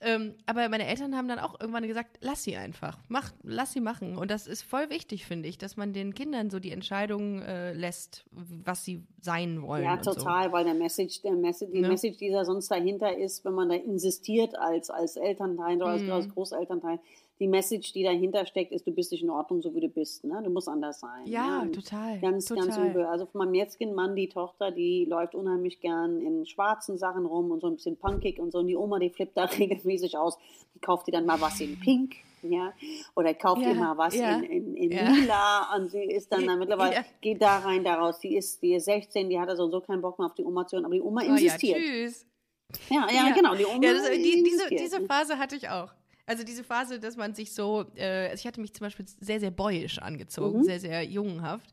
Ähm, 0.00 0.34
aber 0.46 0.68
meine 0.68 0.86
Eltern 0.86 1.16
haben 1.16 1.28
dann 1.28 1.38
auch 1.38 1.58
irgendwann 1.60 1.86
gesagt, 1.86 2.18
lass 2.20 2.42
sie 2.44 2.56
einfach, 2.56 2.98
mach, 3.08 3.32
lass 3.42 3.72
sie 3.72 3.80
machen. 3.80 4.16
Und 4.16 4.30
das 4.30 4.46
ist 4.46 4.62
voll 4.62 4.90
wichtig, 4.90 5.26
finde 5.26 5.48
ich, 5.48 5.58
dass 5.58 5.76
man 5.76 5.92
den 5.92 6.14
Kindern 6.14 6.50
so 6.50 6.60
die 6.60 6.70
Entscheidung 6.70 7.42
äh, 7.42 7.72
lässt, 7.72 8.24
was 8.30 8.84
sie 8.84 9.02
sein 9.20 9.60
wollen. 9.62 9.84
Ja, 9.84 9.94
und 9.94 10.04
so. 10.04 10.14
total, 10.14 10.52
weil 10.52 10.64
der 10.64 10.74
Message, 10.74 11.20
der 11.22 11.32
Message, 11.32 11.72
die 11.72 11.80
Ne? 11.80 11.88
Message, 11.88 12.18
die 12.18 12.30
da 12.30 12.44
sonst 12.44 12.70
dahinter 12.70 13.16
ist, 13.16 13.44
wenn 13.44 13.54
man 13.54 13.68
da 13.68 13.74
insistiert 13.74 14.56
als, 14.56 14.88
als 14.90 15.16
Elternteil 15.16 15.76
oder 15.76 15.86
als, 15.86 16.02
Mhm. 16.02 16.12
als 16.12 16.28
Großelternteil, 16.30 17.00
die 17.40 17.48
Message, 17.48 17.92
die 17.92 18.04
dahinter 18.04 18.46
steckt, 18.46 18.70
ist, 18.72 18.86
du 18.86 18.92
bist 18.92 19.10
nicht 19.10 19.22
in 19.24 19.30
Ordnung, 19.30 19.60
so 19.60 19.74
wie 19.74 19.80
du 19.80 19.88
bist. 19.88 20.22
Ne? 20.24 20.40
Du 20.44 20.50
musst 20.50 20.68
anders 20.68 21.00
sein. 21.00 21.26
Ja, 21.26 21.64
ne? 21.64 21.72
Total. 21.72 22.18
Ganz, 22.20 22.44
total. 22.46 22.66
ganz 22.68 22.78
übel. 22.78 23.04
Also 23.06 23.26
von 23.26 23.40
meinem 23.40 23.54
jetzigen 23.54 23.92
Mann, 23.94 24.14
die 24.14 24.28
Tochter, 24.28 24.70
die 24.70 25.04
läuft 25.04 25.34
unheimlich 25.34 25.80
gern 25.80 26.20
in 26.20 26.46
schwarzen 26.46 26.96
Sachen 26.96 27.26
rum 27.26 27.50
und 27.50 27.60
so 27.60 27.66
ein 27.66 27.74
bisschen 27.74 27.96
punkig 27.96 28.38
und 28.38 28.52
so. 28.52 28.58
Und 28.60 28.68
die 28.68 28.76
Oma, 28.76 28.98
die 29.00 29.10
flippt 29.10 29.36
da 29.36 29.44
regelmäßig 29.58 30.16
aus. 30.16 30.38
Die 30.74 30.78
kauft 30.78 31.08
ihr 31.08 31.12
dann 31.12 31.26
mal 31.26 31.40
was 31.40 31.60
in 31.60 31.78
Pink, 31.80 32.14
ja. 32.42 32.72
Oder 33.16 33.34
kauft 33.34 33.62
Ja, 33.62 33.70
ihr 33.70 33.74
mal 33.74 33.98
was 33.98 34.14
ja, 34.14 34.36
in, 34.36 34.44
in, 34.44 34.74
in 34.76 34.92
ja. 34.92 35.10
Lila. 35.10 35.76
Und 35.76 35.90
sie 35.90 36.04
ist 36.04 36.30
dann, 36.30 36.46
dann 36.46 36.58
mittlerweile, 36.60 36.94
Ja. 36.94 37.04
geht 37.20 37.42
da 37.42 37.58
rein, 37.58 37.82
da 37.82 37.94
raus. 37.96 38.20
Die 38.20 38.36
ist, 38.36 38.62
die 38.62 38.74
ist 38.74 38.84
16, 38.84 39.28
die 39.28 39.40
hat 39.40 39.48
also 39.48 39.68
so 39.68 39.80
keinen 39.80 40.02
Bock 40.02 40.18
mehr 40.20 40.26
auf 40.26 40.34
die 40.34 40.44
Oma 40.44 40.66
zu 40.68 40.76
hören. 40.76 40.84
Aber 40.84 40.94
die 40.94 41.02
Oma 41.02 41.22
Oh 41.22 41.24
ja, 41.24 41.30
insistiert. 41.32 41.78
tschüss. 41.78 42.26
ja, 42.90 43.06
ja, 43.10 43.32
genau. 43.34 43.54
Die 43.56 43.64
Oma 43.66 43.82
Ja, 43.82 43.92
das, 43.94 44.10
die, 44.12 44.22
diese, 44.22 44.38
insistiert. 44.38 44.80
diese 44.80 45.00
Phase 45.06 45.36
hatte 45.38 45.56
ich 45.56 45.68
auch. 45.68 45.90
Also 46.26 46.42
diese 46.44 46.64
Phase, 46.64 46.98
dass 46.98 47.16
man 47.16 47.34
sich 47.34 47.52
so, 47.52 47.84
äh, 47.96 48.28
also 48.30 48.40
ich 48.40 48.46
hatte 48.46 48.60
mich 48.60 48.72
zum 48.72 48.86
Beispiel 48.86 49.04
sehr, 49.20 49.40
sehr 49.40 49.50
boyisch 49.50 49.98
angezogen, 49.98 50.58
Mhm. 50.60 50.64
sehr, 50.64 50.80
sehr 50.80 51.02
jungenhaft, 51.04 51.70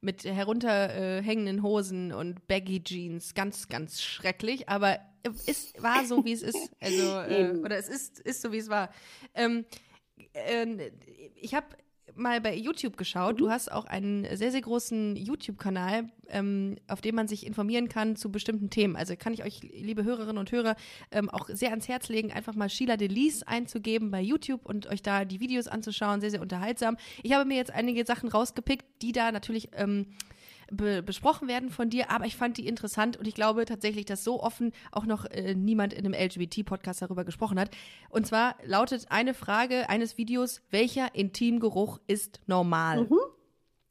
mit 0.00 0.24
herunterhängenden 0.24 1.62
Hosen 1.62 2.12
und 2.12 2.46
Baggy 2.46 2.82
Jeans, 2.84 3.32
ganz, 3.34 3.68
ganz 3.68 4.02
schrecklich, 4.02 4.68
aber 4.68 4.98
es 5.46 5.72
war 5.78 6.04
so, 6.04 6.22
wie 6.24 6.32
es 6.32 6.42
ist. 6.42 6.70
Also, 6.80 6.92
äh, 7.56 7.58
oder 7.64 7.78
es 7.78 7.88
ist, 7.88 8.20
ist 8.20 8.42
so, 8.42 8.52
wie 8.52 8.58
es 8.58 8.68
war. 8.68 8.90
Ähm, 9.34 9.64
äh, 10.34 10.90
ich 11.36 11.54
habe 11.54 11.66
mal 12.16 12.40
bei 12.40 12.54
YouTube 12.54 12.96
geschaut. 12.96 13.40
Du 13.40 13.50
hast 13.50 13.70
auch 13.70 13.84
einen 13.86 14.24
sehr, 14.36 14.50
sehr 14.50 14.60
großen 14.60 15.16
YouTube-Kanal, 15.16 16.08
ähm, 16.28 16.76
auf 16.88 17.00
dem 17.00 17.14
man 17.14 17.28
sich 17.28 17.46
informieren 17.46 17.88
kann 17.88 18.16
zu 18.16 18.30
bestimmten 18.30 18.70
Themen. 18.70 18.96
Also 18.96 19.14
kann 19.16 19.32
ich 19.32 19.44
euch, 19.44 19.60
liebe 19.62 20.04
Hörerinnen 20.04 20.38
und 20.38 20.52
Hörer, 20.52 20.76
ähm, 21.10 21.30
auch 21.30 21.48
sehr 21.48 21.70
ans 21.70 21.88
Herz 21.88 22.08
legen, 22.08 22.32
einfach 22.32 22.54
mal 22.54 22.68
Sheila 22.68 22.96
Delis 22.96 23.42
einzugeben 23.42 24.10
bei 24.10 24.20
YouTube 24.20 24.64
und 24.64 24.86
euch 24.86 25.02
da 25.02 25.24
die 25.24 25.40
Videos 25.40 25.68
anzuschauen. 25.68 26.20
Sehr, 26.20 26.30
sehr 26.30 26.42
unterhaltsam. 26.42 26.96
Ich 27.22 27.32
habe 27.32 27.44
mir 27.44 27.56
jetzt 27.56 27.72
einige 27.72 28.04
Sachen 28.04 28.28
rausgepickt, 28.28 28.84
die 29.02 29.12
da 29.12 29.32
natürlich 29.32 29.68
ähm, 29.74 30.06
be 30.70 31.02
besprochen 31.02 31.48
werden 31.48 31.70
von 31.70 31.90
dir, 31.90 32.10
aber 32.10 32.26
ich 32.26 32.36
fand 32.36 32.56
die 32.56 32.66
interessant 32.66 33.16
und 33.16 33.26
ich 33.26 33.34
glaube 33.34 33.64
tatsächlich, 33.64 34.04
dass 34.04 34.24
so 34.24 34.42
offen 34.42 34.72
auch 34.92 35.06
noch 35.06 35.24
äh, 35.26 35.54
niemand 35.54 35.92
in 35.92 36.04
einem 36.04 36.14
LGBT-Podcast 36.14 37.02
darüber 37.02 37.24
gesprochen 37.24 37.58
hat. 37.58 37.70
Und 38.08 38.26
zwar 38.26 38.56
lautet 38.64 39.06
eine 39.10 39.34
Frage 39.34 39.88
eines 39.88 40.18
Videos, 40.18 40.62
welcher 40.70 41.14
Intimgeruch 41.14 42.00
ist 42.06 42.40
normal? 42.46 43.00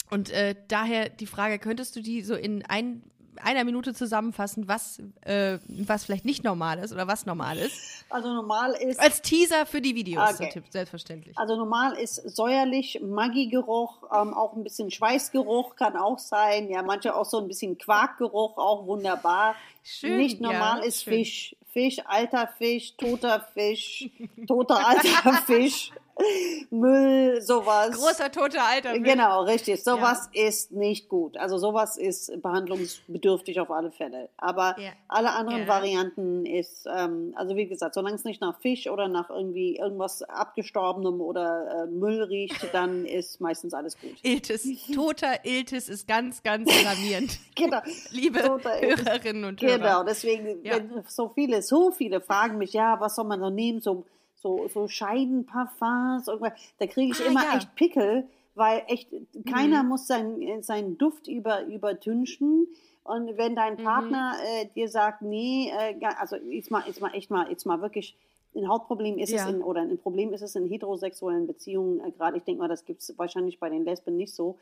Und 0.10 0.30
äh, 0.30 0.56
daher 0.68 1.10
die 1.10 1.26
Frage, 1.26 1.58
könntest 1.58 1.96
du 1.96 2.02
die 2.02 2.22
so 2.22 2.36
in 2.36 2.64
ein, 2.66 3.02
einer 3.42 3.64
Minute 3.64 3.94
zusammenfassen, 3.94 4.68
was, 4.68 5.00
äh, 5.22 5.60
was 5.68 6.04
vielleicht 6.06 6.26
nicht 6.26 6.44
normal 6.44 6.80
ist 6.80 6.92
oder 6.94 7.08
was 7.08 7.26
normal 7.26 7.58
ist? 7.58 7.76
Also 8.10 8.34
normal 8.34 8.74
ist, 8.74 9.00
Als 9.00 9.22
Teaser 9.22 9.66
für 9.66 9.82
die 9.82 9.96
Videos, 9.96 10.24
Okay. 10.34 10.38
der 10.44 10.50
Tipp, 10.52 10.64
selbstverständlich. 10.70 11.38
also 11.38 11.56
normal 11.56 11.94
ist 11.98 12.16
säuerlich, 12.16 13.00
Maggi-Geruch, 13.02 14.04
ähm, 14.14 14.34
auch 14.34 14.54
ein 14.54 14.64
bisschen 14.64 14.92
Schweißgeruch 14.92 15.76
kann 15.76 15.96
auch 15.98 16.20
sein. 16.20 16.70
Ja, 16.70 16.84
manche 16.84 17.16
auch 17.16 17.26
so 17.26 17.40
ein 17.40 17.48
bisschen 17.48 17.78
Quarkgeruch, 17.78 18.58
auch 18.58 18.86
wunderbar. 18.86 19.56
Schön, 19.84 20.18
Nicht 20.18 20.42
normal 20.42 20.80
ja, 20.80 20.86
ist 20.86 21.04
schön. 21.04 21.14
Fisch. 21.14 21.56
Fisch, 21.72 21.98
alter 22.06 22.48
Fisch, 22.60 22.96
toter 22.98 23.40
Fisch, 23.56 24.08
toter 24.48 24.88
alter 24.88 25.34
Fisch, 25.48 25.92
Müll, 26.70 27.42
sowas. 27.42 27.92
Großer 27.92 28.32
toter 28.32 28.64
alter 28.64 28.92
Fisch. 28.94 29.04
Genau, 29.04 29.44
richtig. 29.44 29.84
Sowas 29.84 30.30
ist 30.34 30.72
nicht 30.72 31.10
gut. 31.10 31.38
Also 31.38 31.58
sowas 31.58 31.98
ist 31.98 32.42
behandlungsbedürftig 32.42 33.60
auf 33.60 33.72
alle 33.72 33.92
Fälle. 33.92 34.30
Aber 34.38 34.76
Ja. 34.80 34.92
alle 35.08 35.32
anderen 35.32 35.62
Ja. 35.62 35.68
Varianten 35.68 36.46
ist, 36.46 36.86
ähm, 36.94 37.34
also 37.36 37.56
wie 37.56 37.68
gesagt, 37.68 37.96
solange 37.96 38.16
es 38.16 38.24
nicht 38.24 38.42
nach 38.42 38.60
Fisch 38.62 38.88
oder 38.88 39.08
nach 39.08 39.30
irgendwie 39.30 39.78
irgendwas 39.78 40.22
abgestorbenem 40.24 41.22
oder 41.22 41.84
äh, 41.84 41.88
Müll 41.88 42.24
riecht, 42.24 42.56
dann 42.74 43.06
ist 43.06 43.42
meistens 43.42 43.74
alles 43.74 43.98
gut. 44.00 44.16
Iltis, 44.24 44.68
toter 44.94 45.44
Iltis 45.46 45.90
ist 45.90 46.08
ganz, 46.08 46.44
ganz 46.44 46.70
alarmierend. 46.72 47.40
Genau. 47.56 47.80
Liebe. 48.10 48.40
Hörerinnen 48.42 49.44
und 49.46 49.60
Genau, 49.60 49.84
Hörer. 49.84 50.06
deswegen, 50.06 50.64
Ja. 50.66 50.78
wenn 50.78 51.04
so 51.08 51.30
viele, 51.30 51.62
so 51.62 51.92
viele 51.92 52.20
fragen 52.20 52.58
mich, 52.58 52.74
ja, 52.74 53.00
was 53.00 53.16
soll 53.16 53.26
man 53.26 53.40
so 53.40 53.50
nehmen, 53.52 53.80
so, 53.80 54.06
so, 54.44 54.68
so 54.68 54.88
Scheidenparfums, 54.88 56.28
irgendwas, 56.28 56.54
da 56.78 56.86
kriege 56.86 57.12
ich 57.12 57.20
Ah, 57.22 57.30
immer 57.30 57.44
ja. 57.44 57.58
echt 57.58 57.74
Pickel, 57.76 58.28
weil 58.56 58.84
echt, 58.88 59.10
keiner 59.50 59.82
Mhm. 59.82 59.90
muss 59.90 60.06
seinen 60.08 60.62
seinen 60.62 60.98
Duft 60.98 61.28
über, 61.28 61.64
übertünchen. 61.66 62.68
Und 63.04 63.38
wenn 63.38 63.56
dein 63.56 63.78
Mhm. 63.78 63.84
Partner 63.84 64.34
äh, 64.62 64.68
dir 64.76 64.88
sagt, 64.88 65.22
nee, 65.24 65.72
äh, 65.72 65.96
also 66.20 66.36
jetzt 66.36 66.70
mal, 66.72 66.84
jetzt 66.86 67.02
mal 67.02 67.14
echt 67.16 67.32
mal, 67.32 67.50
jetzt 67.50 67.66
mal 67.66 67.82
wirklich, 67.82 68.16
ein 68.56 68.68
Hauptproblem 68.68 69.18
ist 69.18 69.32
Ja. 69.32 69.48
es 69.48 69.54
in, 69.56 69.64
oder 69.64 69.82
ein 69.82 69.98
Problem 69.98 70.32
ist 70.32 70.44
es 70.44 70.56
in 70.56 70.68
heterosexuellen 70.68 71.48
Beziehungen, 71.48 72.00
äh, 72.06 72.12
gerade 72.12 72.38
ich 72.38 72.44
denke 72.44 72.62
mal, 72.62 72.68
das 72.68 72.86
gibt 72.86 73.02
es 73.02 73.18
wahrscheinlich 73.18 73.60
bei 73.60 73.70
den 73.70 73.84
Lesben 73.84 74.16
nicht 74.16 74.34
so, 74.36 74.58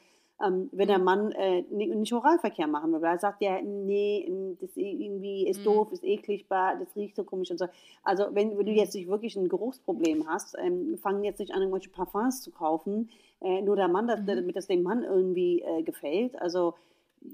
ähm, 0.46 0.70
wenn 0.72 0.88
der 0.88 1.00
Mann 1.00 1.32
äh, 1.34 1.62
ni- 1.70 1.94
nicht 1.96 2.14
Oralverkehr 2.14 2.68
machen 2.68 2.92
will, 2.92 3.02
weil 3.02 3.16
er 3.16 3.20
sagt 3.20 3.42
ja, 3.42 3.62
nee, 3.62 4.26
ähm, 4.28 4.58
das 4.60 4.76
irgendwie 4.76 5.48
ist 5.48 5.60
Mhm. 5.60 5.64
doof, 5.64 5.92
ist 5.92 6.04
eklig, 6.04 6.46
das 6.50 6.96
riecht 6.96 7.16
so 7.16 7.24
komisch 7.24 7.52
und 7.52 7.58
so. 7.60 7.66
Also 8.04 8.26
wenn, 8.32 8.58
wenn 8.58 8.66
du 8.66 8.72
Mhm. 8.72 8.78
jetzt 8.78 8.96
nicht 8.96 9.08
wirklich 9.10 9.36
ein 9.36 9.50
Geruchsproblem 9.50 10.28
hast, 10.28 10.56
ähm, 10.60 10.98
fangen 10.98 11.24
jetzt 11.24 11.40
nicht 11.40 11.54
an, 11.54 11.62
irgendwelche 11.62 11.90
Parfums 11.90 12.42
zu 12.42 12.52
kaufen, 12.52 13.10
äh, 13.42 13.62
nur 13.62 13.76
der 13.76 13.88
Mann, 13.88 14.08
das, 14.08 14.22
Mhm. 14.22 14.26
damit 14.28 14.56
das 14.56 14.68
dem 14.68 14.84
Mann 14.84 15.04
irgendwie 15.04 15.62
äh, 15.62 15.84
gefällt. 15.84 16.40
Also 16.42 16.74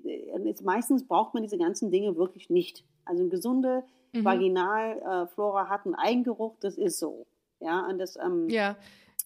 äh, 0.05 0.39
jetzt 0.43 0.63
meistens 0.63 1.07
braucht 1.07 1.33
man 1.33 1.43
diese 1.43 1.57
ganzen 1.57 1.91
Dinge 1.91 2.15
wirklich 2.17 2.49
nicht. 2.49 2.83
Also 3.05 3.21
eine 3.23 3.29
gesunde 3.29 3.83
Mhm. 4.13 4.23
Vaginalflora 4.25 5.69
hat 5.69 5.85
einen 5.85 5.95
Eigengeruch, 5.95 6.55
das 6.59 6.77
ist 6.77 6.99
so. 6.99 7.25
Ja, 7.59 7.85
und 7.87 7.97
das 7.99 8.17
ähm, 8.17 8.49
Ja, 8.49 8.75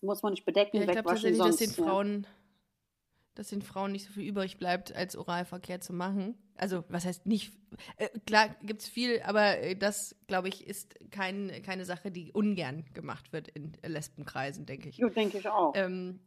muss 0.02 0.24
man 0.24 0.32
nicht 0.34 0.46
bedecken, 0.46 0.78
ja 0.78 0.84
ich 0.84 0.88
glaube 0.89 1.00
wegwaschen, 1.00 1.34
tatsächlich, 1.34 1.38
dass 1.39 1.58
sonst. 1.58 1.78
den 1.78 1.86
ja. 1.86 1.91
Dass 3.41 3.49
den 3.49 3.63
Frauen 3.63 3.91
nicht 3.91 4.06
so 4.06 4.13
viel 4.13 4.30
übrig 4.30 4.60
bleibt, 4.60 4.95
als 4.95 5.15
Oralverkehr 5.15 5.82
zu 5.82 5.93
machen. 5.93 6.36
Also, 6.58 6.84
was 6.89 7.06
heißt 7.06 7.25
nicht, 7.25 7.51
äh, 7.97 8.08
klar 8.27 8.56
gibt's 8.62 8.88
viel, 8.88 9.19
aber 9.23 9.58
äh, 9.58 9.75
das, 9.75 10.15
glaube 10.27 10.47
ich, 10.47 10.67
ist 10.67 10.93
kein, 11.10 11.51
keine 11.65 11.86
Sache, 11.86 12.12
die 12.12 12.32
ungern 12.32 12.86
gemacht 12.93 13.34
wird 13.34 13.47
in 13.47 13.73
Lesbenkreisen, 13.84 14.67
denke 14.67 14.89
ich. 14.89 14.97
Ja, 14.97 15.10
denke 15.10 15.39
ich 15.39 15.49
auch. 15.49 15.73
Ähm, 15.75 16.19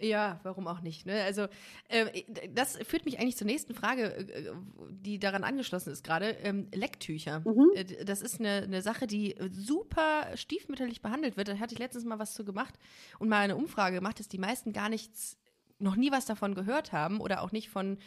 ja, 0.00 0.40
warum 0.44 0.66
auch 0.66 0.80
nicht? 0.80 1.04
Ne? 1.04 1.22
Also 1.24 1.46
äh, 1.88 2.22
das 2.54 2.78
führt 2.86 3.04
mich 3.04 3.18
eigentlich 3.18 3.36
zur 3.36 3.46
nächsten 3.46 3.74
Frage, 3.74 4.14
äh, 4.14 4.52
die 4.88 5.18
daran 5.18 5.44
angeschlossen 5.44 5.92
ist 5.92 6.04
gerade. 6.04 6.30
Ähm, 6.42 6.68
Lecktücher. 6.72 7.40
Mhm. 7.40 7.72
Äh, 7.74 8.04
das 8.06 8.22
ist 8.22 8.40
eine, 8.40 8.62
eine 8.62 8.80
Sache, 8.80 9.06
die 9.06 9.34
super 9.50 10.26
stiefmütterlich 10.36 11.02
behandelt 11.02 11.36
wird. 11.36 11.48
Da 11.48 11.58
hatte 11.58 11.74
ich 11.74 11.80
letztens 11.80 12.06
mal 12.06 12.18
was 12.18 12.32
zu 12.32 12.46
gemacht 12.46 12.78
und 13.18 13.28
mal 13.28 13.40
eine 13.40 13.56
Umfrage 13.56 13.96
gemacht, 13.96 14.20
dass 14.20 14.28
die 14.28 14.38
meisten 14.38 14.72
gar 14.72 14.88
nichts, 14.88 15.36
noch 15.78 15.96
nie 15.96 16.10
was 16.10 16.26
davon 16.26 16.54
gehört 16.54 16.92
haben 16.92 17.20
oder 17.20 17.42
auch 17.42 17.52
nicht 17.52 17.68
von 17.68 17.98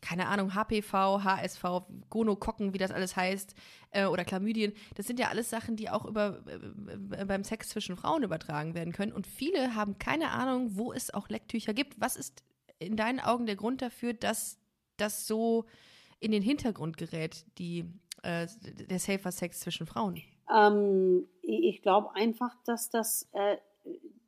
keine 0.00 0.28
Ahnung, 0.28 0.54
HPV, 0.54 1.24
HSV, 1.24 1.64
Gonokokken, 2.10 2.72
wie 2.72 2.78
das 2.78 2.90
alles 2.90 3.16
heißt, 3.16 3.54
äh, 3.90 4.06
oder 4.06 4.24
Chlamydien, 4.24 4.72
das 4.94 5.06
sind 5.06 5.18
ja 5.18 5.28
alles 5.28 5.50
Sachen, 5.50 5.76
die 5.76 5.90
auch 5.90 6.04
über, 6.04 6.42
äh, 6.46 7.24
beim 7.24 7.44
Sex 7.44 7.68
zwischen 7.68 7.96
Frauen 7.96 8.22
übertragen 8.22 8.74
werden 8.74 8.92
können. 8.92 9.12
Und 9.12 9.26
viele 9.26 9.74
haben 9.74 9.98
keine 9.98 10.30
Ahnung, 10.30 10.76
wo 10.76 10.92
es 10.92 11.12
auch 11.12 11.28
Lecktücher 11.28 11.74
gibt. 11.74 12.00
Was 12.00 12.16
ist 12.16 12.44
in 12.78 12.96
deinen 12.96 13.20
Augen 13.20 13.46
der 13.46 13.56
Grund 13.56 13.82
dafür, 13.82 14.14
dass 14.14 14.58
das 14.96 15.26
so 15.26 15.64
in 16.20 16.32
den 16.32 16.42
Hintergrund 16.42 16.96
gerät, 16.96 17.44
die, 17.58 17.84
äh, 18.22 18.46
der 18.88 18.98
Safer 18.98 19.32
Sex 19.32 19.60
zwischen 19.60 19.86
Frauen? 19.86 20.22
Ähm, 20.54 21.26
ich 21.42 21.82
glaube 21.82 22.14
einfach, 22.14 22.54
dass 22.64 22.90
das, 22.90 23.28
äh, 23.32 23.56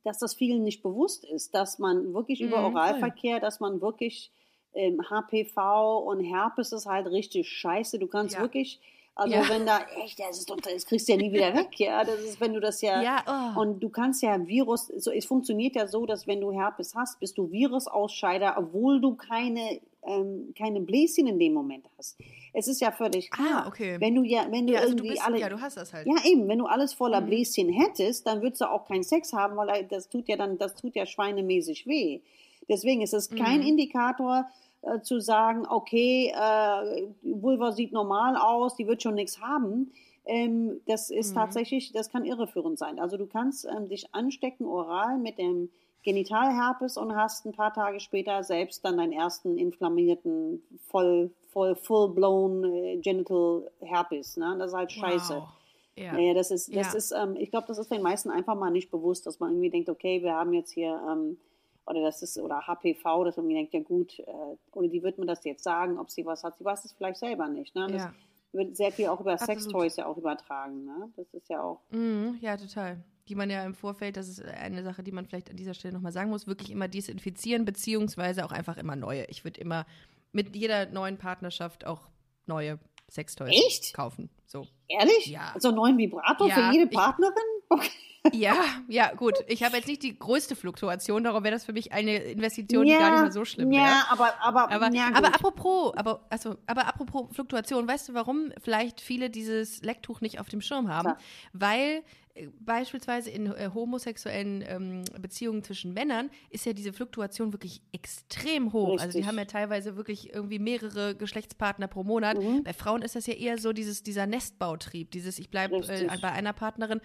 dass 0.03 0.19
das 0.19 0.33
vielen 0.33 0.63
nicht 0.63 0.81
bewusst 0.83 1.25
ist, 1.25 1.53
dass 1.53 1.79
man 1.79 2.13
wirklich 2.13 2.41
über 2.41 2.59
Mhm, 2.59 2.65
Oralverkehr, 2.75 3.39
dass 3.39 3.59
man 3.59 3.81
wirklich 3.81 4.31
ähm, 4.73 5.01
HPV 5.09 5.99
und 5.99 6.21
Herpes 6.23 6.71
ist 6.71 6.85
halt 6.85 7.07
richtig 7.07 7.49
scheiße. 7.49 7.99
Du 7.99 8.07
kannst 8.07 8.35
Ja. 8.35 8.41
wirklich, 8.41 8.79
also 9.15 9.35
Ja. 9.35 9.49
wenn 9.49 9.65
da 9.65 9.79
echt, 10.01 10.19
das 10.19 10.39
ist 10.39 10.49
doch, 10.49 10.57
das 10.57 10.85
kriegst 10.85 11.07
du 11.09 11.13
ja 11.13 11.17
nie 11.19 11.31
wieder 11.33 11.53
weg, 11.55 11.77
ja. 11.79 12.03
Das 12.05 12.21
ist, 12.21 12.39
wenn 12.39 12.53
du 12.53 12.59
das 12.61 12.81
ja, 12.81 13.01
Ja, 13.01 13.23
oh. 13.27 13.59
und 13.59 13.79
du 13.81 13.89
kannst 13.89 14.23
ja 14.23 14.47
Virus, 14.47 14.87
so, 14.87 15.11
es 15.11 15.25
funktioniert 15.25 15.75
ja 15.75 15.87
so, 15.87 16.05
dass 16.05 16.25
wenn 16.25 16.39
du 16.41 16.51
Herpes 16.51 16.95
hast, 16.95 17.19
bist 17.19 17.37
du 17.37 17.51
Virusausscheider, 17.51 18.55
obwohl 18.57 19.01
du 19.01 19.15
keine, 19.15 19.81
ähm, 20.03 20.53
keine 20.57 20.81
Bläschen 20.81 21.27
in 21.27 21.39
dem 21.39 21.53
Moment 21.53 21.85
hast. 21.97 22.17
Es 22.53 22.67
ist 22.67 22.81
ja 22.81 22.91
völlig 22.91 23.29
klar. 23.31 23.63
Ah, 23.65 23.67
okay. 23.67 23.97
Wenn 23.99 24.15
du 24.15 24.23
ja, 24.23 24.45
wenn 24.49 24.67
du 24.67 24.73
ja, 24.73 24.79
also 24.79 24.93
du 24.93 25.03
irgendwie 25.03 25.15
bist, 25.15 25.25
alle, 25.25 25.39
ja, 25.39 25.49
du 25.49 25.61
hast 25.61 25.77
das 25.77 25.93
halt. 25.93 26.07
ja, 26.07 26.15
eben, 26.25 26.47
wenn 26.47 26.59
du 26.59 26.65
alles 26.65 26.93
voller 26.93 27.21
Mhm. 27.21 27.25
Bläschen 27.27 27.69
hättest, 27.69 28.25
dann 28.27 28.41
würdest 28.41 28.61
du 28.61 28.69
auch 28.71 28.85
keinen 28.85 29.03
Sex 29.03 29.33
haben, 29.33 29.55
weil 29.57 29.85
das 29.85 30.09
tut 30.09 30.27
ja 30.27 30.37
dann, 30.37 30.57
das 30.57 30.75
tut 30.75 30.95
ja 30.95 31.05
schweinemäßig 31.05 31.87
weh. 31.87 32.21
Deswegen 32.69 33.01
ist 33.01 33.13
es 33.13 33.29
kein 33.29 33.61
Mhm. 33.61 33.67
Indikator 33.67 34.45
äh, 34.81 34.99
zu 35.01 35.19
sagen, 35.19 35.65
okay, 35.69 36.33
äh, 36.35 37.07
Vulva 37.21 37.71
sieht 37.71 37.91
normal 37.91 38.35
aus, 38.37 38.75
die 38.75 38.87
wird 38.87 39.03
schon 39.03 39.15
nichts 39.15 39.39
haben. 39.41 39.91
Ähm, 40.25 40.81
das 40.87 41.09
ist 41.09 41.31
Mhm. 41.31 41.35
tatsächlich, 41.35 41.91
das 41.93 42.09
kann 42.09 42.25
irreführend 42.25 42.77
sein. 42.79 42.99
Also 42.99 43.17
du 43.17 43.25
kannst 43.27 43.65
ähm, 43.65 43.89
dich 43.89 44.13
anstecken 44.13 44.65
oral 44.65 45.17
mit 45.17 45.37
dem 45.37 45.69
Genitalherpes 46.03 46.97
und 46.97 47.15
hast 47.15 47.45
ein 47.45 47.53
paar 47.53 47.73
Tage 47.73 47.99
später 47.99 48.43
selbst 48.43 48.83
dann 48.83 48.97
deinen 48.97 49.11
ersten 49.13 49.57
inflammierten, 49.57 50.63
voll, 50.87 51.31
voll, 51.51 51.75
full-blown 51.75 52.63
äh, 52.63 52.97
Genital 52.97 53.69
Herpes. 53.81 54.37
Ne? 54.37 54.55
Das 54.57 54.71
ist 54.71 54.77
halt 54.77 54.91
scheiße. 54.91 55.33
Wow. 55.35 55.47
Ja. 55.95 56.13
Naja, 56.13 56.33
das 56.33 56.51
ist, 56.51 56.73
das 56.75 56.93
Ja. 56.93 56.97
ist, 56.97 57.11
ähm, 57.11 57.35
ich 57.37 57.51
glaube, 57.51 57.67
das 57.67 57.77
ist 57.77 57.91
den 57.91 58.01
meisten 58.01 58.29
einfach 58.31 58.55
mal 58.55 58.71
nicht 58.71 58.89
bewusst, 58.89 59.25
dass 59.27 59.39
man 59.39 59.51
irgendwie 59.51 59.69
denkt, 59.69 59.89
okay, 59.89 60.23
wir 60.23 60.33
haben 60.33 60.53
jetzt 60.53 60.71
hier, 60.71 60.99
ähm, 61.09 61.37
oder 61.85 62.01
das 62.01 62.21
ist, 62.21 62.37
oder 62.39 62.65
HPV, 62.65 63.25
dass 63.25 63.35
man 63.37 63.49
irgendwie 63.49 63.55
denkt, 63.55 63.73
ja 63.73 63.79
gut, 63.81 64.19
äh, 64.19 64.55
oder 64.73 64.87
die 64.87 65.03
wird 65.03 65.17
mir 65.17 65.25
das 65.25 65.43
jetzt 65.43 65.63
sagen, 65.63 65.99
ob 65.99 66.09
sie 66.09 66.25
was 66.25 66.43
hat. 66.43 66.57
Sie 66.57 66.63
weiß 66.65 66.85
es 66.85 66.93
vielleicht 66.93 67.17
selber 67.19 67.47
nicht. 67.49 67.75
Ne? 67.75 67.87
Das 67.91 68.01
Ja. 68.03 68.13
wird 68.53 68.77
sehr 68.77 68.91
viel 68.91 69.07
auch 69.09 69.19
über 69.19 69.33
Absolut. 69.33 69.61
Sextoys 69.61 69.95
ja 69.97 70.05
auch 70.05 70.17
übertragen. 70.17 70.85
Ne? 70.85 71.11
Das 71.17 71.27
ist 71.33 71.49
ja 71.49 71.61
auch. 71.61 71.81
Mhm, 71.91 72.37
ja, 72.41 72.55
total. 72.55 72.97
Die 73.31 73.35
man 73.35 73.49
ja 73.49 73.63
im 73.63 73.73
Vorfeld, 73.73 74.17
das 74.17 74.27
ist 74.27 74.43
eine 74.43 74.83
Sache, 74.83 75.03
die 75.03 75.13
man 75.13 75.25
vielleicht 75.25 75.49
an 75.49 75.55
dieser 75.55 75.73
Stelle 75.73 75.93
nochmal 75.93 76.11
sagen 76.11 76.31
muss, 76.31 76.47
wirklich 76.47 76.69
immer 76.69 76.89
desinfizieren, 76.89 77.63
beziehungsweise 77.63 78.43
auch 78.43 78.51
einfach 78.51 78.75
immer 78.75 78.97
neue. 78.97 79.23
Ich 79.29 79.45
würde 79.45 79.61
immer 79.61 79.85
mit 80.33 80.53
jeder 80.53 80.87
neuen 80.87 81.17
Partnerschaft 81.17 81.85
auch 81.85 82.09
neue 82.45 82.77
Sextoys 83.09 83.51
Echt? 83.51 83.93
kaufen. 83.93 84.29
So. 84.47 84.67
Ehrlich? 84.89 85.27
Ja. 85.27 85.53
So 85.59 85.69
einen 85.69 85.77
neuen 85.77 85.97
Vibrator 85.97 86.49
Ja, 86.49 86.55
für 86.55 86.73
jede 86.73 86.87
Partnerin? 86.87 87.33
Okay. 87.71 87.89
Ja, 88.33 88.55
ja, 88.87 89.13
gut. 89.13 89.33
Ich 89.47 89.63
habe 89.63 89.77
jetzt 89.77 89.87
nicht 89.87 90.03
die 90.03 90.17
größte 90.17 90.55
Fluktuation, 90.55 91.23
darum 91.23 91.43
wäre 91.43 91.53
das 91.55 91.65
für 91.65 91.73
mich 91.73 91.91
eine 91.91 92.17
Investition, 92.17 92.85
die 92.85 92.91
gar 92.91 93.11
nicht 93.11 93.21
mehr 93.21 93.31
so 93.31 93.45
schlimm 93.45 93.71
wäre. 93.71 93.81
Ja, 93.81 94.05
aber, 94.09 94.33
aber, 94.41 94.71
Aber, 94.71 94.93
ja, 94.93 95.09
aber 95.13 95.29
apropos, 95.29 95.93
aber, 95.95 96.25
also, 96.29 96.55
aber 96.67 96.85
apropos 96.87 97.33
Fluktuation, 97.33 97.87
weißt 97.87 98.09
du, 98.09 98.13
warum 98.13 98.51
vielleicht 98.61 99.01
viele 99.01 99.31
dieses 99.31 99.81
Lecktuch 99.81 100.21
nicht 100.21 100.39
auf 100.39 100.49
dem 100.49 100.61
Schirm 100.61 100.87
haben? 100.87 101.05
Klar. 101.05 101.17
Weil 101.53 102.03
äh, 102.35 102.47
beispielsweise 102.59 103.31
in 103.31 103.47
äh, 103.47 103.71
homosexuellen 103.73 104.63
ähm, 104.67 105.03
Beziehungen 105.19 105.63
zwischen 105.63 105.93
Männern 105.93 106.29
ist 106.51 106.65
ja 106.67 106.73
diese 106.73 106.93
Fluktuation 106.93 107.53
wirklich 107.53 107.81
extrem 107.91 108.71
hoch. 108.71 108.99
Also 108.99 109.13
die 109.13 109.17
Richtig. 109.17 109.27
haben 109.27 109.37
ja 109.39 109.45
teilweise 109.45 109.97
wirklich 109.97 110.31
irgendwie 110.31 110.59
mehrere 110.59 111.15
Geschlechtspartner 111.15 111.87
pro 111.87 112.03
Monat. 112.03 112.37
Mhm. 112.37 112.63
Bei 112.63 112.73
Frauen 112.73 113.01
ist 113.01 113.15
das 113.15 113.25
ja 113.25 113.33
eher 113.33 113.57
so 113.57 113.73
dieses, 113.73 114.03
dieser 114.03 114.27
Nestbautrieb, 114.27 115.09
dieses 115.09 115.39
ich 115.39 115.49
bleibe 115.49 115.77
äh, 115.77 115.91
Richtig. 115.91 116.21
bei 116.21 116.31
einer 116.31 116.53
Partnerin. 116.53 117.01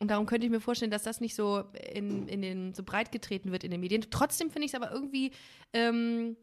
Und 0.00 0.10
darum 0.10 0.26
könnte 0.26 0.46
ich 0.46 0.50
mir 0.52 0.60
vorstellen, 0.60 0.90
dass 0.92 1.02
das 1.02 1.20
nicht 1.20 1.34
so 1.34 1.64
in, 1.92 2.28
in 2.28 2.40
den 2.42 2.72
so 2.74 2.82
breit 2.84 3.10
getreten 3.10 3.50
wird 3.50 3.64
in 3.64 3.70
den 3.72 3.80
Medien. 3.80 4.04
Trotzdem 4.10 4.50
finde 4.50 4.66
ich 4.66 4.72
es 4.72 4.80
aber 4.80 4.92
irgendwie 4.92 5.32
ähm, 5.72 6.36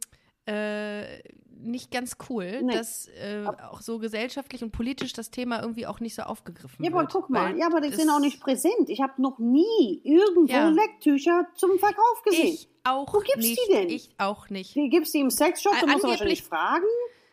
äh, 0.45 1.19
nicht 1.57 1.89
ganz 1.89 2.17
cool, 2.29 2.61
Nee. 2.63 2.73
dass 2.73 3.07
äh, 3.07 3.45
auch 3.71 3.81
so 3.81 3.97
gesellschaftlich 3.97 4.61
und 4.63 4.71
politisch 4.71 5.13
das 5.13 5.31
Thema 5.31 5.61
irgendwie 5.61 5.87
auch 5.87 5.99
nicht 6.01 6.13
so 6.15 6.23
aufgegriffen 6.23 6.83
Ja, 6.83 6.91
wird. 6.91 6.99
aber 6.99 7.07
guck 7.11 7.29
mal, 7.29 7.57
ja, 7.57 7.65
aber 7.67 7.79
die 7.81 7.93
sind 7.95 8.09
auch 8.09 8.19
nicht 8.19 8.41
präsent. 8.41 8.89
Ich 8.89 9.01
habe 9.01 9.19
noch 9.21 9.39
nie 9.39 10.01
irgendwo 10.03 10.51
Ja. 10.53 10.67
Lecktücher 10.69 11.47
zum 11.55 11.79
Verkauf 11.79 12.21
gesehen. 12.25 12.47
Ich 12.53 12.69
auch 12.83 13.11
Wo 13.13 13.19
gibt's 13.19 13.41
die 13.41 13.49
nicht. 13.51 13.69
denn? 13.73 13.89
Ich 13.89 14.09
auch 14.19 14.49
nicht. 14.49 14.75
Die 14.75 14.89
gibt's 14.89 15.11
die 15.13 15.21
im 15.21 15.31
Sexshop, 15.31 15.73
Äh, 15.73 15.79
du 15.85 15.87
musst 15.93 16.03
wahrscheinlich 16.03 16.43
fragen. 16.43 16.85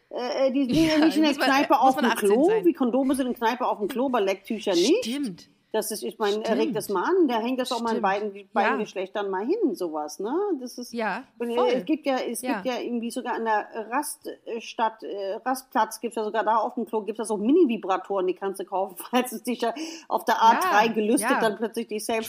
Äh, 0.09 0.49
äh, 0.49 0.53
die 0.53 0.65
sind 0.73 0.75
ja, 0.87 0.99
Ja, 0.99 1.05
nicht 1.05 1.17
in 1.17 1.23
der 1.25 1.33
man- 1.37 1.41
Kneipe 1.49 1.79
auf 1.81 1.97
dem 1.97 2.05
18 2.07 2.29
Klo, 2.31 2.45
sein. 2.45 2.65
wie 2.65 2.73
Kondome 2.73 3.15
sind 3.17 3.27
in 3.27 3.33
der 3.33 3.39
Kneipe 3.41 3.67
auf 3.67 3.79
dem 3.81 3.89
Klo, 3.89 4.07
aber 4.07 4.21
Lecktücher 4.21 4.73
nicht. 4.75 5.05
Stimmt. 5.05 5.49
Das 5.73 5.91
ist, 5.91 6.03
ich 6.03 6.19
meine, 6.19 6.37
regt 6.47 6.77
das 6.77 6.91
mal 6.91 7.03
an, 7.05 7.29
da 7.29 7.41
hängt 7.41 7.59
das 7.59 7.73
auch 7.73 7.81
mal 7.81 7.97
in 7.97 8.03
beiden, 8.03 8.33
beiden 8.53 8.73
Ja. 8.73 8.77
Geschlechtern 8.77 9.31
mal 9.31 9.45
hin, 9.47 9.75
sowas, 9.75 10.19
ne? 10.19 10.35
Das 10.61 10.77
ist, 10.77 10.93
Ja, 10.93 11.25
voll. 11.39 11.49
Es 11.73 11.85
gibt 11.87 12.05
ja, 12.05 12.19
es 12.19 12.43
Ja. 12.43 12.55
gibt 12.61 12.67
ja 12.67 12.79
irgendwie 12.81 13.11
sogar 13.11 13.35
an 13.37 13.45
der 13.47 13.67
Raststadt, 13.91 15.03
äh, 15.03 15.35
Rastplatz 15.45 15.99
gibt 16.01 16.13
es 16.13 16.17
ja 16.17 16.25
sogar 16.25 16.45
da 16.45 16.57
auf 16.57 16.75
dem 16.75 16.85
Klo, 16.87 17.01
gibt 17.01 17.19
es 17.19 17.25
ja 17.25 17.25
so 17.25 17.39
Mini-Vibratoren, 17.39 18.27
die 18.27 18.35
kannst 18.35 18.61
du 18.61 18.65
kaufen, 18.65 18.97
falls 19.11 19.33
es 19.33 19.43
dich 19.45 19.63
ja 19.63 19.75
auf 20.09 20.25
der 20.27 20.37
A3 20.37 20.87
Ja, 20.87 20.93
gelüstet, 20.93 21.31
dann 21.41 21.57
plötzlich 21.57 21.89
die 21.89 22.01
selbst 22.01 22.29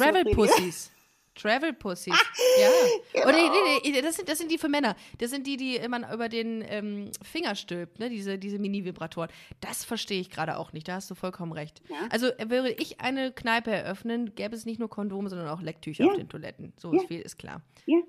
Travel 1.35 1.73
Pussies. 1.73 2.13
Pussies. 2.13 3.01
ja. 3.13 3.23
Oder 3.23 3.33
nee, 3.33 3.91
nee, 3.91 4.01
das 4.01 4.15
sind, 4.17 4.29
das 4.29 4.37
sind 4.37 4.51
die 4.51 4.57
für 4.57 4.69
Männer. 4.69 4.95
Das 5.17 5.31
sind 5.31 5.47
die, 5.47 5.57
die 5.57 5.79
man 5.87 6.05
über 6.11 6.29
den 6.29 6.63
ähm, 6.67 7.11
Finger 7.23 7.55
stülpt, 7.55 7.99
ne? 7.99 8.09
diese, 8.09 8.37
diese 8.37 8.59
Mini-Vibratoren. 8.59 9.29
Das 9.59 9.83
verstehe 9.85 10.19
ich 10.21 10.29
gerade 10.29 10.57
auch 10.57 10.73
nicht. 10.73 10.87
Da 10.87 10.95
hast 10.95 11.09
du 11.11 11.15
vollkommen 11.15 11.51
recht. 11.51 11.81
Ja. 11.89 11.95
Also 12.09 12.27
äh, 12.27 12.49
würde 12.49 12.71
ich 12.71 13.01
eine 13.01 13.31
Kneipe 13.31 13.71
eröffnen, 13.71 14.35
gäbe 14.35 14.55
es 14.55 14.65
nicht 14.65 14.79
nur 14.79 14.89
Kondome, 14.89 15.29
sondern 15.29 15.47
auch 15.49 15.61
Lecktücher 15.61 16.03
Ja. 16.05 16.11
auf 16.11 16.17
den 16.17 16.29
Toiletten. 16.29 16.73
So 16.77 16.93
Ja. 16.93 17.01
viel 17.07 17.21
ist 17.21 17.37
klar. 17.37 17.61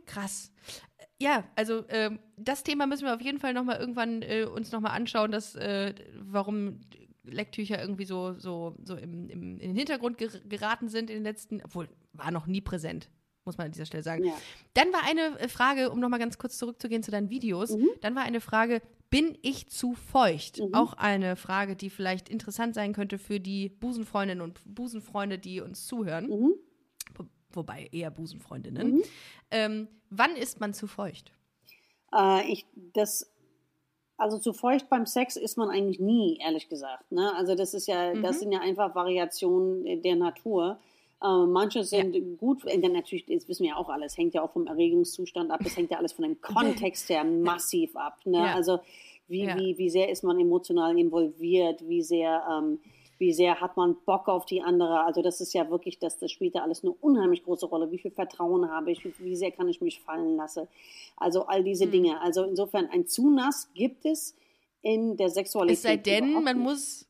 Krass. 0.06 0.52
Äh, 0.98 1.04
Ja, 1.20 1.44
also 1.56 1.84
ähm, 1.88 2.18
das 2.36 2.62
Thema 2.64 2.86
müssen 2.86 3.04
wir 3.06 3.14
auf 3.14 3.22
jeden 3.22 3.38
Fall 3.38 3.54
noch 3.54 3.64
mal 3.64 3.78
irgendwann 3.78 4.22
äh, 4.22 4.44
uns 4.44 4.72
noch 4.72 4.80
mal 4.80 4.90
anschauen, 4.90 5.30
dass, 5.30 5.54
äh, 5.54 5.94
warum 6.20 6.80
Lecktücher 7.26 7.80
irgendwie 7.80 8.04
so, 8.04 8.34
so, 8.34 8.76
so 8.84 8.96
im, 8.96 9.30
im, 9.30 9.58
in 9.58 9.70
den 9.70 9.76
Hintergrund 9.76 10.18
ger 10.18 10.28
geraten 10.46 10.88
sind 10.88 11.08
in 11.08 11.16
den 11.16 11.22
letzten, 11.24 11.62
obwohl 11.64 11.88
war 12.14 12.30
noch 12.30 12.46
nie 12.46 12.60
präsent, 12.60 13.10
muss 13.44 13.58
man 13.58 13.66
an 13.66 13.72
dieser 13.72 13.86
Stelle 13.86 14.02
sagen. 14.02 14.24
Ja. 14.24 14.32
Dann 14.74 14.92
war 14.92 15.02
eine 15.04 15.38
äh, 15.38 15.48
Frage, 15.48 15.90
um 15.90 16.00
noch 16.00 16.08
mal 16.08 16.18
ganz 16.18 16.38
kurz 16.38 16.56
zurückzugehen 16.58 17.02
zu 17.02 17.10
deinen 17.10 17.28
Videos, 17.30 17.70
Mhm. 17.76 17.88
dann 18.00 18.14
war 18.14 18.22
eine 18.22 18.40
Frage, 18.40 18.80
bin 19.10 19.38
ich 19.42 19.68
zu 19.68 19.94
feucht? 19.94 20.60
Auch 20.72 20.94
eine 20.94 21.36
Frage, 21.36 21.76
die 21.76 21.88
vielleicht 21.90 22.28
interessant 22.28 22.74
sein 22.74 22.92
könnte 22.92 23.18
für 23.18 23.38
die 23.38 23.68
Busenfreundinnen 23.68 24.42
und 24.42 24.60
Busenfreunde, 24.64 25.38
die 25.38 25.60
uns 25.60 25.86
zuhören. 25.86 26.26
Mhm. 26.28 26.54
Wo- 27.16 27.26
Wobei 27.52 27.88
eher 27.92 28.10
Busenfreundinnen. 28.10 29.02
Ähm, 29.52 29.86
wann 30.10 30.34
ist 30.34 30.58
man 30.58 30.74
zu 30.74 30.88
feucht? 30.88 31.30
Äh, 32.12 32.50
ich, 32.50 32.66
das, 32.94 33.32
also 34.16 34.38
zu 34.38 34.52
feucht 34.52 34.88
beim 34.88 35.06
Sex 35.06 35.36
ist 35.36 35.56
man 35.56 35.70
eigentlich 35.70 36.00
nie, 36.00 36.38
ehrlich 36.42 36.68
gesagt. 36.68 37.12
Ne? 37.12 37.32
Also 37.36 37.54
das 37.54 37.72
ist 37.74 37.86
ja, 37.86 38.14
das 38.14 38.40
sind 38.40 38.50
ja 38.50 38.60
einfach 38.60 38.96
Variationen 38.96 40.02
der 40.02 40.16
Natur. 40.16 40.80
Äh, 41.24 41.46
manche 41.46 41.84
sind 41.84 42.38
gut, 42.38 42.64
äh, 42.66 42.78
dann 42.78 42.92
natürlich, 42.92 43.24
das 43.24 43.48
wissen 43.48 43.62
wir 43.62 43.70
ja 43.70 43.76
auch 43.76 43.88
alles, 43.88 44.18
hängt 44.18 44.34
ja 44.34 44.42
auch 44.42 44.52
vom 44.52 44.66
Erregungszustand 44.66 45.50
ab, 45.50 45.60
das 45.64 45.74
hängt 45.76 45.90
ja 45.90 45.96
alles 45.96 46.12
von 46.12 46.24
dem 46.24 46.40
Kontext 46.42 47.08
her 47.08 47.24
massiv 47.24 47.96
ab. 47.96 48.18
Ne? 48.26 48.38
Ja. 48.38 48.54
Also 48.54 48.80
wie, 49.26 49.44
Ja. 49.44 49.56
wie, 49.58 49.78
wie 49.78 49.88
sehr 49.88 50.10
ist 50.10 50.22
man 50.22 50.38
emotional 50.38 50.98
involviert, 50.98 51.88
wie 51.88 52.02
sehr, 52.02 52.42
ähm, 52.50 52.78
wie 53.16 53.32
sehr 53.32 53.58
hat 53.60 53.78
man 53.78 53.96
Bock 54.04 54.28
auf 54.28 54.44
die 54.44 54.60
andere. 54.60 55.04
Also 55.04 55.22
das 55.22 55.40
ist 55.40 55.54
ja 55.54 55.70
wirklich, 55.70 55.98
das, 55.98 56.18
das 56.18 56.30
spielt 56.30 56.54
ja 56.56 56.62
alles 56.62 56.82
eine 56.82 56.92
unheimlich 56.92 57.42
große 57.42 57.64
Rolle. 57.64 57.90
Wie 57.90 57.98
viel 57.98 58.10
Vertrauen 58.10 58.70
habe 58.70 58.92
ich, 58.92 59.02
wie, 59.02 59.14
wie 59.20 59.36
sehr 59.36 59.50
kann 59.50 59.68
ich 59.68 59.80
mich 59.80 60.00
fallen 60.00 60.36
lassen. 60.36 60.68
Also 61.16 61.46
all 61.46 61.64
diese 61.64 61.86
Dinge. 61.86 62.20
Also 62.20 62.42
insofern 62.42 62.86
ein 62.90 63.06
zu 63.06 63.30
nass 63.30 63.70
gibt 63.72 64.04
es 64.04 64.36
in 64.82 65.16
der 65.16 65.30
Sexualität. 65.30 65.76
Es 65.76 65.82
sei 65.82 65.96
denn, 65.96 66.42
man 66.42 66.58
muss. 66.58 67.06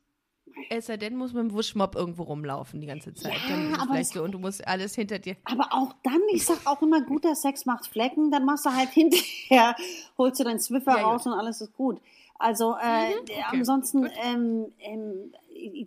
Es 0.70 0.86
sei 0.86 0.96
denn, 0.96 1.16
muss 1.16 1.32
mit 1.32 1.42
dem 1.42 1.52
Wuschmopp 1.52 1.94
irgendwo 1.94 2.24
rumlaufen 2.24 2.80
die 2.80 2.86
ganze 2.86 3.14
Zeit. 3.14 3.32
Ja, 3.48 3.56
es 3.72 3.80
aber 3.80 4.04
so 4.04 4.22
und 4.22 4.32
du 4.32 4.38
musst 4.38 4.66
alles 4.66 4.94
hinter 4.94 5.18
dir. 5.18 5.36
Aber 5.44 5.68
auch 5.72 5.94
dann, 6.02 6.20
ich 6.32 6.44
sag 6.44 6.66
auch 6.66 6.80
immer, 6.82 7.00
guter 7.02 7.34
Sex 7.34 7.66
macht 7.66 7.86
Flecken, 7.86 8.30
dann 8.30 8.44
machst 8.44 8.66
du 8.66 8.70
halt 8.70 8.90
hinterher, 8.92 9.76
holst 10.18 10.40
du 10.40 10.44
deinen 10.44 10.60
Zwiffer 10.60 10.96
Ja, 10.96 11.02
raus 11.02 11.26
und 11.26 11.32
alles 11.32 11.60
ist 11.60 11.76
gut. 11.76 12.00
Also 12.38 12.74
äh, 12.74 13.12
okay, 13.22 13.44
ansonsten, 13.50 14.02
gut. 14.02 14.12
ähm, 14.24 14.66
ähm, 14.80 15.32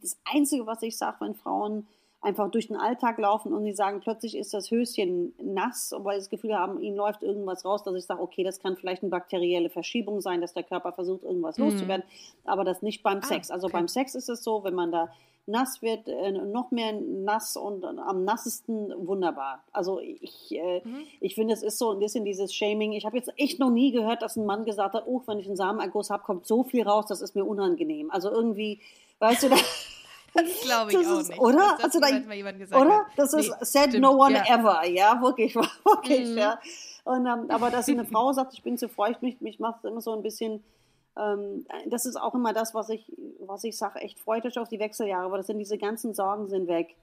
das 0.01 0.17
Einzige, 0.25 0.65
was 0.65 0.81
ich 0.81 0.97
sage, 0.97 1.17
wenn 1.19 1.35
Frauen 1.35 1.85
einfach 2.27 2.51
durch 2.51 2.67
den 2.67 2.75
Alltag 2.75 3.17
laufen 3.17 3.53
und 3.53 3.63
sie 3.63 3.71
sagen, 3.71 4.01
plötzlich 4.01 4.35
ist 4.35 4.53
das 4.53 4.69
Höschen 4.69 5.33
nass, 5.41 5.95
weil 5.97 6.19
sie 6.19 6.25
das 6.25 6.29
Gefühl 6.29 6.55
haben, 6.55 6.81
ihnen 6.81 6.97
läuft 6.97 7.23
irgendwas 7.23 7.63
raus, 7.63 7.83
dass 7.83 7.95
ich 7.95 8.03
sage, 8.03 8.21
okay, 8.21 8.43
das 8.43 8.59
kann 8.59 8.75
vielleicht 8.75 9.01
eine 9.01 9.09
bakterielle 9.09 9.69
Verschiebung 9.69 10.19
sein, 10.19 10.41
dass 10.41 10.53
der 10.53 10.63
Körper 10.63 10.91
versucht, 10.91 11.23
irgendwas 11.23 11.57
mhm. 11.57 11.65
loszuwerden, 11.65 12.05
aber 12.43 12.65
das 12.65 12.81
nicht 12.81 13.01
beim 13.01 13.19
ah, 13.19 13.25
Sex. 13.25 13.49
Also 13.49 13.67
okay. 13.67 13.77
beim 13.77 13.87
Sex 13.87 14.13
ist 14.13 14.27
es 14.27 14.43
so, 14.43 14.65
wenn 14.65 14.75
man 14.75 14.91
da 14.91 15.09
nass 15.49 15.81
wird, 15.81 16.09
äh, 16.09 16.33
noch 16.33 16.71
mehr 16.71 16.91
nass 16.91 17.55
und 17.55 17.85
am 17.85 18.25
nassesten 18.25 18.93
wunderbar. 19.07 19.63
Also 19.71 20.01
ich, 20.01 20.51
äh, 20.51 20.81
mhm. 20.83 21.03
ich 21.21 21.35
finde, 21.35 21.53
es 21.53 21.63
ist 21.63 21.79
so 21.79 21.91
ein 21.91 21.99
bisschen 21.99 22.25
dieses 22.25 22.53
Shaming. 22.53 22.91
Ich 22.91 23.05
habe 23.05 23.15
jetzt 23.15 23.31
echt 23.37 23.57
noch 23.57 23.69
nie 23.69 23.91
gehört, 23.93 24.21
dass 24.21 24.35
ein 24.35 24.45
Mann 24.45 24.65
gesagt 24.65 24.93
hat, 24.93 25.05
oh, 25.07 25.21
wenn 25.25 25.39
ich 25.39 25.47
einen 25.47 25.55
Samenerguss 25.55 26.09
habe, 26.09 26.23
kommt 26.23 26.45
so 26.45 26.63
viel 26.65 26.83
raus, 26.83 27.05
das 27.07 27.21
ist 27.21 27.35
mir 27.35 27.45
unangenehm. 27.45 28.11
Also 28.11 28.29
irgendwie, 28.29 28.81
weißt 29.19 29.43
du, 29.43 29.49
da, 29.49 29.55
das 30.45 30.61
glaube 30.61 30.91
ich 30.91 30.97
das 30.97 31.07
auch 31.07 31.19
ist, 31.19 31.29
nicht. 31.29 31.39
Oder? 31.39 31.77
Das 31.81 31.83
also 31.83 31.99
da, 31.99 32.79
oder? 32.79 32.97
Hat. 32.99 33.05
Das 33.15 33.33
ist 33.33 33.49
nee, 33.49 33.55
said 33.61 33.89
stimmt, 33.89 34.03
no 34.03 34.11
one 34.11 34.33
ja. 34.33 34.55
ever, 34.55 34.85
ja, 34.85 35.21
wirklich, 35.21 35.55
wirklich, 35.55 36.29
mhm. 36.29 36.37
ja. 36.37 36.59
Und, 37.03 37.25
ähm, 37.25 37.49
aber 37.49 37.69
dass 37.69 37.87
eine 37.87 38.05
Frau 38.11 38.31
sagt, 38.33 38.53
ich 38.53 38.63
bin 38.63 38.77
zu 38.77 38.89
feucht, 38.89 39.21
mich, 39.21 39.39
mich 39.41 39.59
macht 39.59 39.79
es 39.83 39.89
immer 39.89 40.01
so 40.01 40.13
ein 40.13 40.23
bisschen, 40.23 40.63
ähm, 41.17 41.65
das 41.87 42.05
ist 42.05 42.15
auch 42.15 42.35
immer 42.35 42.53
das, 42.53 42.73
was 42.73 42.89
ich, 42.89 43.11
was 43.39 43.63
ich 43.63 43.77
sage, 43.77 43.99
echt 43.99 44.19
freut 44.19 44.45
euch 44.45 44.59
auf 44.59 44.69
die 44.69 44.79
Wechseljahre, 44.79 45.25
aber 45.25 45.37
das 45.37 45.47
sind 45.47 45.59
diese 45.59 45.77
ganzen 45.77 46.13
Sorgen 46.13 46.47
sind 46.47 46.67
weg 46.67 46.95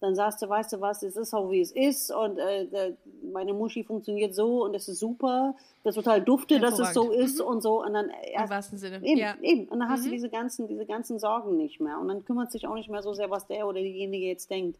dann 0.00 0.14
sagst 0.14 0.40
du, 0.40 0.48
weißt 0.48 0.72
du 0.72 0.80
was, 0.80 1.02
es 1.02 1.16
ist 1.16 1.30
so, 1.30 1.50
wie 1.50 1.60
es 1.60 1.72
ist 1.72 2.10
und 2.10 2.38
äh, 2.38 2.96
meine 3.32 3.52
Muschi 3.52 3.84
funktioniert 3.84 4.34
so 4.34 4.64
und 4.64 4.74
es 4.74 4.88
ist 4.88 4.98
super, 4.98 5.54
das 5.84 5.94
total 5.94 6.22
dufte, 6.22 6.58
dass 6.58 6.78
es 6.78 6.94
so 6.94 7.10
ist 7.10 7.38
mhm. 7.38 7.46
und 7.46 7.62
so 7.62 7.84
und 7.84 7.92
dann 7.92 8.08
erst, 8.08 8.44
im 8.44 8.50
wahrsten 8.50 8.78
Sinne, 8.78 8.96
eben, 9.04 9.20
ja. 9.20 9.36
eben 9.42 9.68
und 9.68 9.78
dann 9.78 9.88
hast 9.88 10.00
mhm. 10.00 10.06
du 10.06 10.10
diese 10.12 10.30
ganzen, 10.30 10.68
diese 10.68 10.86
ganzen 10.86 11.18
Sorgen 11.18 11.56
nicht 11.56 11.80
mehr 11.80 11.98
und 11.98 12.08
dann 12.08 12.24
kümmert 12.24 12.50
sich 12.50 12.66
auch 12.66 12.74
nicht 12.74 12.88
mehr 12.88 13.02
so 13.02 13.12
sehr, 13.12 13.30
was 13.30 13.46
der 13.46 13.66
oder 13.66 13.80
diejenige 13.80 14.26
jetzt 14.26 14.50
denkt, 14.50 14.78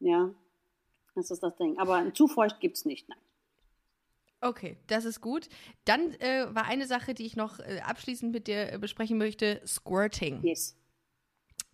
ja, 0.00 0.30
das 1.14 1.30
ist 1.30 1.42
das 1.42 1.56
Ding, 1.56 1.78
aber 1.78 2.12
zu 2.12 2.26
feucht 2.26 2.60
gibt's 2.60 2.84
nicht, 2.84 3.08
nein. 3.08 3.18
Okay, 4.42 4.78
das 4.86 5.04
ist 5.04 5.20
gut. 5.20 5.50
Dann 5.84 6.14
äh, 6.14 6.46
war 6.54 6.64
eine 6.64 6.86
Sache, 6.86 7.12
die 7.12 7.26
ich 7.26 7.36
noch 7.36 7.58
äh, 7.58 7.80
abschließend 7.84 8.32
mit 8.32 8.46
dir 8.46 8.72
äh, 8.72 8.78
besprechen 8.78 9.18
möchte: 9.18 9.60
Squirting. 9.66 10.42
Yes. 10.42 10.79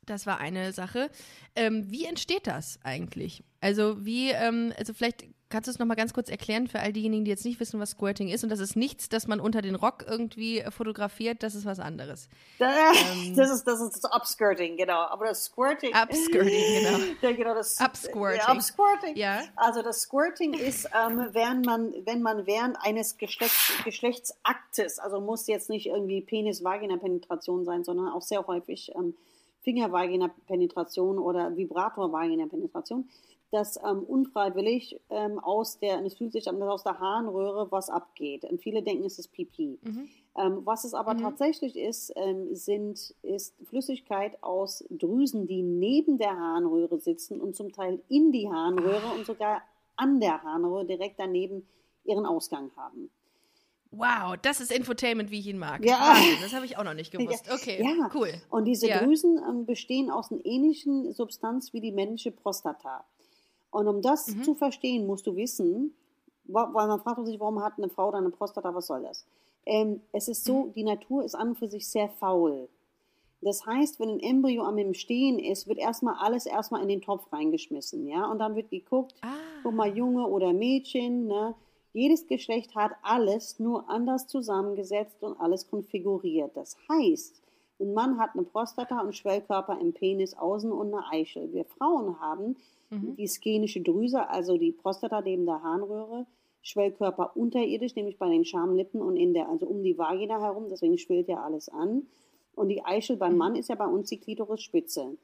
Das 0.07 0.27
war 0.27 0.39
eine 0.39 0.73
Sache. 0.73 1.11
Ähm, 1.55 1.91
wie 1.91 2.05
entsteht 2.05 2.47
das 2.47 2.79
eigentlich? 2.83 3.43
Also 3.61 4.05
wie, 4.05 4.31
ähm, 4.31 4.73
also 4.79 4.95
vielleicht 4.95 5.27
kannst 5.49 5.69
du 5.69 5.71
es 5.71 5.79
nochmal 5.79 5.97
ganz 5.97 6.13
kurz 6.13 6.29
erklären 6.29 6.67
für 6.67 6.81
all 6.81 6.93
diejenigen, 6.93 7.25
die 7.25 7.31
jetzt 7.31 7.45
nicht 7.45 7.61
wissen, 7.61 7.79
was 7.79 7.91
Squirting 7.91 8.29
ist. 8.29 8.43
Und 8.43 8.51
das 8.51 8.61
ist 8.61 8.77
nichts, 8.77 9.09
das 9.09 9.27
man 9.27 9.41
unter 9.41 9.63
den 9.63 9.75
Rock 9.75 10.05
irgendwie 10.09 10.63
fotografiert, 10.71 11.43
das 11.43 11.55
ist 11.55 11.65
was 11.65 11.79
anderes. 11.79 12.29
Da, 12.59 12.93
ähm, 13.13 13.37
das, 13.37 13.51
ist, 13.51 13.65
das 13.65 13.81
ist 13.81 14.03
das 14.03 14.11
Upskirting, 14.13 14.77
genau. 14.77 15.01
Aber 15.01 15.27
das 15.27 15.45
Squirting. 15.45 15.95
Upskirting, 16.03 16.83
genau. 16.83 16.99
ja, 17.21 17.33
genau 17.33 17.55
das, 17.55 17.79
Upsquirting. 17.81 18.41
Ja, 18.47 18.53
Upsquirting. 18.53 19.17
Ja. 19.17 19.43
Also 19.57 19.83
das 19.83 20.01
Squirting 20.01 20.55
ist, 20.55 20.89
ähm, 20.95 21.29
während 21.33 21.67
man, 21.67 21.93
wenn 22.05 22.23
man 22.23 22.47
während 22.47 22.77
eines 22.81 23.19
Geschlechts, 23.19 23.73
Geschlechtsaktes, 23.85 24.99
also 24.99 25.21
muss 25.21 25.47
jetzt 25.47 25.69
nicht 25.69 25.87
irgendwie 25.87 26.23
Penis-Vagina-Penetration 26.23 27.65
sein, 27.65 27.85
sondern 27.85 28.09
auch 28.09 28.23
sehr 28.23 28.47
häufig 28.47 28.93
ähm, 28.95 29.15
Fingervagina-Penetration 29.67 31.19
oder 31.19 31.57
Vibrator-Vagina-Penetration, 31.57 33.09
dass 33.51 33.77
ähm, 33.85 34.05
unfreiwillig 34.05 35.01
ähm, 35.11 35.39
aus 35.41 35.79
der, 35.79 35.99
und 35.99 36.07
es 36.07 36.15
fühlt 36.15 36.33
sich 36.33 36.49
an, 36.49 36.61
dass 36.61 36.69
aus 36.69 36.85
der 36.85 37.01
Harnröhre 37.01 37.71
was 37.71 37.91
abgeht. 37.91 38.45
Und 38.45 38.61
viele 38.61 38.83
denken, 38.83 39.05
es 39.05 39.19
ist 39.19 39.33
Pipi. 39.33 39.79
Mhm. 39.83 40.09
Ähm, 40.37 40.61
was 40.65 40.85
es 40.85 40.95
aber 40.95 41.15
mhm. 41.15 41.23
tatsächlich 41.23 41.77
ist, 41.77 42.13
ähm, 42.15 42.55
sind, 42.55 43.15
ist 43.23 43.55
Flüssigkeit 43.65 44.41
aus 44.43 44.85
Drüsen, 44.91 45.47
die 45.47 45.63
neben 45.63 46.19
der 46.19 46.37
Harnröhre 46.39 46.99
sitzen 46.99 47.41
und 47.41 47.57
zum 47.57 47.73
Teil 47.73 48.01
in 48.09 48.31
die 48.33 48.49
Harnröhre 48.49 49.03
Ach. 49.05 49.17
und 49.17 49.27
sogar 49.27 49.63
an 49.97 50.21
der 50.21 50.43
Harnröhre 50.43 50.87
direkt 50.87 51.19
daneben 51.19 51.67
ihren 52.05 52.27
Ausgang 52.27 52.71
haben. 52.77 53.11
Wow, 53.97 54.37
das 54.43 54.61
ist 54.61 54.71
Infotainment, 54.71 55.31
wie 55.31 55.41
ich 55.41 55.47
ihn 55.47 55.59
mag. 55.59 55.85
Ja. 55.85 55.99
Wahnsinn, 55.99 56.39
das 56.43 56.53
habe 56.53 56.67
ich 56.67 56.77
auch 56.77 56.85
noch 56.85 56.95
nicht 56.95 57.11
gewusst. 57.17 57.51
Okay, 57.53 57.83
ja. 57.83 58.11
cool. 58.15 58.33
Und 58.51 58.65
diese 58.65 58.89
ja. 58.89 58.99
Drüsen 59.03 59.41
ähm, 59.49 59.67
bestehen 59.67 60.11
aus 60.11 60.31
einer 60.31 60.45
ähnlichen 60.45 61.13
Substanz 61.13 61.73
wie 61.73 61.81
die 61.81 61.93
männliche 61.93 62.31
Prostata. 62.31 63.05
Und 63.71 63.89
um 63.89 64.03
das 64.03 64.29
mhm. 64.29 64.43
zu 64.43 64.55
verstehen, 64.55 65.07
musst 65.07 65.27
du 65.27 65.37
wissen, 65.37 65.95
weil 66.45 66.69
man 66.73 67.01
fragt 67.01 67.25
sich, 67.27 67.41
warum 67.41 67.63
hat 67.63 67.75
eine 67.77 67.89
Frau 67.89 68.11
dann 68.11 68.25
eine 68.25 68.31
Prostata, 68.31 68.75
was 68.75 68.87
soll 68.87 69.03
das? 69.03 69.27
Ähm, 69.65 70.01
es 70.13 70.29
ist 70.29 70.45
so, 70.45 70.65
mhm. 70.65 70.73
die 70.75 70.85
Natur 70.85 71.25
ist 71.25 71.35
an 71.35 71.49
und 71.49 71.59
für 71.59 71.69
sich 71.69 71.89
sehr 71.89 72.09
faul. 72.09 72.69
Das 73.43 73.67
heißt, 73.67 74.01
wenn 74.01 74.09
ein 74.09 74.21
Embryo 74.21 74.65
am 74.65 74.79
Entstehen 74.79 75.39
ist, 75.39 75.69
wird 75.69 75.79
erstmal 75.79 76.15
alles 76.19 76.47
erstmal 76.47 76.83
in 76.83 76.89
den 76.89 77.03
Topf 77.03 77.31
reingeschmissen, 77.33 78.07
ja, 78.09 78.25
und 78.31 78.39
dann 78.39 78.57
wird 78.57 78.71
geguckt, 78.71 79.15
ah. 79.23 79.29
guck 79.63 79.75
mal, 79.75 79.95
Junge 79.95 80.27
oder 80.27 80.53
Mädchen, 80.53 81.27
ne, 81.27 81.55
jedes 81.97 82.27
Geschlecht 82.27 82.75
hat 82.75 82.93
alles 83.03 83.59
nur 83.59 83.89
anders 83.89 84.27
zusammengesetzt 84.27 85.23
und 85.23 85.41
alles 85.41 85.67
konfiguriert. 85.71 86.55
Das 86.55 86.77
heißt, 86.91 87.41
ein 87.81 87.95
Mann 87.95 88.19
hat 88.19 88.35
eine 88.35 88.43
Prostata 88.43 89.01
und 89.01 89.17
Schwellkörper 89.17 89.81
im 89.81 89.95
Penis 89.95 90.35
außen 90.35 90.71
und 90.71 90.93
eine 90.93 91.09
Eichel. 91.11 91.55
Wir 91.55 91.65
Frauen 91.65 92.21
haben 92.21 92.57
mhm. 92.91 93.17
die 93.17 93.27
skenische 93.27 93.81
Drüse, 93.81 94.29
also 94.29 94.59
die 94.59 94.73
Prostata 94.73 95.23
neben 95.23 95.47
der 95.47 95.63
Harnröhre, 95.63 96.27
Schwellkörper 96.61 97.35
unterirdisch, 97.35 97.95
nämlich 97.95 98.19
bei 98.19 98.29
den 98.29 98.45
Schamlippen 98.45 99.01
und 99.01 99.17
in 99.17 99.33
der, 99.33 99.49
also 99.49 99.67
um 99.67 99.83
die 99.83 99.97
Vagina 99.97 100.39
herum, 100.39 100.67
deswegen 100.69 100.99
schwillt 100.99 101.29
ja 101.29 101.43
alles 101.43 101.71
an. 101.71 102.07
Und 102.55 102.69
die 102.69 102.85
Eichel 102.85 103.17
beim 103.17 103.33
mhm. 103.33 103.39
Mann 103.39 103.57
ist 103.57 103.71
ja 103.71 103.75
bei 103.75 103.87
uns 103.87 104.11
die 104.11 104.21
Klitorisspitze. 104.21 105.17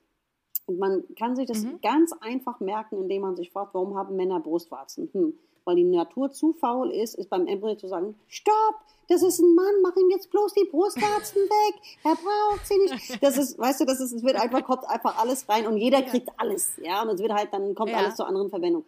Und 0.64 0.78
man 0.78 1.04
kann 1.18 1.36
sich 1.36 1.46
das 1.46 1.64
mhm. 1.64 1.80
ganz 1.82 2.14
einfach 2.22 2.60
merken, 2.60 2.96
indem 2.96 3.22
man 3.22 3.36
sich 3.36 3.50
fragt, 3.50 3.74
warum 3.74 3.94
haben 3.94 4.16
Männer 4.16 4.40
Brustwarzen? 4.40 5.10
Hm 5.12 5.34
weil 5.64 5.76
die 5.76 5.84
Natur 5.84 6.30
zu 6.32 6.52
faul 6.52 6.90
ist, 6.90 7.14
ist 7.14 7.30
beim 7.30 7.46
Embryo 7.46 7.76
zu 7.76 7.88
sagen, 7.88 8.14
stopp, 8.28 8.76
das 9.08 9.22
ist 9.22 9.40
ein 9.40 9.54
Mann, 9.54 9.82
mach 9.82 9.96
ihm 9.96 10.10
jetzt 10.10 10.30
bloß 10.30 10.54
die 10.54 10.68
Brustwarzen 10.70 11.42
weg, 11.42 11.74
er 12.04 12.14
braucht 12.14 12.66
sie 12.66 12.78
nicht. 12.78 13.22
Das 13.22 13.36
ist, 13.36 13.58
weißt 13.58 13.80
du, 13.80 13.84
das 13.84 14.00
ist, 14.00 14.12
es 14.12 14.22
wird 14.22 14.36
einfach, 14.36 14.64
kommt 14.64 14.88
einfach 14.88 15.18
alles 15.18 15.48
rein 15.48 15.66
und 15.66 15.76
jeder 15.76 16.02
kriegt 16.02 16.28
alles, 16.38 16.72
ja, 16.82 17.02
und 17.02 17.08
es 17.10 17.20
wird 17.20 17.32
halt, 17.32 17.52
dann 17.52 17.74
kommt 17.74 17.90
ja. 17.90 17.98
alles 17.98 18.16
zur 18.16 18.26
anderen 18.26 18.50
Verwendung. 18.50 18.84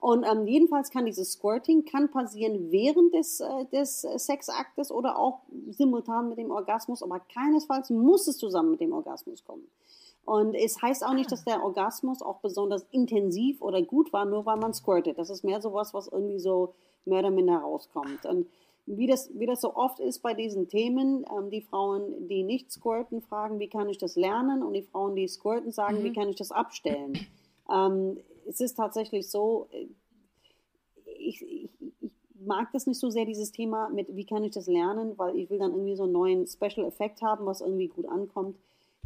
Und 0.00 0.24
ähm, 0.24 0.46
jedenfalls 0.46 0.90
kann 0.90 1.06
dieses 1.06 1.32
Squirting 1.32 1.86
kann 1.86 2.10
passieren 2.10 2.70
während 2.70 3.14
des, 3.14 3.40
äh, 3.40 3.64
des 3.72 4.02
Sexaktes 4.02 4.90
oder 4.90 5.18
auch 5.18 5.40
simultan 5.70 6.28
mit 6.28 6.36
dem 6.36 6.50
Orgasmus, 6.50 7.02
aber 7.02 7.20
keinesfalls 7.20 7.88
muss 7.88 8.28
es 8.28 8.36
zusammen 8.36 8.72
mit 8.72 8.80
dem 8.80 8.92
Orgasmus 8.92 9.42
kommen. 9.44 9.66
Und 10.24 10.54
es 10.54 10.80
heißt 10.80 11.04
auch 11.04 11.12
nicht, 11.12 11.30
dass 11.30 11.44
der 11.44 11.62
Orgasmus 11.62 12.22
auch 12.22 12.38
besonders 12.40 12.86
intensiv 12.90 13.60
oder 13.60 13.82
gut 13.82 14.12
war, 14.12 14.24
nur 14.24 14.46
weil 14.46 14.56
man 14.56 14.72
squirtet. 14.72 15.18
Das 15.18 15.30
ist 15.30 15.44
mehr 15.44 15.60
sowas, 15.60 15.92
was 15.92 16.08
irgendwie 16.08 16.38
so 16.38 16.74
mehr 17.04 17.18
oder 17.20 17.30
minder 17.30 17.58
rauskommt. 17.58 18.24
Und 18.24 18.46
wie 18.86 19.06
das, 19.06 19.30
wie 19.38 19.46
das 19.46 19.60
so 19.60 19.74
oft 19.74 20.00
ist 20.00 20.20
bei 20.20 20.34
diesen 20.34 20.68
Themen, 20.68 21.24
ähm, 21.36 21.50
die 21.50 21.62
Frauen, 21.62 22.28
die 22.28 22.42
nicht 22.42 22.70
squirten, 22.70 23.22
fragen, 23.22 23.58
wie 23.58 23.68
kann 23.68 23.88
ich 23.88 23.98
das 23.98 24.16
lernen? 24.16 24.62
Und 24.62 24.74
die 24.74 24.82
Frauen, 24.82 25.14
die 25.14 25.28
squirten, 25.28 25.72
sagen, 25.72 26.00
mhm. 26.00 26.04
wie 26.04 26.12
kann 26.12 26.28
ich 26.28 26.36
das 26.36 26.52
abstellen? 26.52 27.18
Ähm, 27.70 28.18
es 28.46 28.60
ist 28.60 28.74
tatsächlich 28.74 29.30
so, 29.30 29.68
äh, 29.72 29.86
ich, 31.18 31.42
ich, 31.42 31.70
ich 32.00 32.12
mag 32.44 32.72
das 32.72 32.86
nicht 32.86 33.00
so 33.00 33.08
sehr, 33.08 33.24
dieses 33.24 33.52
Thema 33.52 33.88
mit, 33.88 34.14
wie 34.14 34.26
kann 34.26 34.44
ich 34.44 34.52
das 34.52 34.66
lernen, 34.66 35.16
weil 35.16 35.36
ich 35.36 35.48
will 35.48 35.58
dann 35.58 35.72
irgendwie 35.72 35.96
so 35.96 36.04
einen 36.04 36.12
neuen 36.12 36.46
Special 36.46 36.86
Effekt 36.86 37.22
haben, 37.22 37.46
was 37.46 37.62
irgendwie 37.62 37.88
gut 37.88 38.06
ankommt. 38.06 38.56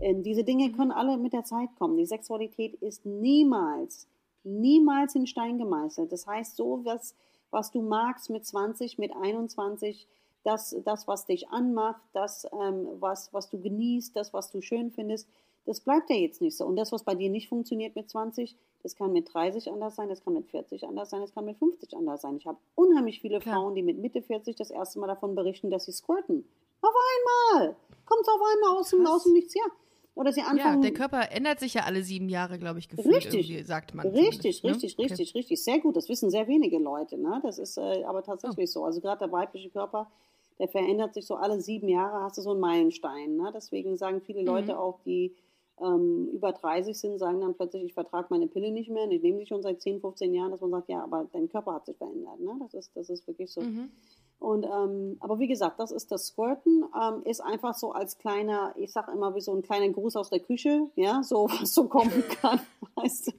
Diese 0.00 0.44
Dinge 0.44 0.70
können 0.72 0.92
alle 0.92 1.16
mit 1.16 1.32
der 1.32 1.44
Zeit 1.44 1.70
kommen. 1.76 1.96
Die 1.96 2.06
Sexualität 2.06 2.74
ist 2.74 3.04
niemals, 3.04 4.06
niemals 4.44 5.14
in 5.14 5.26
Stein 5.26 5.58
gemeißelt. 5.58 6.12
Das 6.12 6.26
heißt, 6.26 6.56
so 6.56 6.84
was, 6.84 7.14
was 7.50 7.70
du 7.70 7.82
magst 7.82 8.30
mit 8.30 8.46
20, 8.46 8.98
mit 8.98 9.12
21, 9.14 10.06
das, 10.44 10.76
das 10.84 11.08
was 11.08 11.26
dich 11.26 11.48
anmacht, 11.48 12.00
das, 12.12 12.46
ähm, 12.52 12.88
was, 13.00 13.32
was 13.32 13.50
du 13.50 13.60
genießt, 13.60 14.14
das, 14.14 14.32
was 14.32 14.50
du 14.50 14.60
schön 14.60 14.90
findest, 14.90 15.28
das 15.66 15.80
bleibt 15.80 16.08
ja 16.08 16.16
jetzt 16.16 16.40
nicht 16.40 16.56
so. 16.56 16.64
Und 16.64 16.76
das, 16.76 16.92
was 16.92 17.02
bei 17.02 17.14
dir 17.14 17.28
nicht 17.28 17.48
funktioniert 17.48 17.94
mit 17.94 18.08
20, 18.08 18.56
das 18.82 18.96
kann 18.96 19.12
mit 19.12 19.32
30 19.34 19.70
anders 19.70 19.96
sein, 19.96 20.08
das 20.08 20.24
kann 20.24 20.32
mit 20.32 20.46
40 20.46 20.84
anders 20.84 21.10
sein, 21.10 21.20
das 21.20 21.34
kann 21.34 21.44
mit 21.44 21.58
50 21.58 21.94
anders 21.94 22.22
sein. 22.22 22.36
Ich 22.36 22.46
habe 22.46 22.58
unheimlich 22.74 23.20
viele 23.20 23.40
Klar. 23.40 23.56
Frauen, 23.56 23.74
die 23.74 23.82
mit 23.82 23.98
Mitte 23.98 24.22
40 24.22 24.56
das 24.56 24.70
erste 24.70 24.98
Mal 24.98 25.08
davon 25.08 25.34
berichten, 25.34 25.70
dass 25.70 25.84
sie 25.84 25.92
squirten. 25.92 26.48
Auf 26.80 26.94
einmal! 26.94 27.76
Kommt 28.06 28.26
auf 28.28 28.40
einmal 28.54 28.78
aus 28.78 28.90
dem, 28.90 29.06
aus 29.06 29.24
dem 29.24 29.34
Nichts 29.34 29.54
her. 29.54 29.70
Oder 30.18 30.32
sie 30.32 30.40
anfangen. 30.40 30.82
Ja, 30.82 30.90
der 30.90 30.92
Körper 30.92 31.30
ändert 31.30 31.60
sich 31.60 31.74
ja 31.74 31.82
alle 31.82 32.02
sieben 32.02 32.28
Jahre, 32.28 32.58
glaube 32.58 32.80
ich, 32.80 32.88
gefühlt. 32.88 33.32
Richtig, 33.32 33.64
sagt 33.64 33.94
man. 33.94 34.08
Richtig, 34.08 34.64
ne? 34.64 34.70
richtig, 34.70 34.98
richtig, 34.98 35.28
okay. 35.28 35.38
richtig. 35.38 35.62
Sehr 35.62 35.78
gut. 35.78 35.96
Das 35.96 36.08
wissen 36.08 36.28
sehr 36.28 36.48
wenige 36.48 36.78
Leute. 36.78 37.16
Ne? 37.16 37.38
Das 37.44 37.60
ist 37.60 37.78
äh, 37.78 38.02
aber 38.02 38.24
tatsächlich 38.24 38.68
oh. 38.70 38.72
so. 38.80 38.84
Also 38.84 39.00
gerade 39.00 39.20
der 39.20 39.30
weibliche 39.30 39.70
Körper, 39.70 40.10
der 40.58 40.66
verändert 40.66 41.14
sich 41.14 41.24
so 41.24 41.36
alle 41.36 41.60
sieben 41.60 41.88
Jahre, 41.88 42.24
hast 42.24 42.36
du 42.36 42.42
so 42.42 42.50
einen 42.50 42.58
Meilenstein. 42.58 43.36
Ne? 43.36 43.52
Deswegen 43.54 43.96
sagen 43.96 44.20
viele 44.20 44.42
Leute 44.42 44.72
mhm. 44.72 44.78
auch, 44.78 44.98
die 45.06 45.36
ähm, 45.80 46.30
über 46.32 46.50
30 46.50 46.98
sind, 46.98 47.20
sagen 47.20 47.40
dann 47.40 47.54
plötzlich, 47.54 47.84
ich 47.84 47.94
vertrage 47.94 48.26
meine 48.30 48.48
Pille 48.48 48.72
nicht 48.72 48.90
mehr. 48.90 49.04
Und 49.04 49.12
ich 49.12 49.22
nehme 49.22 49.38
sie 49.38 49.46
schon 49.46 49.62
seit 49.62 49.80
10, 49.80 50.00
15 50.00 50.34
Jahren, 50.34 50.50
dass 50.50 50.60
man 50.60 50.70
sagt, 50.70 50.88
ja, 50.88 51.00
aber 51.04 51.28
dein 51.32 51.48
Körper 51.48 51.74
hat 51.74 51.86
sich 51.86 51.96
verändert. 51.96 52.40
Ne? 52.40 52.58
Das, 52.60 52.74
ist, 52.74 52.90
das 52.96 53.08
ist 53.08 53.24
wirklich 53.28 53.52
so. 53.52 53.60
Mhm. 53.60 53.90
Und, 54.38 54.64
ähm, 54.64 55.16
aber 55.20 55.38
wie 55.40 55.48
gesagt, 55.48 55.80
das 55.80 55.90
ist 55.90 56.12
das 56.12 56.26
Squirten, 56.26 56.84
ähm, 56.94 57.22
ist 57.24 57.40
einfach 57.40 57.74
so 57.74 57.92
als 57.92 58.18
kleiner, 58.18 58.72
ich 58.76 58.92
sag 58.92 59.08
immer 59.08 59.34
wie 59.34 59.40
so 59.40 59.52
ein 59.52 59.62
kleiner 59.62 59.88
Gruß 59.88 60.14
aus 60.16 60.30
der 60.30 60.40
Küche, 60.40 60.88
ja, 60.94 61.22
so 61.22 61.48
was 61.60 61.74
so 61.74 61.88
kommen 61.88 62.24
kann, 62.40 62.60
weißt 62.94 63.28
du. 63.28 63.32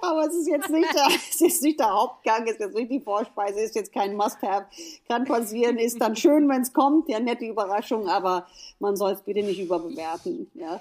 Aber 0.00 0.26
es 0.26 0.34
ist 0.34 0.48
jetzt 0.48 0.70
nicht 0.70 0.94
der, 0.94 1.06
es 1.30 1.40
ist 1.40 1.62
nicht 1.62 1.80
der 1.80 1.92
Hauptgang, 1.92 2.44
es 2.44 2.52
ist 2.52 2.60
jetzt 2.60 2.76
nicht 2.76 2.90
die 2.90 3.00
Vorspeise, 3.00 3.60
ist 3.60 3.74
jetzt 3.74 3.92
kein 3.92 4.16
Must-Have. 4.16 4.66
Kann 5.06 5.24
passieren, 5.24 5.76
ist 5.78 6.00
dann 6.00 6.16
schön, 6.16 6.48
wenn 6.48 6.62
es 6.62 6.72
kommt, 6.72 7.08
ja, 7.08 7.20
nette 7.20 7.44
Überraschung, 7.44 8.08
aber 8.08 8.46
man 8.78 8.96
soll 8.96 9.12
es 9.12 9.22
bitte 9.22 9.42
nicht 9.42 9.60
überbewerten, 9.60 10.50
ja. 10.54 10.80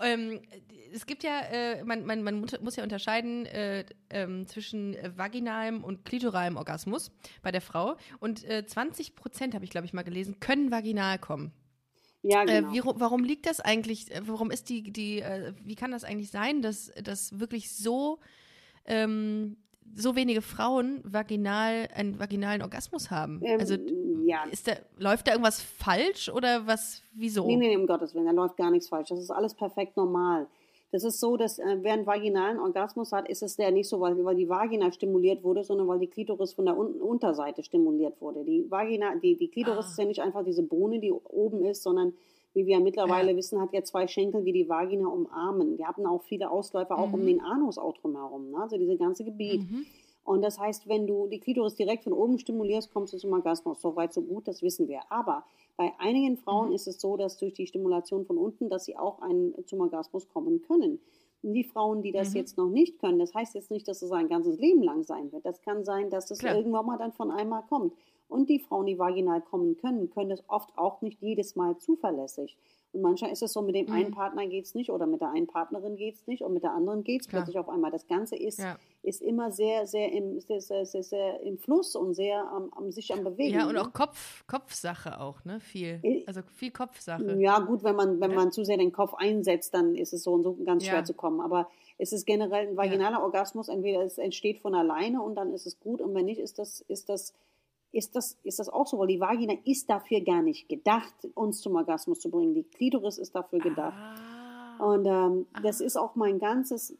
Ähm, 0.00 0.40
es 0.92 1.06
gibt 1.06 1.22
ja, 1.22 1.40
äh, 1.40 1.84
man, 1.84 2.04
man, 2.04 2.22
man 2.22 2.40
muss 2.40 2.76
ja 2.76 2.82
unterscheiden 2.82 3.46
äh, 3.46 3.84
ähm, 4.10 4.46
zwischen 4.46 4.96
vaginalem 5.16 5.84
und 5.84 6.04
klitoralem 6.04 6.56
Orgasmus 6.56 7.10
bei 7.42 7.52
der 7.52 7.60
Frau. 7.60 7.96
Und 8.18 8.44
äh, 8.44 8.66
20 8.66 9.14
Prozent, 9.14 9.54
habe 9.54 9.64
ich 9.64 9.70
glaube 9.70 9.86
ich 9.86 9.92
mal 9.92 10.02
gelesen, 10.02 10.40
können 10.40 10.70
vaginal 10.70 11.18
kommen. 11.18 11.52
Ja, 12.22 12.42
äh, 12.42 12.62
genau. 12.62 12.72
Wie, 12.72 12.82
warum 12.84 13.24
liegt 13.24 13.46
das 13.46 13.60
eigentlich? 13.60 14.10
Äh, 14.10 14.22
warum 14.26 14.50
ist 14.50 14.68
die, 14.68 14.92
die, 14.92 15.20
äh, 15.20 15.52
wie 15.62 15.74
kann 15.74 15.90
das 15.90 16.04
eigentlich 16.04 16.30
sein, 16.30 16.62
dass, 16.62 16.92
dass 17.02 17.38
wirklich 17.38 17.74
so, 17.74 18.20
ähm, 18.84 19.56
so 19.94 20.16
wenige 20.16 20.42
Frauen 20.42 21.00
vaginal, 21.04 21.88
einen 21.94 22.18
vaginalen 22.18 22.62
Orgasmus 22.62 23.10
haben? 23.10 23.40
Ähm, 23.44 23.60
also 23.60 23.76
ja. 24.24 24.44
ist 24.50 24.68
da, 24.68 24.72
läuft 24.98 25.28
da 25.28 25.32
irgendwas 25.32 25.60
falsch 25.60 26.28
oder 26.28 26.66
was, 26.66 27.02
wieso? 27.12 27.46
Nee, 27.46 27.56
nee, 27.56 27.68
nee, 27.68 27.76
um 27.76 27.86
Gottes 27.86 28.14
Willen, 28.14 28.26
da 28.26 28.32
läuft 28.32 28.56
gar 28.56 28.70
nichts 28.70 28.88
falsch. 28.88 29.08
Das 29.08 29.18
ist 29.18 29.30
alles 29.30 29.54
perfekt 29.54 29.96
normal. 29.96 30.46
Das 30.92 31.04
ist 31.04 31.20
so, 31.20 31.36
dass 31.36 31.58
äh, 31.58 31.78
wer 31.82 31.92
einen 31.92 32.06
vaginalen 32.06 32.58
Orgasmus 32.58 33.12
hat, 33.12 33.28
ist 33.28 33.42
es 33.42 33.56
der 33.56 33.70
nicht 33.70 33.88
so, 33.88 34.00
weil, 34.00 34.22
weil 34.24 34.34
die 34.34 34.48
Vagina 34.48 34.90
stimuliert 34.90 35.44
wurde, 35.44 35.62
sondern 35.62 35.86
weil 35.86 36.00
die 36.00 36.08
Klitoris 36.08 36.52
von 36.52 36.64
der 36.66 36.76
Un 36.76 37.00
Unterseite 37.00 37.62
stimuliert 37.62 38.20
wurde. 38.20 38.44
Die 38.44 38.68
Vagina, 38.68 39.14
die, 39.14 39.36
die 39.36 39.48
Klitoris 39.48 39.86
ah. 39.86 39.88
ist 39.90 39.98
ja 39.98 40.04
nicht 40.04 40.20
einfach 40.20 40.44
diese 40.44 40.64
Bohne, 40.64 40.98
die 40.98 41.12
oben 41.12 41.64
ist, 41.64 41.82
sondern 41.84 42.12
wie 42.54 42.66
wir 42.66 42.80
mittlerweile 42.80 43.30
ja. 43.30 43.36
wissen, 43.36 43.60
hat 43.60 43.72
ja 43.72 43.82
zwei 43.82 44.06
Schenkel, 44.06 44.42
die 44.42 44.52
die 44.52 44.68
Vagina 44.68 45.06
umarmen. 45.06 45.76
Die 45.76 45.84
haben 45.84 46.06
auch 46.06 46.22
viele 46.22 46.50
Ausläufer 46.50 46.96
mhm. 46.96 47.02
auch 47.02 47.12
um 47.12 47.22
mhm. 47.22 47.26
den 47.26 47.40
Anus 47.40 47.78
auch 47.78 47.96
drumherum, 47.98 48.50
ne? 48.50 48.58
also 48.58 48.76
diese 48.76 48.96
ganze 48.96 49.24
Gebiet. 49.24 49.62
Mhm. 49.62 49.86
Und 50.24 50.42
das 50.42 50.58
heißt, 50.58 50.88
wenn 50.88 51.06
du 51.06 51.26
die 51.26 51.40
Klitoris 51.40 51.74
direkt 51.74 52.04
von 52.04 52.12
oben 52.12 52.38
stimulierst, 52.38 52.92
kommst 52.92 53.12
du 53.12 53.18
zum 53.18 53.32
Orgasmus. 53.32 53.80
So 53.80 53.96
weit, 53.96 54.12
so 54.12 54.22
gut, 54.22 54.46
das 54.46 54.62
wissen 54.62 54.86
wir. 54.86 55.00
Aber 55.08 55.44
bei 55.76 55.92
einigen 55.98 56.36
Frauen 56.36 56.68
mhm. 56.68 56.74
ist 56.74 56.86
es 56.86 57.00
so, 57.00 57.16
dass 57.16 57.38
durch 57.38 57.54
die 57.54 57.66
Stimulation 57.66 58.26
von 58.26 58.36
unten, 58.36 58.68
dass 58.68 58.84
sie 58.84 58.96
auch 58.96 59.22
einen, 59.22 59.54
zum 59.66 59.80
Orgasmus 59.80 60.28
kommen 60.28 60.62
können. 60.62 61.00
Und 61.42 61.54
die 61.54 61.64
Frauen, 61.64 62.02
die 62.02 62.12
das 62.12 62.30
mhm. 62.30 62.36
jetzt 62.36 62.58
noch 62.58 62.68
nicht 62.68 62.98
können, 62.98 63.18
das 63.18 63.34
heißt 63.34 63.54
jetzt 63.54 63.70
nicht, 63.70 63.88
dass 63.88 64.02
es 64.02 64.12
ein 64.12 64.28
ganzes 64.28 64.58
Leben 64.58 64.82
lang 64.82 65.02
sein 65.04 65.32
wird. 65.32 65.46
Das 65.46 65.62
kann 65.62 65.84
sein, 65.84 66.10
dass 66.10 66.30
es 66.30 66.42
irgendwann 66.42 66.84
mal 66.84 66.98
dann 66.98 67.12
von 67.12 67.30
einmal 67.30 67.62
kommt. 67.68 67.94
Und 68.30 68.48
die 68.48 68.60
Frauen, 68.60 68.86
die 68.86 68.98
vaginal 68.98 69.40
kommen 69.40 69.76
können, 69.76 70.10
können 70.10 70.30
das 70.30 70.42
oft 70.48 70.70
auch 70.78 71.02
nicht 71.02 71.20
jedes 71.20 71.56
Mal 71.56 71.76
zuverlässig. 71.78 72.56
Und 72.92 73.02
manchmal 73.02 73.30
ist 73.30 73.42
es 73.42 73.52
so, 73.52 73.62
mit 73.62 73.76
dem 73.76 73.86
mhm. 73.86 73.92
einen 73.92 74.10
Partner 74.10 74.46
geht 74.46 74.64
es 74.64 74.74
nicht 74.74 74.90
oder 74.90 75.06
mit 75.06 75.20
der 75.20 75.30
einen 75.30 75.46
Partnerin 75.46 75.96
geht 75.96 76.16
es 76.16 76.26
nicht 76.26 76.42
und 76.42 76.52
mit 76.52 76.64
der 76.64 76.72
anderen 76.72 77.04
geht 77.04 77.20
es 77.20 77.28
plötzlich 77.28 77.58
auf 77.58 77.68
einmal. 77.68 77.92
Das 77.92 78.08
Ganze 78.08 78.34
ist, 78.34 78.58
ja. 78.58 78.76
ist 79.02 79.22
immer 79.22 79.52
sehr, 79.52 79.86
sehr 79.86 80.10
im, 80.12 80.40
sehr, 80.40 80.60
sehr, 80.60 80.84
sehr, 80.84 81.04
sehr 81.04 81.40
im 81.42 81.56
Fluss 81.58 81.94
und 81.94 82.14
sehr 82.14 82.48
am, 82.50 82.72
am 82.76 82.90
sich 82.90 83.12
am 83.12 83.22
Bewegen. 83.22 83.54
Ja, 83.54 83.68
und 83.68 83.74
ne? 83.74 83.82
auch 83.82 83.92
Kopf, 83.92 84.44
Kopfsache 84.48 85.20
auch, 85.20 85.44
ne? 85.44 85.60
Viel. 85.60 86.24
Also 86.26 86.40
viel 86.42 86.72
Kopfsache. 86.72 87.36
Ja, 87.38 87.60
gut, 87.60 87.84
wenn 87.84 87.94
man, 87.94 88.20
wenn 88.20 88.32
ja. 88.32 88.36
man 88.36 88.50
zu 88.50 88.64
sehr 88.64 88.76
den 88.76 88.92
Kopf 88.92 89.14
einsetzt, 89.14 89.72
dann 89.72 89.94
ist 89.94 90.12
es 90.12 90.24
so 90.24 90.32
und 90.32 90.42
so 90.42 90.56
ganz 90.64 90.84
schwer 90.84 90.98
ja. 90.98 91.04
zu 91.04 91.14
kommen. 91.14 91.40
Aber 91.40 91.68
es 91.96 92.12
ist 92.12 92.26
generell 92.26 92.68
ein 92.68 92.76
vaginaler 92.76 93.22
Orgasmus, 93.22 93.68
entweder 93.68 94.02
es 94.02 94.18
entsteht 94.18 94.58
von 94.58 94.74
alleine 94.74 95.22
und 95.22 95.36
dann 95.36 95.52
ist 95.52 95.66
es 95.66 95.78
gut 95.78 96.00
und 96.00 96.12
wenn 96.14 96.24
nicht, 96.24 96.40
ist 96.40 96.58
das, 96.58 96.80
ist 96.88 97.08
das 97.08 97.34
ist 97.92 98.14
das, 98.14 98.38
ist 98.44 98.58
das 98.58 98.68
auch 98.68 98.86
so, 98.86 98.98
weil 98.98 99.08
die 99.08 99.20
Vagina 99.20 99.54
ist 99.64 99.90
dafür 99.90 100.20
gar 100.20 100.42
nicht 100.42 100.68
gedacht, 100.68 101.14
uns 101.34 101.60
zum 101.60 101.74
Orgasmus 101.76 102.20
zu 102.20 102.30
bringen. 102.30 102.54
Die 102.54 102.64
Klitoris 102.64 103.18
ist 103.18 103.34
dafür 103.34 103.58
gedacht. 103.58 103.96
Ah. 103.96 104.84
Und 104.84 105.06
ähm, 105.06 105.46
ah. 105.52 105.60
das 105.62 105.80
ist 105.80 105.96
auch 105.96 106.14
mein 106.14 106.38
ganzes, 106.38 106.96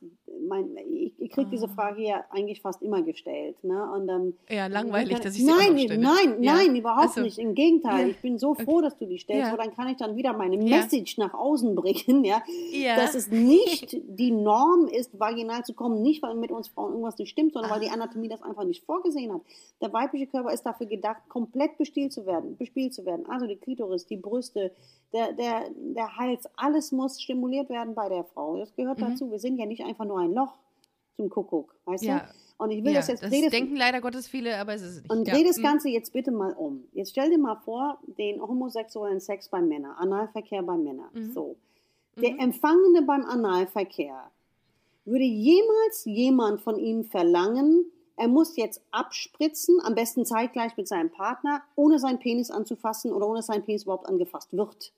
mein, 0.49 0.76
ich, 0.76 1.12
ich 1.18 1.30
kriege 1.30 1.49
ah. 1.49 1.51
diese 1.51 1.68
Frage 1.68 2.03
ja 2.03 2.24
eigentlich 2.30 2.61
fast 2.61 2.82
immer 2.82 3.03
gestellt. 3.03 3.62
Ne? 3.62 3.91
Und, 3.93 4.09
ähm, 4.09 4.34
ja, 4.49 4.66
langweilig, 4.66 5.14
kann, 5.14 5.22
dass 5.22 5.34
ich 5.34 5.45
sie 5.45 5.47
Nein, 5.47 5.74
nein, 6.01 6.43
ja. 6.43 6.55
nein, 6.55 6.76
überhaupt 6.76 7.09
also, 7.09 7.22
nicht. 7.22 7.38
Im 7.38 7.55
Gegenteil, 7.55 8.07
ja. 8.07 8.09
ich 8.09 8.20
bin 8.20 8.38
so 8.38 8.55
froh, 8.55 8.80
dass 8.80 8.97
du 8.99 9.07
die 9.07 9.18
stellst, 9.18 9.47
ja. 9.47 9.51
weil 9.51 9.66
dann 9.66 9.74
kann 9.74 9.88
ich 9.88 9.97
dann 9.97 10.16
wieder 10.16 10.32
meine 10.32 10.57
Message 10.57 11.18
nach 11.18 11.34
außen 11.34 11.74
bringen, 11.74 12.24
ja? 12.24 12.43
dass 12.97 13.14
es 13.14 13.28
nicht 13.28 13.97
die 14.09 14.30
Norm 14.30 14.86
ist, 14.88 15.18
vaginal 15.18 15.64
zu 15.64 15.74
kommen, 15.74 16.03
nicht 16.03 16.22
weil 16.22 16.34
mit 16.34 16.51
uns 16.51 16.68
Frauen 16.68 16.91
irgendwas 16.91 17.18
nicht 17.18 17.30
stimmt, 17.30 17.53
sondern 17.53 17.70
weil 17.70 17.80
die 17.80 17.88
ah. 17.88 17.95
Anatomie 17.95 18.28
das 18.28 18.43
einfach 18.43 18.64
nicht 18.64 18.84
vorgesehen 18.84 19.32
hat. 19.32 19.41
Der 19.80 19.93
weibliche 19.93 20.26
Körper 20.26 20.53
ist 20.53 20.64
dafür 20.64 20.86
gedacht, 20.86 21.22
komplett 21.28 21.78
bespielt 21.78 22.12
zu 22.12 22.26
werden, 22.26 22.57
bespielt 22.57 22.95
zu 22.95 23.05
werden. 23.05 23.26
Also 23.28 23.47
die 23.47 23.57
Klitoris, 23.57 24.07
die 24.07 24.16
Brüste, 24.16 24.72
der, 25.12 25.32
der, 25.32 25.64
der 25.74 26.16
Hals, 26.16 26.45
alles 26.57 26.93
muss 26.93 27.20
stimuliert 27.20 27.68
werden 27.68 27.95
bei 27.95 28.09
der 28.09 28.24
Frau. 28.24 28.57
Das 28.57 28.74
gehört 28.76 28.99
mhm. 28.99 29.11
dazu. 29.11 29.30
Wir 29.30 29.38
sind 29.38 29.59
ja 29.59 29.66
nicht 29.66 29.82
einfach 29.84 30.05
nur 30.05 30.18
ein 30.18 30.30
Loch 30.33 30.59
zum 31.16 31.28
Kuckuck, 31.28 31.74
weißt 31.85 32.05
ja. 32.05 32.18
du? 32.20 32.24
Und 32.64 32.70
ich 32.72 32.85
will 32.85 32.93
ja, 32.93 32.99
das 32.99 33.09
jetzt. 33.09 33.22
Das 33.22 33.31
dreh 33.31 33.49
denken 33.49 33.74
leider 33.74 34.03
Gottes 34.03 34.28
viele, 34.28 34.59
aber 34.59 34.74
es 34.74 34.83
ist 34.83 34.97
nicht. 35.03 35.11
Und 35.11 35.26
ja. 35.26 35.35
dreh 35.35 35.45
das 35.45 35.57
mhm. 35.57 35.62
Ganze 35.62 35.89
jetzt 35.89 36.12
bitte 36.12 36.31
mal 36.31 36.53
um. 36.53 36.85
Jetzt 36.93 37.12
stell 37.12 37.31
dir 37.31 37.39
mal 37.39 37.57
vor, 37.57 37.99
den 38.18 38.41
homosexuellen 38.41 39.20
Sex 39.20 39.49
bei 39.49 39.62
Männern, 39.62 39.93
Analverkehr 39.93 40.62
bei 40.62 40.76
Männern. 40.76 41.09
Mhm. 41.14 41.33
So. 41.33 41.57
Der 42.16 42.33
mhm. 42.33 42.41
Empfangene 42.41 43.03
beim 43.03 43.24
Analverkehr 43.24 44.31
würde 45.07 45.24
jemals 45.24 46.05
jemand 46.05 46.61
von 46.61 46.78
ihm 46.78 47.05
verlangen, 47.05 47.87
er 48.16 48.28
muss 48.28 48.57
jetzt 48.57 48.83
abspritzen, 48.91 49.81
am 49.83 49.95
besten 49.95 50.26
zeitgleich 50.26 50.76
mit 50.76 50.87
seinem 50.87 51.11
Partner, 51.11 51.62
ohne 51.74 51.99
seinen 51.99 52.18
Penis 52.18 52.51
anzufassen 52.51 53.12
oder 53.12 53.26
ohne 53.26 53.39
dass 53.39 53.47
sein 53.47 53.64
Penis 53.64 53.85
überhaupt 53.85 54.07
angefasst 54.07 54.53
wird. 54.53 54.93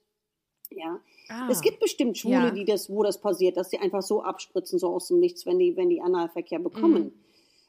Ja. 0.70 0.98
Ah, 1.32 1.48
es 1.50 1.60
gibt 1.60 1.80
bestimmt 1.80 2.18
Schwule, 2.18 2.34
ja. 2.34 2.50
die 2.50 2.64
das, 2.64 2.90
wo 2.90 3.02
das 3.02 3.18
passiert, 3.18 3.56
dass 3.56 3.70
sie 3.70 3.78
einfach 3.78 4.02
so 4.02 4.22
abspritzen, 4.22 4.78
so 4.78 4.88
aus 4.88 5.08
dem 5.08 5.18
Nichts, 5.18 5.46
wenn 5.46 5.58
die, 5.58 5.76
wenn 5.76 5.88
die 5.88 6.00
Analverkehr 6.00 6.58
bekommen. 6.58 7.04
Mhm. 7.04 7.12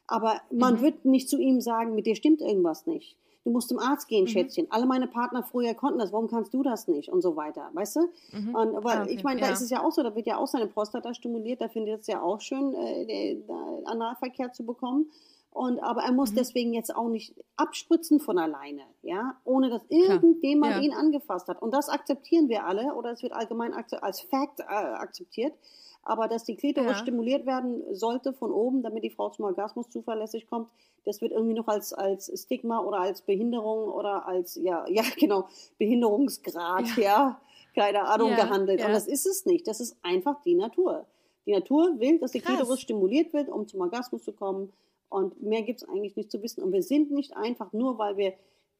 Aber 0.06 0.40
man 0.50 0.74
mhm. 0.74 0.82
wird 0.82 1.04
nicht 1.04 1.28
zu 1.28 1.38
ihm 1.38 1.60
sagen, 1.60 1.94
mit 1.94 2.06
dir 2.06 2.14
stimmt 2.14 2.40
irgendwas 2.40 2.86
nicht. 2.86 3.16
Du 3.44 3.50
musst 3.50 3.68
zum 3.68 3.78
Arzt 3.78 4.08
gehen, 4.08 4.24
mhm. 4.24 4.28
Schätzchen. 4.28 4.66
Alle 4.70 4.86
meine 4.86 5.06
Partner 5.06 5.42
früher 5.42 5.74
konnten 5.74 5.98
das, 5.98 6.12
warum 6.12 6.28
kannst 6.28 6.52
du 6.54 6.62
das 6.62 6.88
nicht? 6.88 7.10
Und 7.10 7.20
so 7.20 7.36
weiter, 7.36 7.70
weißt 7.74 7.96
du? 7.96 8.00
Mhm. 8.32 8.54
Und, 8.54 8.74
aber 8.74 8.92
ah, 8.92 9.02
okay. 9.02 9.14
ich 9.14 9.22
meine, 9.22 9.40
da 9.40 9.48
ja. 9.48 9.52
ist 9.52 9.60
es 9.60 9.70
ja 9.70 9.82
auch 9.82 9.92
so, 9.92 10.02
da 10.02 10.14
wird 10.14 10.26
ja 10.26 10.38
auch 10.38 10.46
seine 10.46 10.66
Prostata 10.66 11.12
stimuliert, 11.12 11.60
da 11.60 11.68
findet 11.68 12.00
es 12.00 12.06
ja 12.06 12.22
auch 12.22 12.40
schön, 12.40 12.74
äh, 12.74 13.36
Analverkehr 13.84 14.52
zu 14.52 14.64
bekommen. 14.64 15.10
Und, 15.54 15.78
aber 15.78 16.02
er 16.02 16.10
muss 16.10 16.32
mhm. 16.32 16.36
deswegen 16.36 16.74
jetzt 16.74 16.94
auch 16.94 17.08
nicht 17.08 17.32
abspritzen 17.56 18.18
von 18.18 18.38
alleine, 18.38 18.82
ja, 19.02 19.36
ohne 19.44 19.70
dass 19.70 19.82
irgendjemand 19.88 20.74
ja. 20.74 20.80
ihn 20.82 20.92
angefasst 20.92 21.46
hat. 21.46 21.62
Und 21.62 21.72
das 21.72 21.88
akzeptieren 21.88 22.48
wir 22.48 22.66
alle 22.66 22.92
oder 22.96 23.12
es 23.12 23.22
wird 23.22 23.32
allgemein 23.32 23.72
als 23.72 24.20
Fact 24.20 24.58
äh, 24.58 24.64
akzeptiert. 24.64 25.54
Aber 26.02 26.26
dass 26.26 26.42
die 26.42 26.56
Klitoris 26.56 26.90
ja. 26.90 26.96
stimuliert 26.96 27.46
werden 27.46 27.84
sollte 27.94 28.32
von 28.32 28.50
oben, 28.50 28.82
damit 28.82 29.04
die 29.04 29.10
Frau 29.10 29.30
zum 29.30 29.44
Orgasmus 29.44 29.88
zuverlässig 29.90 30.48
kommt, 30.48 30.68
das 31.04 31.20
wird 31.20 31.30
irgendwie 31.30 31.54
noch 31.54 31.68
als, 31.68 31.92
als 31.92 32.32
Stigma 32.34 32.80
oder 32.80 32.98
als 32.98 33.22
Behinderung 33.22 33.88
oder 33.88 34.26
als, 34.26 34.56
ja, 34.56 34.84
ja, 34.88 35.04
genau, 35.16 35.46
Behinderungsgrad, 35.78 36.96
ja, 36.96 37.02
ja 37.02 37.40
keine 37.76 38.02
Ahnung, 38.08 38.34
gehandelt. 38.34 38.84
Und 38.84 38.90
das 38.90 39.06
ist 39.06 39.24
es 39.24 39.46
nicht. 39.46 39.68
Das 39.68 39.78
ist 39.78 39.96
einfach 40.02 40.42
die 40.42 40.54
Natur. 40.56 41.06
Die 41.46 41.52
Natur 41.52 42.00
will, 42.00 42.18
dass 42.18 42.32
die 42.32 42.40
Krass. 42.40 42.56
Klitoris 42.56 42.80
stimuliert 42.80 43.32
wird, 43.32 43.48
um 43.48 43.68
zum 43.68 43.80
Orgasmus 43.82 44.24
zu 44.24 44.32
kommen. 44.32 44.72
Und 45.14 45.40
mehr 45.40 45.62
gibt 45.62 45.80
es 45.80 45.88
eigentlich 45.88 46.16
nicht 46.16 46.32
zu 46.32 46.42
wissen. 46.42 46.60
Und 46.64 46.72
wir 46.72 46.82
sind 46.82 47.12
nicht 47.12 47.36
einfach 47.36 47.72
nur, 47.72 47.98
weil 47.98 48.16
wir, 48.16 48.32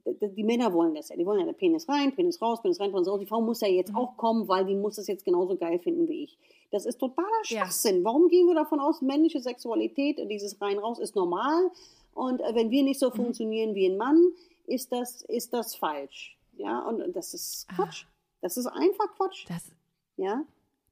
die 0.04 0.42
Männer 0.42 0.72
wollen 0.74 0.92
das 0.92 1.08
ja. 1.08 1.16
Die 1.16 1.24
wollen 1.24 1.38
ja 1.38 1.46
den 1.46 1.54
Penis 1.54 1.88
rein, 1.88 2.12
Penis 2.12 2.42
raus, 2.42 2.60
Penis 2.60 2.80
rein, 2.80 2.90
Penis 2.90 3.06
raus. 3.06 3.20
Die 3.20 3.26
Frau 3.26 3.40
muss 3.40 3.60
ja 3.60 3.68
jetzt 3.68 3.92
mhm. 3.92 3.98
auch 3.98 4.16
kommen, 4.16 4.48
weil 4.48 4.64
die 4.64 4.74
muss 4.74 4.96
das 4.96 5.06
jetzt 5.06 5.24
genauso 5.24 5.56
geil 5.56 5.78
finden 5.78 6.08
wie 6.08 6.24
ich. 6.24 6.36
Das 6.72 6.86
ist 6.86 6.98
totaler 6.98 7.28
Schwachsinn. 7.44 7.98
Ja. 7.98 8.04
Warum 8.04 8.26
gehen 8.26 8.48
wir 8.48 8.56
davon 8.56 8.80
aus, 8.80 9.00
männliche 9.00 9.38
Sexualität, 9.38 10.18
dieses 10.28 10.60
rein-raus 10.60 10.98
ist 10.98 11.14
normal? 11.14 11.70
Und 12.14 12.40
äh, 12.40 12.52
wenn 12.52 12.68
wir 12.72 12.82
nicht 12.82 12.98
so 12.98 13.10
mhm. 13.10 13.14
funktionieren 13.14 13.76
wie 13.76 13.86
ein 13.86 13.96
Mann, 13.96 14.32
ist 14.66 14.90
das, 14.90 15.22
ist 15.22 15.52
das 15.52 15.76
falsch. 15.76 16.36
Ja, 16.56 16.80
und 16.80 17.14
das 17.14 17.32
ist 17.32 17.68
ah. 17.70 17.76
Quatsch. 17.76 18.06
Das 18.40 18.56
ist 18.56 18.66
einfach 18.66 19.14
Quatsch. 19.14 19.48
Das, 19.48 19.70
ja. 20.16 20.44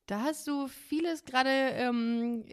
Da 0.07 0.21
hast 0.23 0.49
du 0.49 0.67
vieles 0.67 1.25
gerade, 1.25 1.49
ähm, 1.49 2.45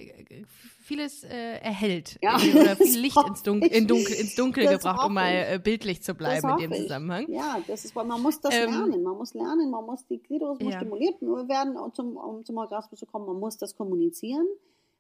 vieles 0.84 1.24
äh, 1.24 1.58
erhellt 1.58 2.20
ja. 2.22 2.36
oder 2.56 2.76
viel 2.76 3.00
Licht 3.00 3.18
ins, 3.28 3.42
Dun 3.42 3.62
in 3.64 3.88
Dunkel, 3.88 4.14
ins 4.14 4.36
Dunkel 4.36 4.68
gebracht, 4.68 5.06
um 5.06 5.16
mal 5.16 5.32
äh, 5.32 5.60
bildlich 5.62 6.04
zu 6.04 6.14
bleiben 6.14 6.48
in 6.60 6.70
dem 6.70 6.84
Zusammenhang. 6.84 7.26
Ja, 7.28 7.60
das 7.68 7.86
ist, 7.86 7.96
man 7.96 8.22
muss 8.22 8.40
das 8.40 8.54
ähm, 8.54 8.70
lernen, 8.70 9.02
man 9.02 9.18
muss 9.18 9.34
lernen, 9.34 9.72
man 9.72 9.84
muss 9.84 10.06
die 10.06 10.22
Gliederung 10.22 10.60
ja. 10.60 10.78
stimuliert 10.78 11.20
werden, 11.22 11.76
um 11.76 11.92
zum, 11.94 12.18
um 12.18 12.46
zum 12.46 12.58
Orgasmus 12.58 13.00
zu 13.00 13.08
kommen, 13.08 13.26
man 13.26 13.40
muss 13.40 13.58
das 13.58 13.76
kommunizieren. 13.76 14.46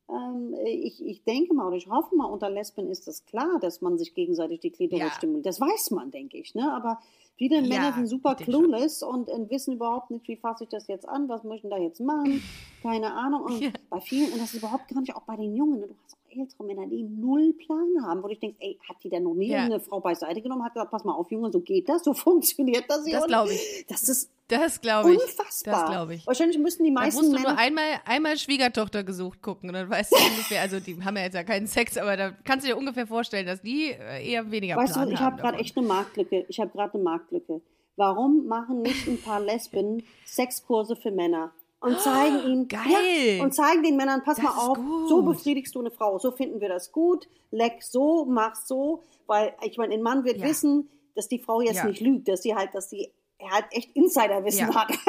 Ähm, 0.09 0.55
ich, 0.65 1.05
ich 1.05 1.23
denke 1.23 1.53
mal 1.53 1.67
oder 1.67 1.77
ich 1.77 1.87
hoffe 1.87 2.15
mal, 2.15 2.25
unter 2.25 2.49
Lesben 2.49 2.89
ist 2.89 3.07
das 3.07 3.25
klar, 3.25 3.59
dass 3.61 3.81
man 3.81 3.97
sich 3.97 4.13
gegenseitig 4.13 4.59
die 4.59 4.71
Gliederung 4.71 5.05
ja. 5.05 5.11
stimuliert. 5.11 5.45
Das 5.45 5.61
weiß 5.61 5.91
man, 5.91 6.11
denke 6.11 6.37
ich, 6.37 6.55
ne? 6.55 6.73
aber 6.73 6.99
Viele 7.39 7.61
ja, 7.61 7.67
Männer 7.69 7.93
sind 7.93 8.07
super 8.07 8.35
clueless 8.35 9.01
und, 9.01 9.29
und, 9.29 9.49
wissen 9.49 9.75
überhaupt 9.75 10.11
nicht, 10.11 10.27
wie 10.27 10.35
fasse 10.35 10.65
ich 10.65 10.69
das 10.69 10.87
jetzt 10.87 11.07
an, 11.07 11.29
was 11.29 11.45
möchten 11.45 11.69
da 11.69 11.77
jetzt 11.77 12.01
machen, 12.01 12.43
keine 12.83 13.13
Ahnung. 13.13 13.43
Und 13.43 13.59
ja. 13.61 13.69
bei 13.89 14.01
vielen, 14.01 14.33
und 14.33 14.41
das 14.41 14.53
ist 14.53 14.61
überhaupt 14.61 14.89
gar 14.89 14.99
nicht, 14.99 15.15
auch 15.15 15.21
bei 15.21 15.37
den 15.37 15.55
Jungen, 15.55 15.79
ne, 15.79 15.87
du 15.87 15.95
hast 16.03 16.17
ältere 16.31 16.63
Männer, 16.63 16.87
die 16.87 17.03
null 17.03 17.53
Plan 17.53 17.87
haben, 18.05 18.23
wo 18.23 18.27
ich 18.27 18.39
denke, 18.39 18.57
ey, 18.59 18.79
hat 18.87 18.97
die 19.03 19.09
denn 19.09 19.23
noch 19.23 19.33
nie 19.33 19.49
Ja. 19.49 19.63
eine 19.65 19.79
Frau 19.79 19.99
beiseite 19.99 20.41
genommen, 20.41 20.63
hat 20.63 20.73
gesagt, 20.73 20.91
pass 20.91 21.03
mal 21.03 21.13
auf, 21.13 21.31
Junge, 21.31 21.51
so 21.51 21.59
geht 21.61 21.87
das, 21.89 22.03
so 22.03 22.13
funktioniert 22.15 22.85
das 22.87 23.05
hier. 23.05 23.17
Das 23.17 23.27
glaube 23.27 23.53
ich. 23.53 23.85
Das 23.87 24.03
ist 24.09 24.31
Das 24.47 24.81
glaube 24.81 25.13
ich. 25.13 25.19
unfassbar. 25.21 25.73
Das 25.73 25.89
glaube 25.89 26.15
ich. 26.15 26.25
Wahrscheinlich 26.27 26.57
müssen 26.57 26.83
die 26.83 26.93
Da 26.93 27.01
meisten 27.01 27.21
musst 27.21 27.31
du 27.33 27.35
nur 27.37 27.49
Männer... 27.49 27.59
einmal, 27.61 28.01
einmal 28.05 28.37
Schwiegertochter 28.37 29.03
gesucht 29.03 29.41
gucken 29.41 29.69
und 29.69 29.73
dann 29.75 29.89
weißt 29.89 30.11
du 30.11 30.15
ungefähr, 30.31 30.61
also 30.61 30.79
die 30.79 31.01
haben 31.03 31.15
ja 31.17 31.23
jetzt 31.23 31.35
ja 31.35 31.43
keinen 31.43 31.67
Sex, 31.67 31.97
aber 31.97 32.17
da 32.17 32.31
kannst 32.43 32.65
du 32.65 32.69
dir 32.71 32.77
ungefähr 32.77 33.05
vorstellen, 33.07 33.45
dass 33.45 33.61
die 33.61 33.91
äh, 33.91 34.27
eher 34.31 34.49
weniger 34.51 34.75
Weißt 34.75 34.95
du, 34.95 34.99
Plan 34.99 35.07
was, 35.07 35.13
ich 35.13 35.19
habe 35.19 35.41
gerade 35.41 35.57
echt 35.59 35.77
eine 35.77 35.85
Marktlücke. 35.87 36.45
Ich 36.47 36.59
habe 36.59 36.71
gerade 36.71 36.93
eine 36.95 37.03
Marktlücke. 37.03 37.61
Warum 37.95 38.47
machen 38.47 38.81
nicht 38.81 39.07
ein 39.07 39.21
paar 39.21 39.41
Lesben 39.41 40.03
Sexkurse 40.25 40.95
für 40.95 41.11
Männer? 41.11 41.51
Und 41.81 41.99
zeigen 42.01 42.43
ihnen, 42.45 42.67
Geil. 42.67 43.37
Ja, 43.37 43.43
und 43.43 43.53
zeigen 43.55 43.83
den 43.83 43.95
Männern, 43.95 44.21
pass 44.23 44.35
Das 44.37 44.43
mal 44.45 44.51
auf, 44.57 44.77
so 45.07 45.21
befriedigst 45.21 45.73
du 45.75 45.79
eine 45.79 45.91
Frau, 45.91 46.19
so 46.19 46.31
finden 46.31 46.59
wir 46.59 46.67
das 46.67 46.91
gut, 46.91 47.27
leck 47.51 47.81
so, 47.81 48.25
mach 48.25 48.55
so, 48.55 49.03
weil 49.27 49.53
ich 49.61 49.77
meine, 49.77 49.93
ein 49.93 50.01
Mann 50.01 50.25
wird 50.25 50.37
Ja. 50.39 50.47
wissen, 50.47 50.89
dass 51.15 51.29
die 51.29 51.39
Frau 51.39 51.61
jetzt 51.61 51.77
Ja. 51.77 51.85
nicht 51.85 52.01
lügt, 52.01 52.27
dass 52.27 52.41
sie 52.41 52.53
halt, 52.53 52.75
dass 52.75 52.89
sie 52.89 53.13
halt 53.51 53.65
echt 53.71 53.95
Insiderwissen 53.95 54.75
hat. 54.75 54.89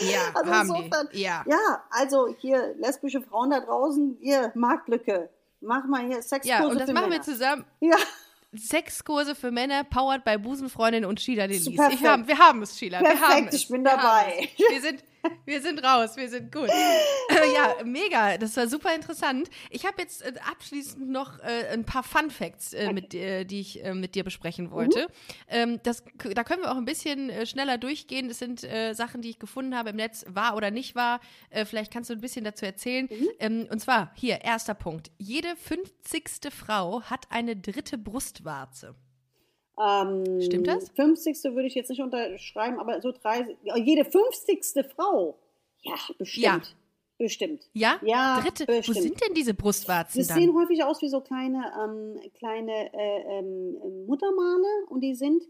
Ja, 0.00 0.18
also 0.34 0.50
haben 0.52 0.68
insofern, 0.68 1.08
die. 1.12 1.22
Ja. 1.22 1.44
ja, 1.48 1.82
also 1.90 2.28
hier 2.38 2.74
lesbische 2.78 3.20
Frauen 3.22 3.50
da 3.50 3.60
draußen, 3.60 4.18
hier 4.20 4.50
Marktlücke, 4.56 5.30
mach 5.60 5.84
mal 5.86 6.04
hier 6.06 6.20
Sexkurse 6.22 6.48
Ja, 6.48 6.66
und 6.66 6.78
das 6.80 6.90
machen 6.92 7.08
Männer. 7.10 7.14
wir 7.14 7.22
zusammen. 7.22 7.64
Ja. 7.80 7.96
Sexkurse 8.54 9.34
für 9.34 9.50
Männer, 9.50 9.84
powered 9.84 10.24
bei 10.24 10.36
Busenfreundin 10.36 11.04
und 11.04 11.20
Sheila 11.20 11.46
Delis. 11.46 11.66
Ich 11.66 11.76
Perfekt. 11.76 12.04
haben, 12.04 12.28
wir 12.28 12.38
haben 12.38 12.62
es, 12.62 12.78
Sheila. 12.78 13.00
wir 13.00 13.08
haben 13.08 13.18
Perfekt, 13.18 13.54
es. 13.54 13.60
ich 13.62 13.68
bin 13.68 13.82
wir 13.82 13.92
dabei. 13.92 14.48
Wir 14.68 14.80
sind, 14.80 15.02
wir 15.44 15.60
sind 15.60 15.82
raus, 15.82 16.16
wir 16.16 16.28
sind 16.28 16.52
gut. 16.52 16.68
Äh, 16.68 17.54
ja, 17.54 17.76
mega. 17.84 18.38
Das 18.38 18.56
war 18.56 18.68
super 18.68 18.94
interessant. 18.94 19.48
Ich 19.70 19.86
habe 19.86 20.00
jetzt 20.00 20.22
äh, 20.22 20.32
abschließend 20.50 21.08
noch 21.08 21.38
äh, 21.40 21.68
ein 21.72 21.84
paar 21.84 22.02
Fun 22.02 22.30
Facts, 22.30 22.72
äh, 22.72 22.92
mit, 22.92 23.12
die 23.12 23.60
ich 23.60 23.82
mit 23.94 24.14
dir 24.14 24.24
besprechen 24.24 24.70
wollte. 24.70 25.08
Ähm, 25.48 25.80
das, 25.82 26.02
da 26.34 26.44
können 26.44 26.62
wir 26.62 26.72
auch 26.72 26.76
ein 26.76 26.84
bisschen 26.84 27.46
schneller 27.46 27.78
durchgehen. 27.78 28.28
Das 28.28 28.38
sind 28.38 28.60
Sachen, 28.92 29.22
die 29.22 29.30
ich 29.30 29.38
gefunden 29.38 29.76
habe 29.76 29.90
im 29.90 29.96
Netz, 29.96 30.24
wahr 30.28 30.56
oder 30.56 30.70
nicht 30.70 30.94
wahr. 30.94 31.20
Äh, 31.50 31.64
vielleicht 31.64 31.92
kannst 31.92 32.10
du 32.10 32.14
ein 32.14 32.20
bisschen 32.20 32.44
dazu 32.44 32.64
erzählen. 32.64 33.08
Ähm, 33.38 33.66
und 33.70 33.80
zwar, 33.80 34.12
hier, 34.14 34.42
erster 34.42 34.74
Punkt. 34.74 35.10
Jede 35.18 35.54
50. 35.56 36.52
Frau 36.52 37.02
hat 37.02 37.26
eine 37.30 37.56
dritte 37.56 37.98
Brustwarze. 37.98 38.94
Ähm, 39.80 40.40
Stimmt 40.42 40.66
das? 40.66 40.90
50. 40.90 41.42
würde 41.54 41.66
ich 41.66 41.74
jetzt 41.74 41.88
nicht 41.90 42.02
unterschreiben, 42.02 42.78
aber 42.78 43.00
so 43.00 43.12
30. 43.12 43.56
ja, 43.62 43.76
Jede 43.76 44.04
50. 44.04 44.64
Frau. 44.94 45.38
Ja, 45.82 45.94
bestimmt. 46.18 46.44
Ja. 46.44 46.60
Bestimmt. 47.18 47.68
Ja? 47.72 47.98
Ja, 48.02 48.40
Dritte. 48.40 48.66
bestimmt. 48.66 48.96
Wo 48.96 49.00
sind 49.00 49.20
denn 49.24 49.34
diese 49.34 49.54
Brustwarzen 49.54 50.18
Das 50.20 50.28
dann? 50.28 50.38
sehen 50.38 50.54
häufig 50.56 50.82
aus 50.82 51.00
wie 51.02 51.08
so 51.08 51.20
kleine, 51.20 51.72
ähm, 51.82 52.20
kleine 52.38 52.92
äh, 52.92 53.38
ähm, 53.38 54.06
Muttermale 54.06 54.66
und 54.88 55.00
die 55.02 55.14
sind 55.14 55.44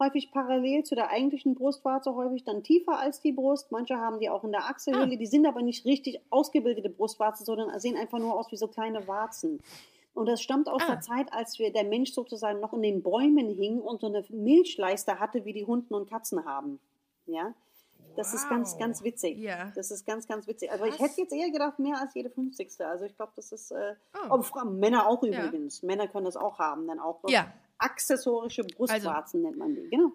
häufig 0.00 0.30
parallel 0.30 0.84
zu 0.84 0.94
der 0.94 1.10
eigentlichen 1.10 1.54
Brustwarze, 1.54 2.14
häufig 2.14 2.44
dann 2.44 2.62
tiefer 2.62 2.98
als 2.98 3.20
die 3.20 3.32
Brust. 3.32 3.72
Manche 3.72 3.96
haben 3.96 4.20
die 4.20 4.30
auch 4.30 4.44
in 4.44 4.52
der 4.52 4.64
Achselhöhle, 4.68 5.14
Ah. 5.14 5.16
die 5.16 5.26
sind 5.26 5.44
aber 5.46 5.60
nicht 5.60 5.84
richtig 5.84 6.20
ausgebildete 6.30 6.88
Brustwarzen, 6.88 7.44
sondern 7.44 7.78
sehen 7.80 7.96
einfach 7.96 8.20
nur 8.20 8.34
aus 8.38 8.50
wie 8.52 8.56
so 8.56 8.68
kleine 8.68 9.06
Warzen. 9.08 9.60
Und 10.18 10.26
das 10.26 10.42
stammt 10.42 10.68
aus 10.68 10.82
Ah. 10.84 10.92
der 10.94 11.00
Zeit, 11.00 11.32
als 11.32 11.58
wir, 11.60 11.72
der 11.72 11.84
Mensch 11.84 12.12
sozusagen 12.12 12.58
noch 12.60 12.72
in 12.72 12.82
den 12.82 13.02
Bäumen 13.02 13.48
hing 13.50 13.78
und 13.80 14.00
so 14.00 14.08
eine 14.08 14.24
Milchleiste 14.30 15.20
hatte, 15.20 15.44
wie 15.44 15.52
die 15.52 15.64
Hunden 15.64 15.94
und 15.94 16.10
Katzen 16.10 16.44
haben. 16.44 16.80
Ja, 17.26 17.54
das 18.16 18.34
ist 18.34 18.48
ganz, 18.48 18.72
Wow. 18.72 18.78
ganz 18.80 19.04
witzig. 19.04 19.38
Ja. 19.38 19.70
Das 19.76 19.90
ist 19.92 20.04
ganz, 20.06 20.26
ganz 20.26 20.46
witzig. 20.48 20.72
Also 20.72 20.86
ich 20.86 20.98
hätte 20.98 21.20
jetzt 21.20 21.32
eher 21.32 21.50
gedacht, 21.52 21.78
mehr 21.78 22.00
als 22.00 22.14
jede 22.14 22.30
50. 22.30 22.68
Also 22.80 23.04
ich 23.04 23.14
glaube, 23.16 23.32
das 23.36 23.52
ist, 23.52 23.70
äh, 23.70 23.94
Oh. 24.14 24.30
aber 24.32 24.42
Frauen, 24.42 24.78
Männer 24.80 25.06
auch 25.06 25.22
Ja. 25.22 25.46
übrigens. 25.46 25.82
Männer 25.84 26.08
können 26.08 26.24
das 26.24 26.36
auch 26.36 26.58
haben, 26.58 26.88
dann 26.88 26.98
auch. 26.98 27.20
Ja. 27.28 27.52
Accessorische 27.78 28.64
Brustwarzen 28.64 29.42
nennt 29.42 29.56
man 29.56 29.74
die, 29.74 29.88
genau. 29.88 30.10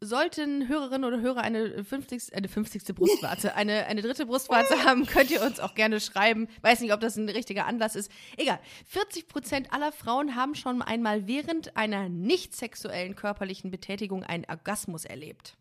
Sollten 0.00 0.68
Hörerinnen 0.68 1.04
oder 1.04 1.20
Hörer 1.22 1.40
eine 1.40 1.82
50. 1.82 2.34
Eine 2.36 2.48
50. 2.48 2.94
Brustwarze, 2.94 3.54
eine, 3.56 3.86
eine 3.86 4.02
dritte 4.02 4.26
Brustwarze 4.26 4.84
haben, 4.84 5.06
könnt 5.06 5.30
ihr 5.30 5.42
uns 5.42 5.60
auch 5.60 5.74
gerne 5.74 5.98
schreiben. 6.00 6.46
Weiß 6.60 6.80
nicht, 6.80 6.92
ob 6.92 7.00
das 7.00 7.16
ein 7.16 7.28
richtiger 7.28 7.66
Anlass 7.66 7.96
ist. 7.96 8.10
Egal. 8.36 8.58
40 8.86 9.28
Prozent 9.28 9.72
aller 9.72 9.90
Frauen 9.92 10.36
haben 10.36 10.54
schon 10.54 10.82
einmal 10.82 11.26
während 11.26 11.76
einer 11.76 12.08
nicht 12.10 12.54
sexuellen 12.54 13.16
körperlichen 13.16 13.70
Betätigung 13.70 14.22
einen 14.24 14.44
Orgasmus 14.48 15.04
erlebt. 15.06 15.56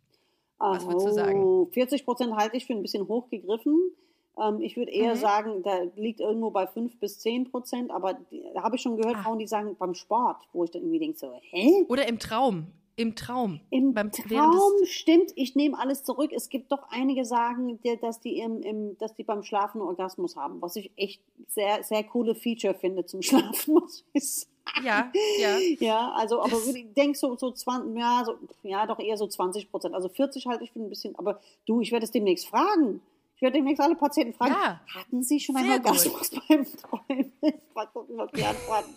Was 0.57 0.85
würdest 0.85 1.07
du 1.07 1.13
sagen? 1.13 1.43
Oh, 1.43 1.65
40 1.71 2.03
Prozent 2.05 2.35
halte 2.35 2.57
ich 2.57 2.65
für 2.65 2.73
ein 2.73 2.81
bisschen 2.81 3.07
hochgegriffen. 3.07 3.91
Ähm, 4.39 4.59
ich 4.61 4.75
würde 4.75 4.91
eher 4.91 5.15
Mhm. 5.15 5.19
sagen, 5.19 5.63
da 5.63 5.83
liegt 5.95 6.19
irgendwo 6.19 6.51
bei 6.51 6.67
5 6.67 6.99
bis 6.99 7.19
10 7.19 7.49
Prozent. 7.49 7.91
Aber 7.91 8.19
da 8.53 8.61
habe 8.63 8.75
ich 8.75 8.81
schon 8.81 8.97
gehört, 8.97 9.15
Ah. 9.15 9.23
Frauen, 9.23 9.39
die 9.39 9.47
sagen 9.47 9.75
beim 9.77 9.93
Sport, 9.95 10.37
wo 10.51 10.63
ich 10.65 10.71
dann 10.71 10.81
irgendwie 10.81 10.99
denke, 10.99 11.17
so, 11.17 11.31
hä? 11.41 11.85
Oder 11.87 12.07
im 12.07 12.19
Traum. 12.19 12.67
Im 13.01 13.15
Traum. 13.15 13.59
Im 13.69 13.93
Beim- 13.93 14.11
Traum 14.11 14.73
stimmt, 14.85 15.31
ich 15.35 15.55
nehme 15.55 15.77
alles 15.79 16.03
zurück. 16.03 16.31
Es 16.33 16.49
gibt 16.49 16.71
doch 16.71 16.83
einige 16.89 17.25
sagen, 17.25 17.79
die- 17.83 17.97
dass 17.99 18.19
die, 18.21 18.37
im, 18.37 18.61
im, 18.61 18.97
dass 18.99 19.13
die 19.15 19.23
beim 19.23 19.43
Schlafen 19.43 19.79
einen 19.81 19.87
Orgasmus 19.89 20.35
haben, 20.35 20.61
was 20.61 20.75
ich 20.75 20.91
echt 20.95 21.21
sehr, 21.47 21.83
sehr 21.83 22.03
coole 22.03 22.35
Feature 22.35 22.73
finde 22.75 23.05
zum 23.05 23.21
Schlafen, 23.63 23.73
muss 23.73 24.05
ich 24.13 24.23
sagen. 24.31 24.51
Ja, 24.85 25.11
ja. 25.39 25.57
Ja, 25.79 26.11
also, 26.15 26.39
aber 26.39 26.55
ich 26.73 26.85
denke 26.95 27.17
so, 27.17 27.35
so 27.35 27.51
20, 27.51 27.97
ja, 27.99 28.23
so, 28.25 28.35
ja, 28.63 28.85
doch 28.85 28.99
eher 28.99 29.17
so 29.17 29.25
20 29.27 29.69
Prozent. 29.71 29.95
Also 29.95 30.07
40 30.07 30.45
halte 30.45 30.63
ich 30.63 30.71
für 30.71 30.79
ein 30.79 30.87
bisschen, 30.89 31.15
aber 31.17 31.39
du, 31.65 31.81
ich 31.81 31.91
werde 31.91 32.05
es 32.05 32.11
demnächst 32.11 32.47
fragen. 32.47 33.01
Ich 33.41 33.43
werde 33.43 33.57
demnächst 33.57 33.81
alle 33.81 33.95
Patienten 33.95 34.35
fragen, 34.35 34.51
Ja. 34.53 34.79
hatten 34.93 35.23
sie 35.23 35.39
schon 35.39 35.55
einen. 35.55 35.71
Orgasmus 35.71 36.29
beim 36.47 36.63
Träumen? 36.63 37.33
Mal 37.73 37.87
gucken, 37.87 38.15
was 38.15 38.31
die 38.33 38.43
antworten. 38.43 38.93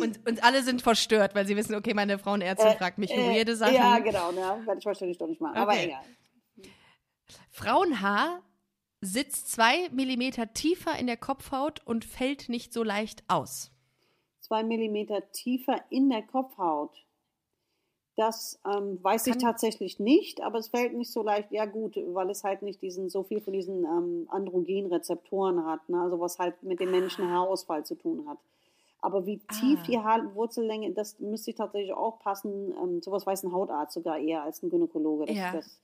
Und, 0.00 0.28
und 0.28 0.44
alle 0.44 0.62
sind 0.62 0.80
verstört, 0.80 1.34
weil 1.34 1.44
sie 1.44 1.56
wissen, 1.56 1.74
okay, 1.74 1.92
meine 1.92 2.20
Frauenärztin 2.20 2.76
fragt 2.78 2.98
mich 2.98 3.10
Äh, 3.10 3.16
weirde 3.34 3.56
Sachen. 3.56 3.74
Ja, 3.74 3.98
genau, 3.98 4.30
ne? 4.30 4.62
werde 4.64 4.78
ich 4.78 4.86
wahrscheinlich 4.86 5.18
doch 5.18 5.26
nicht 5.26 5.40
machen, 5.40 5.56
aber 5.56 5.72
Okay. 5.72 5.86
egal. 5.86 6.70
Frauenhaar 7.50 8.42
sitzt 9.00 9.50
zwei 9.50 9.88
Millimeter 9.90 10.52
tiefer 10.52 10.96
in 10.96 11.08
der 11.08 11.16
Kopfhaut 11.16 11.84
und 11.84 12.04
fällt 12.04 12.48
nicht 12.48 12.72
so 12.72 12.84
leicht 12.84 13.24
aus. 13.26 13.72
zwei 14.38 14.62
Millimeter 14.62 15.32
tiefer 15.32 15.82
in 15.90 16.08
der 16.10 16.22
Kopfhaut. 16.22 16.96
Das 18.18 18.58
ähm, 18.66 18.98
weiß 19.00 19.28
ich 19.28 19.34
Kann- 19.34 19.42
tatsächlich 19.42 20.00
nicht, 20.00 20.42
aber 20.42 20.58
es 20.58 20.66
fällt 20.66 20.92
nicht 20.92 21.12
so 21.12 21.22
leicht. 21.22 21.52
Ja 21.52 21.66
gut, 21.66 21.96
weil 21.96 22.28
es 22.30 22.42
halt 22.42 22.62
nicht 22.62 22.82
diesen 22.82 23.08
so 23.08 23.22
viel 23.22 23.40
von 23.40 23.52
diesen 23.52 23.84
ähm, 23.84 24.26
Androgenrezeptoren 24.28 25.64
hat, 25.64 25.88
ne? 25.88 26.00
also 26.00 26.18
was 26.18 26.38
halt 26.40 26.60
mit 26.64 26.80
dem 26.80 26.90
männlichen 26.90 27.30
Haarausfall 27.30 27.86
zu 27.86 27.94
tun 27.94 28.28
hat. 28.28 28.38
Aber 29.00 29.24
wie 29.24 29.38
tief 29.60 29.78
Ah. 29.82 29.86
die 29.86 29.98
Haarwurzellänge, 30.00 30.90
das 30.94 31.20
müsste 31.20 31.50
ich 31.52 31.56
tatsächlich 31.56 31.92
auch 31.92 32.18
passen. 32.18 32.74
Ähm, 32.82 33.00
sowas 33.02 33.24
weiß 33.24 33.44
ein 33.44 33.52
Hautarzt 33.52 33.94
sogar 33.94 34.18
eher 34.18 34.42
als 34.42 34.64
ein 34.64 34.70
Gynäkologe. 34.70 35.26
Das, 35.26 35.36
Ja. 35.36 35.52
das, 35.52 35.80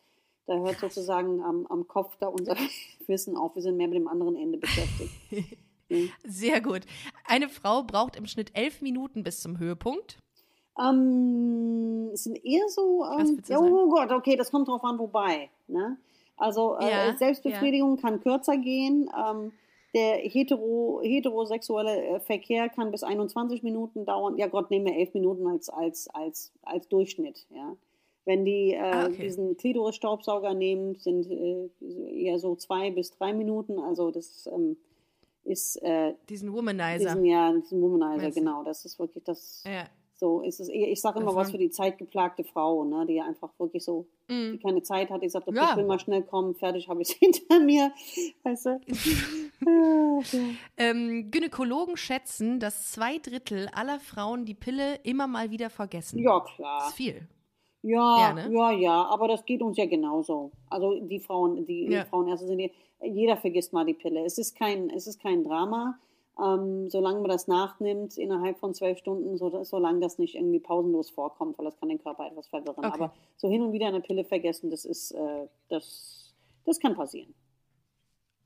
da 0.48 0.54
hört 0.58 0.80
sozusagen 0.80 1.40
am, 1.40 1.66
am 1.68 1.86
Kopf 1.86 2.16
da 2.18 2.26
unser 2.26 2.56
Wissen 3.06 3.36
auf. 3.36 3.54
Wir 3.54 3.62
sind 3.62 3.76
mehr 3.76 3.86
mit 3.86 3.96
dem 3.98 4.08
anderen 4.08 4.34
Ende 4.34 4.58
beschäftigt. 4.58 5.12
Sehr 6.24 6.60
gut. 6.60 6.82
Eine 7.28 7.48
Frau 7.48 7.84
braucht 7.84 8.16
im 8.16 8.26
Schnitt 8.26 8.50
elf 8.54 8.82
Minuten 8.82 9.22
bis 9.22 9.40
zum 9.40 9.58
Höhepunkt. 9.60 10.18
Ähm, 10.78 12.10
es 12.12 12.24
sind 12.24 12.44
eher 12.44 12.68
so, 12.68 13.04
ähm, 13.04 13.40
ja, 13.46 13.58
oh 13.58 13.88
Gott, 13.88 14.10
okay, 14.12 14.36
das 14.36 14.50
kommt 14.50 14.68
drauf 14.68 14.82
an, 14.84 14.98
wobei. 14.98 15.50
Ne? 15.68 15.96
Also 16.36 16.76
äh, 16.78 16.90
Ja, 16.90 17.16
Selbstbefriedigung 17.16 17.96
kann 17.96 18.20
kürzer 18.20 18.56
gehen. 18.56 19.08
Ähm, 19.16 19.52
der 19.94 20.16
hetero, 20.16 21.00
heterosexuelle 21.04 22.02
äh, 22.04 22.20
Verkehr 22.20 22.68
kann 22.68 22.90
bis 22.90 23.04
21 23.04 23.62
Minuten 23.62 24.04
dauern. 24.04 24.36
Ja 24.36 24.48
Gott, 24.48 24.70
nehmen 24.70 24.86
wir 24.86 24.96
11 24.96 25.14
Minuten 25.14 25.46
als, 25.46 25.68
als, 25.68 26.08
als, 26.12 26.52
als 26.62 26.88
Durchschnitt. 26.88 27.46
Ja? 27.54 27.76
Wenn 28.24 28.44
die 28.44 28.72
äh, 28.72 28.80
Ah, 28.80 29.06
okay. 29.06 29.22
diesen 29.22 29.56
Klitoris-Staubsauger 29.56 30.54
nehmen, 30.54 30.96
sind 30.96 31.30
äh, 31.30 31.68
eher 32.12 32.40
so 32.40 32.56
zwei 32.56 32.90
bis 32.90 33.12
drei 33.12 33.32
Minuten. 33.32 33.78
Also 33.78 34.10
das 34.10 34.48
ähm, 34.52 34.76
ist 35.44 35.76
äh, 35.82 36.14
Diesen 36.28 36.52
Womanizer. 36.52 37.10
diesen, 37.10 37.24
ja, 37.26 37.52
diesen 37.52 37.80
Womanizer, 37.80 38.22
Meinst 38.22 38.38
genau. 38.38 38.64
Das 38.64 38.84
ist 38.84 38.98
wirklich 38.98 39.22
das. 39.22 39.62
ja. 39.64 39.84
So 40.16 40.42
ist 40.42 40.60
es 40.60 40.68
eher, 40.68 40.88
ich 40.90 41.00
sage 41.00 41.18
immer 41.20 41.34
was 41.34 41.50
für 41.50 41.58
die 41.58 41.70
zeitgeplagte 41.70 42.44
Frau, 42.44 42.84
ne, 42.84 43.04
die 43.06 43.20
einfach 43.20 43.50
wirklich 43.58 43.82
so, 43.84 44.06
Mm. 44.28 44.52
die 44.52 44.58
keine 44.58 44.82
Zeit 44.82 45.10
hat, 45.10 45.22
die 45.22 45.28
sagt, 45.28 45.48
okay, 45.48 45.56
Ja. 45.58 45.70
ich 45.72 45.76
will 45.76 45.84
mal 45.86 45.98
schnell 45.98 46.22
kommen, 46.22 46.54
fertig 46.54 46.88
habe 46.88 47.02
ich 47.02 47.08
es 47.10 47.14
hinter 47.18 47.60
mir. 47.60 47.92
Weißt 48.44 48.66
du? 48.66 48.80
Ah. 49.66 50.20
Ähm, 50.76 51.30
Gynäkologen 51.30 51.96
schätzen, 51.96 52.60
dass 52.60 52.92
zwei 52.92 53.16
Drittel 53.18 53.68
aller 53.72 53.98
Frauen 53.98 54.44
die 54.44 54.54
Pille 54.54 54.96
immer 55.04 55.26
mal 55.26 55.50
wieder 55.50 55.70
vergessen. 55.70 56.18
ja, 56.18 56.38
Das 56.40 56.54
klar. 56.54 56.88
ist 56.88 56.94
viel. 56.94 57.26
Ja, 57.82 58.18
Ja, 58.18 58.32
ne? 58.34 58.50
ja, 58.52 58.70
ja, 58.72 59.04
aber 59.06 59.28
das 59.28 59.44
geht 59.44 59.62
uns 59.62 59.76
ja 59.78 59.86
genauso. 59.86 60.52
Also 60.68 61.00
die 61.00 61.18
Frauen, 61.20 61.64
die, 61.64 61.86
Ja. 61.90 62.02
die 62.04 62.08
Frauenärzte 62.10 62.46
sind, 62.46 62.58
die, 62.58 62.72
jeder 63.02 63.36
vergisst 63.36 63.72
mal 63.72 63.84
die 63.86 63.94
Pille. 63.94 64.24
Es 64.24 64.36
ist 64.38 64.56
kein, 64.56 64.90
es 64.90 65.06
ist 65.06 65.20
kein 65.22 65.44
Drama. 65.44 65.98
Ähm, 66.42 66.90
solange 66.90 67.20
man 67.20 67.30
das 67.30 67.46
nachnimmt, 67.46 68.18
innerhalb 68.18 68.58
von 68.58 68.74
zwölf 68.74 68.98
Stunden, 68.98 69.36
so, 69.38 69.62
solange 69.62 70.00
das 70.00 70.18
nicht 70.18 70.34
irgendwie 70.34 70.58
pausenlos 70.58 71.10
vorkommt, 71.10 71.56
weil 71.58 71.66
das 71.66 71.76
kann 71.76 71.88
den 71.88 72.02
Körper 72.02 72.26
etwas 72.26 72.48
verwirren. 72.48 72.84
Okay. 72.84 72.90
Aber 72.92 73.12
so 73.36 73.48
hin 73.48 73.62
und 73.62 73.72
wieder 73.72 73.86
eine 73.86 74.00
Pille 74.00 74.24
vergessen, 74.24 74.70
das 74.70 74.84
ist, 74.84 75.12
äh, 75.12 75.46
das, 75.68 76.34
das 76.64 76.80
kann 76.80 76.96
passieren. 76.96 77.34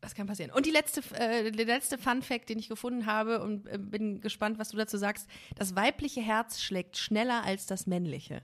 Das 0.00 0.14
kann 0.14 0.26
passieren. 0.26 0.52
Und 0.52 0.66
die 0.66 0.70
letzte, 0.70 1.00
äh, 1.18 1.50
der 1.50 1.66
letzte 1.66 1.98
Fun 1.98 2.22
Fact, 2.22 2.50
den 2.50 2.58
ich 2.58 2.68
gefunden 2.68 3.06
habe 3.06 3.42
und 3.42 3.66
äh, 3.66 3.78
bin 3.78 4.20
gespannt, 4.20 4.58
was 4.58 4.68
du 4.68 4.76
dazu 4.76 4.96
sagst. 4.98 5.26
Das 5.56 5.74
weibliche 5.74 6.20
Herz 6.20 6.60
schlägt 6.60 6.98
schneller 6.98 7.42
als 7.44 7.66
das 7.66 7.86
männliche. 7.86 8.42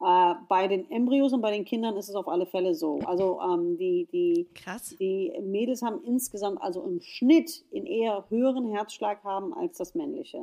Äh, 0.00 0.34
bei 0.48 0.68
den 0.68 0.90
Embryos 0.90 1.32
und 1.32 1.40
bei 1.40 1.50
den 1.50 1.64
Kindern 1.64 1.96
ist 1.96 2.08
es 2.08 2.14
auf 2.14 2.28
alle 2.28 2.46
Fälle 2.46 2.74
so. 2.74 2.98
Also 3.06 3.40
ähm, 3.40 3.76
die, 3.78 4.06
die, 4.12 4.46
Krass. 4.54 4.94
die 4.98 5.32
Mädels 5.42 5.82
haben 5.82 6.02
insgesamt, 6.04 6.60
also 6.60 6.82
im 6.82 7.00
Schnitt, 7.00 7.64
in 7.70 7.86
eher 7.86 8.24
höheren 8.28 8.66
Herzschlag 8.70 9.24
haben 9.24 9.54
als 9.54 9.78
das 9.78 9.94
männliche. 9.94 10.38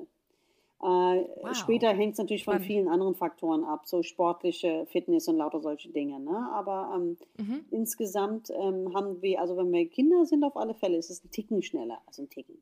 Äh, 0.82 0.86
Wow. 0.86 1.56
Später 1.56 1.90
hängt 1.94 2.14
es 2.14 2.18
natürlich 2.18 2.44
von 2.46 2.60
vielen 2.60 2.88
anderen 2.88 3.16
Faktoren 3.16 3.64
ab, 3.64 3.82
so 3.86 4.02
sportliche 4.04 4.86
Fitness 4.88 5.28
und 5.28 5.38
lauter 5.38 5.62
solche 5.62 5.90
Dinge. 5.90 6.20
Ne? 6.20 6.50
Aber 6.52 6.92
ähm, 6.96 7.18
Mhm. 7.38 7.66
insgesamt 7.72 8.50
ähm, 8.50 8.94
haben 8.94 9.22
wir, 9.22 9.40
also 9.40 9.56
wenn 9.56 9.72
wir 9.72 9.88
Kinder 9.88 10.26
sind, 10.26 10.44
auf 10.44 10.58
alle 10.58 10.74
Fälle 10.74 10.98
ist 10.98 11.10
es 11.10 11.24
ein 11.24 11.32
Ticken 11.32 11.62
schneller, 11.62 12.02
also 12.06 12.24
ein 12.24 12.30
Ticken. 12.30 12.56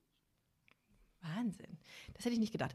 Wahnsinn. 1.21 1.77
Das 2.15 2.25
hätte 2.25 2.33
ich 2.33 2.39
nicht 2.39 2.51
gedacht. 2.51 2.71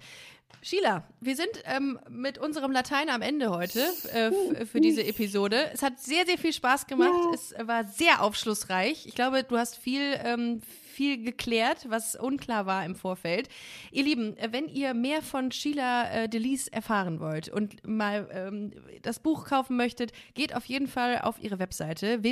Sheila, 0.62 1.04
wir 1.20 1.36
sind 1.36 1.50
ähm, 1.64 1.98
mit 2.08 2.38
unserem 2.38 2.72
Latein 2.72 3.08
am 3.10 3.22
Ende 3.22 3.50
heute 3.50 3.80
äh, 4.12 4.28
f- 4.28 4.68
für 4.70 4.80
diese 4.80 5.04
Episode. 5.04 5.70
Es 5.72 5.82
hat 5.82 6.00
sehr, 6.00 6.24
sehr 6.26 6.38
viel 6.38 6.52
Spaß 6.52 6.86
gemacht. 6.86 7.12
Ja. 7.12 7.32
Es 7.34 7.54
war 7.66 7.84
sehr 7.84 8.22
aufschlussreich. 8.22 9.06
Ich 9.06 9.14
glaube, 9.14 9.44
du 9.44 9.56
hast 9.58 9.76
viel, 9.76 10.18
ähm, 10.24 10.60
viel 10.62 11.22
geklärt, 11.22 11.86
was 11.90 12.16
unklar 12.16 12.66
war 12.66 12.84
im 12.84 12.94
Vorfeld. 12.96 13.48
Ihr 13.92 14.02
Lieben, 14.04 14.36
äh, 14.38 14.48
wenn 14.52 14.68
ihr 14.68 14.94
mehr 14.94 15.22
von 15.22 15.52
Sheila 15.52 16.10
äh, 16.10 16.28
Delis 16.28 16.66
erfahren 16.68 17.20
wollt 17.20 17.48
und 17.48 17.86
mal 17.86 18.28
ähm, 18.32 18.72
das 19.02 19.20
Buch 19.20 19.44
kaufen 19.46 19.76
möchtet, 19.76 20.12
geht 20.34 20.54
auf 20.56 20.64
jeden 20.64 20.88
Fall 20.88 21.20
auf 21.20 21.40
ihre 21.40 21.58
Webseite 21.60 22.22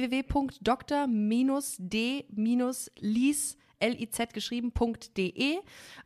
www.dr-d-lies 2.30 3.56
liz 3.81 4.18
geschrieben.de 4.33 5.59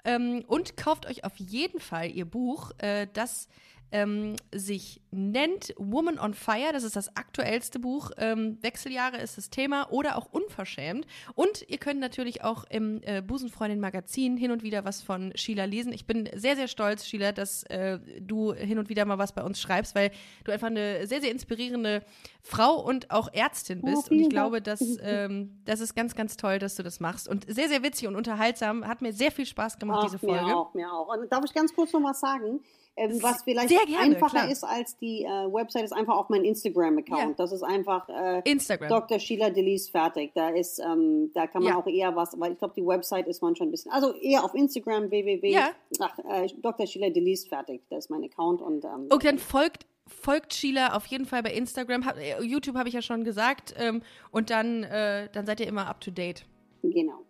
ähm, 0.04 0.44
und 0.46 0.76
kauft 0.76 1.06
euch 1.06 1.24
auf 1.24 1.36
jeden 1.36 1.80
Fall 1.80 2.10
ihr 2.10 2.24
Buch, 2.24 2.72
äh, 2.78 3.06
das 3.12 3.48
ähm, 3.92 4.36
sich 4.52 5.00
nennt 5.10 5.74
Woman 5.78 6.18
on 6.18 6.34
Fire. 6.34 6.72
Das 6.72 6.84
ist 6.84 6.96
das 6.96 7.16
aktuellste 7.16 7.78
Buch. 7.78 8.10
Ähm, 8.18 8.58
Wechseljahre 8.60 9.16
ist 9.18 9.38
das 9.38 9.50
Thema 9.50 9.90
oder 9.90 10.16
auch 10.16 10.26
unverschämt. 10.30 11.06
Und 11.34 11.64
ihr 11.68 11.78
könnt 11.78 12.00
natürlich 12.00 12.44
auch 12.44 12.64
im 12.68 13.00
äh, 13.02 13.22
Busenfreundin 13.22 13.80
Magazin 13.80 14.36
hin 14.36 14.50
und 14.50 14.62
wieder 14.62 14.84
was 14.84 15.02
von 15.02 15.32
Sheila 15.34 15.64
lesen. 15.64 15.92
Ich 15.92 16.06
bin 16.06 16.28
sehr, 16.34 16.56
sehr 16.56 16.68
stolz, 16.68 17.06
Sheila, 17.06 17.32
dass 17.32 17.62
äh, 17.64 17.98
du 18.20 18.52
hin 18.52 18.78
und 18.78 18.88
wieder 18.88 19.04
mal 19.04 19.18
was 19.18 19.32
bei 19.32 19.42
uns 19.42 19.60
schreibst, 19.60 19.94
weil 19.94 20.10
du 20.44 20.52
einfach 20.52 20.68
eine 20.68 21.06
sehr, 21.06 21.20
sehr 21.20 21.30
inspirierende 21.30 22.04
Frau 22.42 22.80
und 22.80 23.10
auch 23.10 23.32
Ärztin 23.32 23.82
bist. 23.82 24.10
und 24.10 24.20
ich 24.20 24.28
glaube, 24.28 24.60
dass 24.60 24.82
ähm, 25.00 25.60
das 25.64 25.80
ist 25.80 25.94
ganz, 25.94 26.14
ganz 26.14 26.36
toll, 26.36 26.58
dass 26.58 26.76
du 26.76 26.82
das 26.82 27.00
machst. 27.00 27.28
Und 27.28 27.46
sehr, 27.48 27.68
sehr 27.68 27.82
witzig 27.82 28.08
und 28.08 28.16
unterhaltsam. 28.16 28.86
Hat 28.86 29.02
mir 29.02 29.12
sehr 29.12 29.30
viel 29.30 29.46
Spaß 29.46 29.78
gemacht, 29.78 30.04
diese 30.06 30.18
Folge. 30.18 30.44
Mir 30.44 30.56
auch, 30.56 30.74
mir 30.74 30.92
auch. 30.92 31.08
Und 31.08 31.32
darf 31.32 31.44
ich 31.44 31.54
ganz 31.54 31.74
kurz 31.74 31.92
noch 31.92 32.02
was 32.02 32.20
sagen? 32.20 32.60
Ähm, 32.98 33.22
was 33.22 33.42
vielleicht 33.42 33.68
gerne, 33.68 33.98
einfacher 33.98 34.38
klar. 34.40 34.50
ist 34.50 34.64
als 34.64 34.96
die 34.98 35.22
äh, 35.24 35.28
Website, 35.28 35.84
ist 35.84 35.92
einfach 35.92 36.16
auch 36.16 36.28
mein 36.28 36.44
Instagram-Account. 36.44 37.20
Ja. 37.20 37.34
Das 37.36 37.52
ist 37.52 37.62
einfach 37.62 38.08
äh, 38.08 38.42
Instagram. 38.50 38.88
Dr. 38.88 39.18
Sheila 39.18 39.50
Delis 39.50 39.88
fertig. 39.88 40.32
Da 40.34 40.48
ist, 40.50 40.78
ähm, 40.80 41.30
da 41.34 41.46
kann 41.46 41.62
man 41.62 41.72
Ja. 41.72 41.78
auch 41.78 41.86
eher 41.86 42.14
was, 42.16 42.38
weil 42.40 42.52
ich 42.52 42.58
glaube, 42.58 42.74
die 42.76 42.84
Website 42.86 43.26
ist 43.28 43.40
man 43.42 43.54
schon 43.56 43.68
ein 43.68 43.70
bisschen, 43.70 43.92
also 43.92 44.12
eher 44.14 44.44
auf 44.44 44.54
Instagram 44.54 45.10
www. 45.10 45.50
Ja. 45.50 45.70
Ach, 46.00 46.18
äh, 46.18 46.48
Dr. 46.60 46.86
Sheila 46.86 47.10
Delis 47.10 47.46
fertig. 47.46 47.82
Das 47.90 48.04
ist 48.06 48.10
mein 48.10 48.24
Account 48.24 48.60
und 48.60 48.84
ähm, 48.84 49.06
Okay, 49.10 49.26
dann 49.28 49.38
folgt, 49.38 49.86
folgt 50.06 50.54
Sheila 50.54 50.96
auf 50.96 51.06
jeden 51.06 51.26
Fall 51.26 51.42
bei 51.42 51.52
Instagram. 51.52 52.02
Äh, 52.18 52.42
YouTube 52.42 52.76
habe 52.76 52.88
ich 52.88 52.94
ja 52.94 53.02
schon 53.02 53.24
gesagt. 53.24 53.74
Ähm, 53.78 54.02
und 54.30 54.50
dann, 54.50 54.82
äh, 54.84 55.28
dann 55.32 55.46
seid 55.46 55.60
ihr 55.60 55.66
immer 55.68 55.86
up 55.86 56.00
to 56.00 56.10
date. 56.10 56.44
genau. 56.82 57.20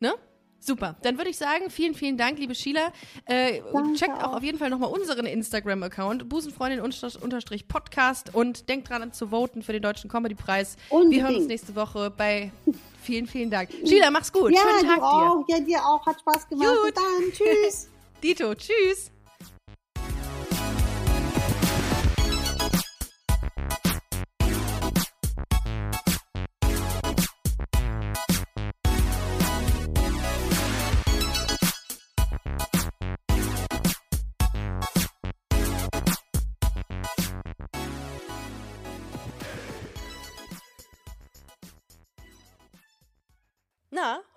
Ne? 0.00 0.12
Super. 0.64 0.96
Dann 1.02 1.18
würde 1.18 1.28
ich 1.28 1.36
sagen, 1.36 1.68
vielen, 1.68 1.94
vielen 1.94 2.16
Dank, 2.16 2.38
liebe 2.38 2.54
Sheila. 2.54 2.90
Äh, 3.26 3.60
checkt 3.96 4.22
auch 4.22 4.32
auf 4.34 4.42
jeden 4.42 4.56
Fall 4.58 4.70
nochmal 4.70 4.88
unseren 4.90 5.26
Instagram-Account, 5.26 6.26
Busenfreundin-Podcast 6.26 8.34
und 8.34 8.66
denkt 8.70 8.88
dran 8.88 9.12
zu 9.12 9.28
voten 9.28 9.62
für 9.62 9.74
den 9.74 9.82
Deutschen 9.82 10.08
Comedy-Preis. 10.08 10.76
Wir 11.10 11.22
hören 11.22 11.36
uns 11.36 11.48
nächste 11.48 11.76
Woche 11.76 12.10
bei. 12.10 12.50
Vielen, 13.02 13.26
vielen 13.26 13.50
Dank. 13.50 13.68
Sheila, 13.84 14.10
mach's 14.10 14.32
gut. 14.32 14.50
Ja, 14.50 14.62
Schönen 14.62 14.88
Tag 14.88 14.96
dir. 14.96 15.04
auch. 15.04 15.44
Ja, 15.46 15.60
dir 15.60 15.84
auch. 15.84 16.06
Hat 16.06 16.18
Spaß 16.20 16.48
gemacht. 16.48 16.74
Gut. 16.82 16.94
Bis 16.94 17.04
dann. 17.04 17.32
Tschüss. 17.32 17.90
Dito, 18.22 18.54
tschüss. 18.54 19.10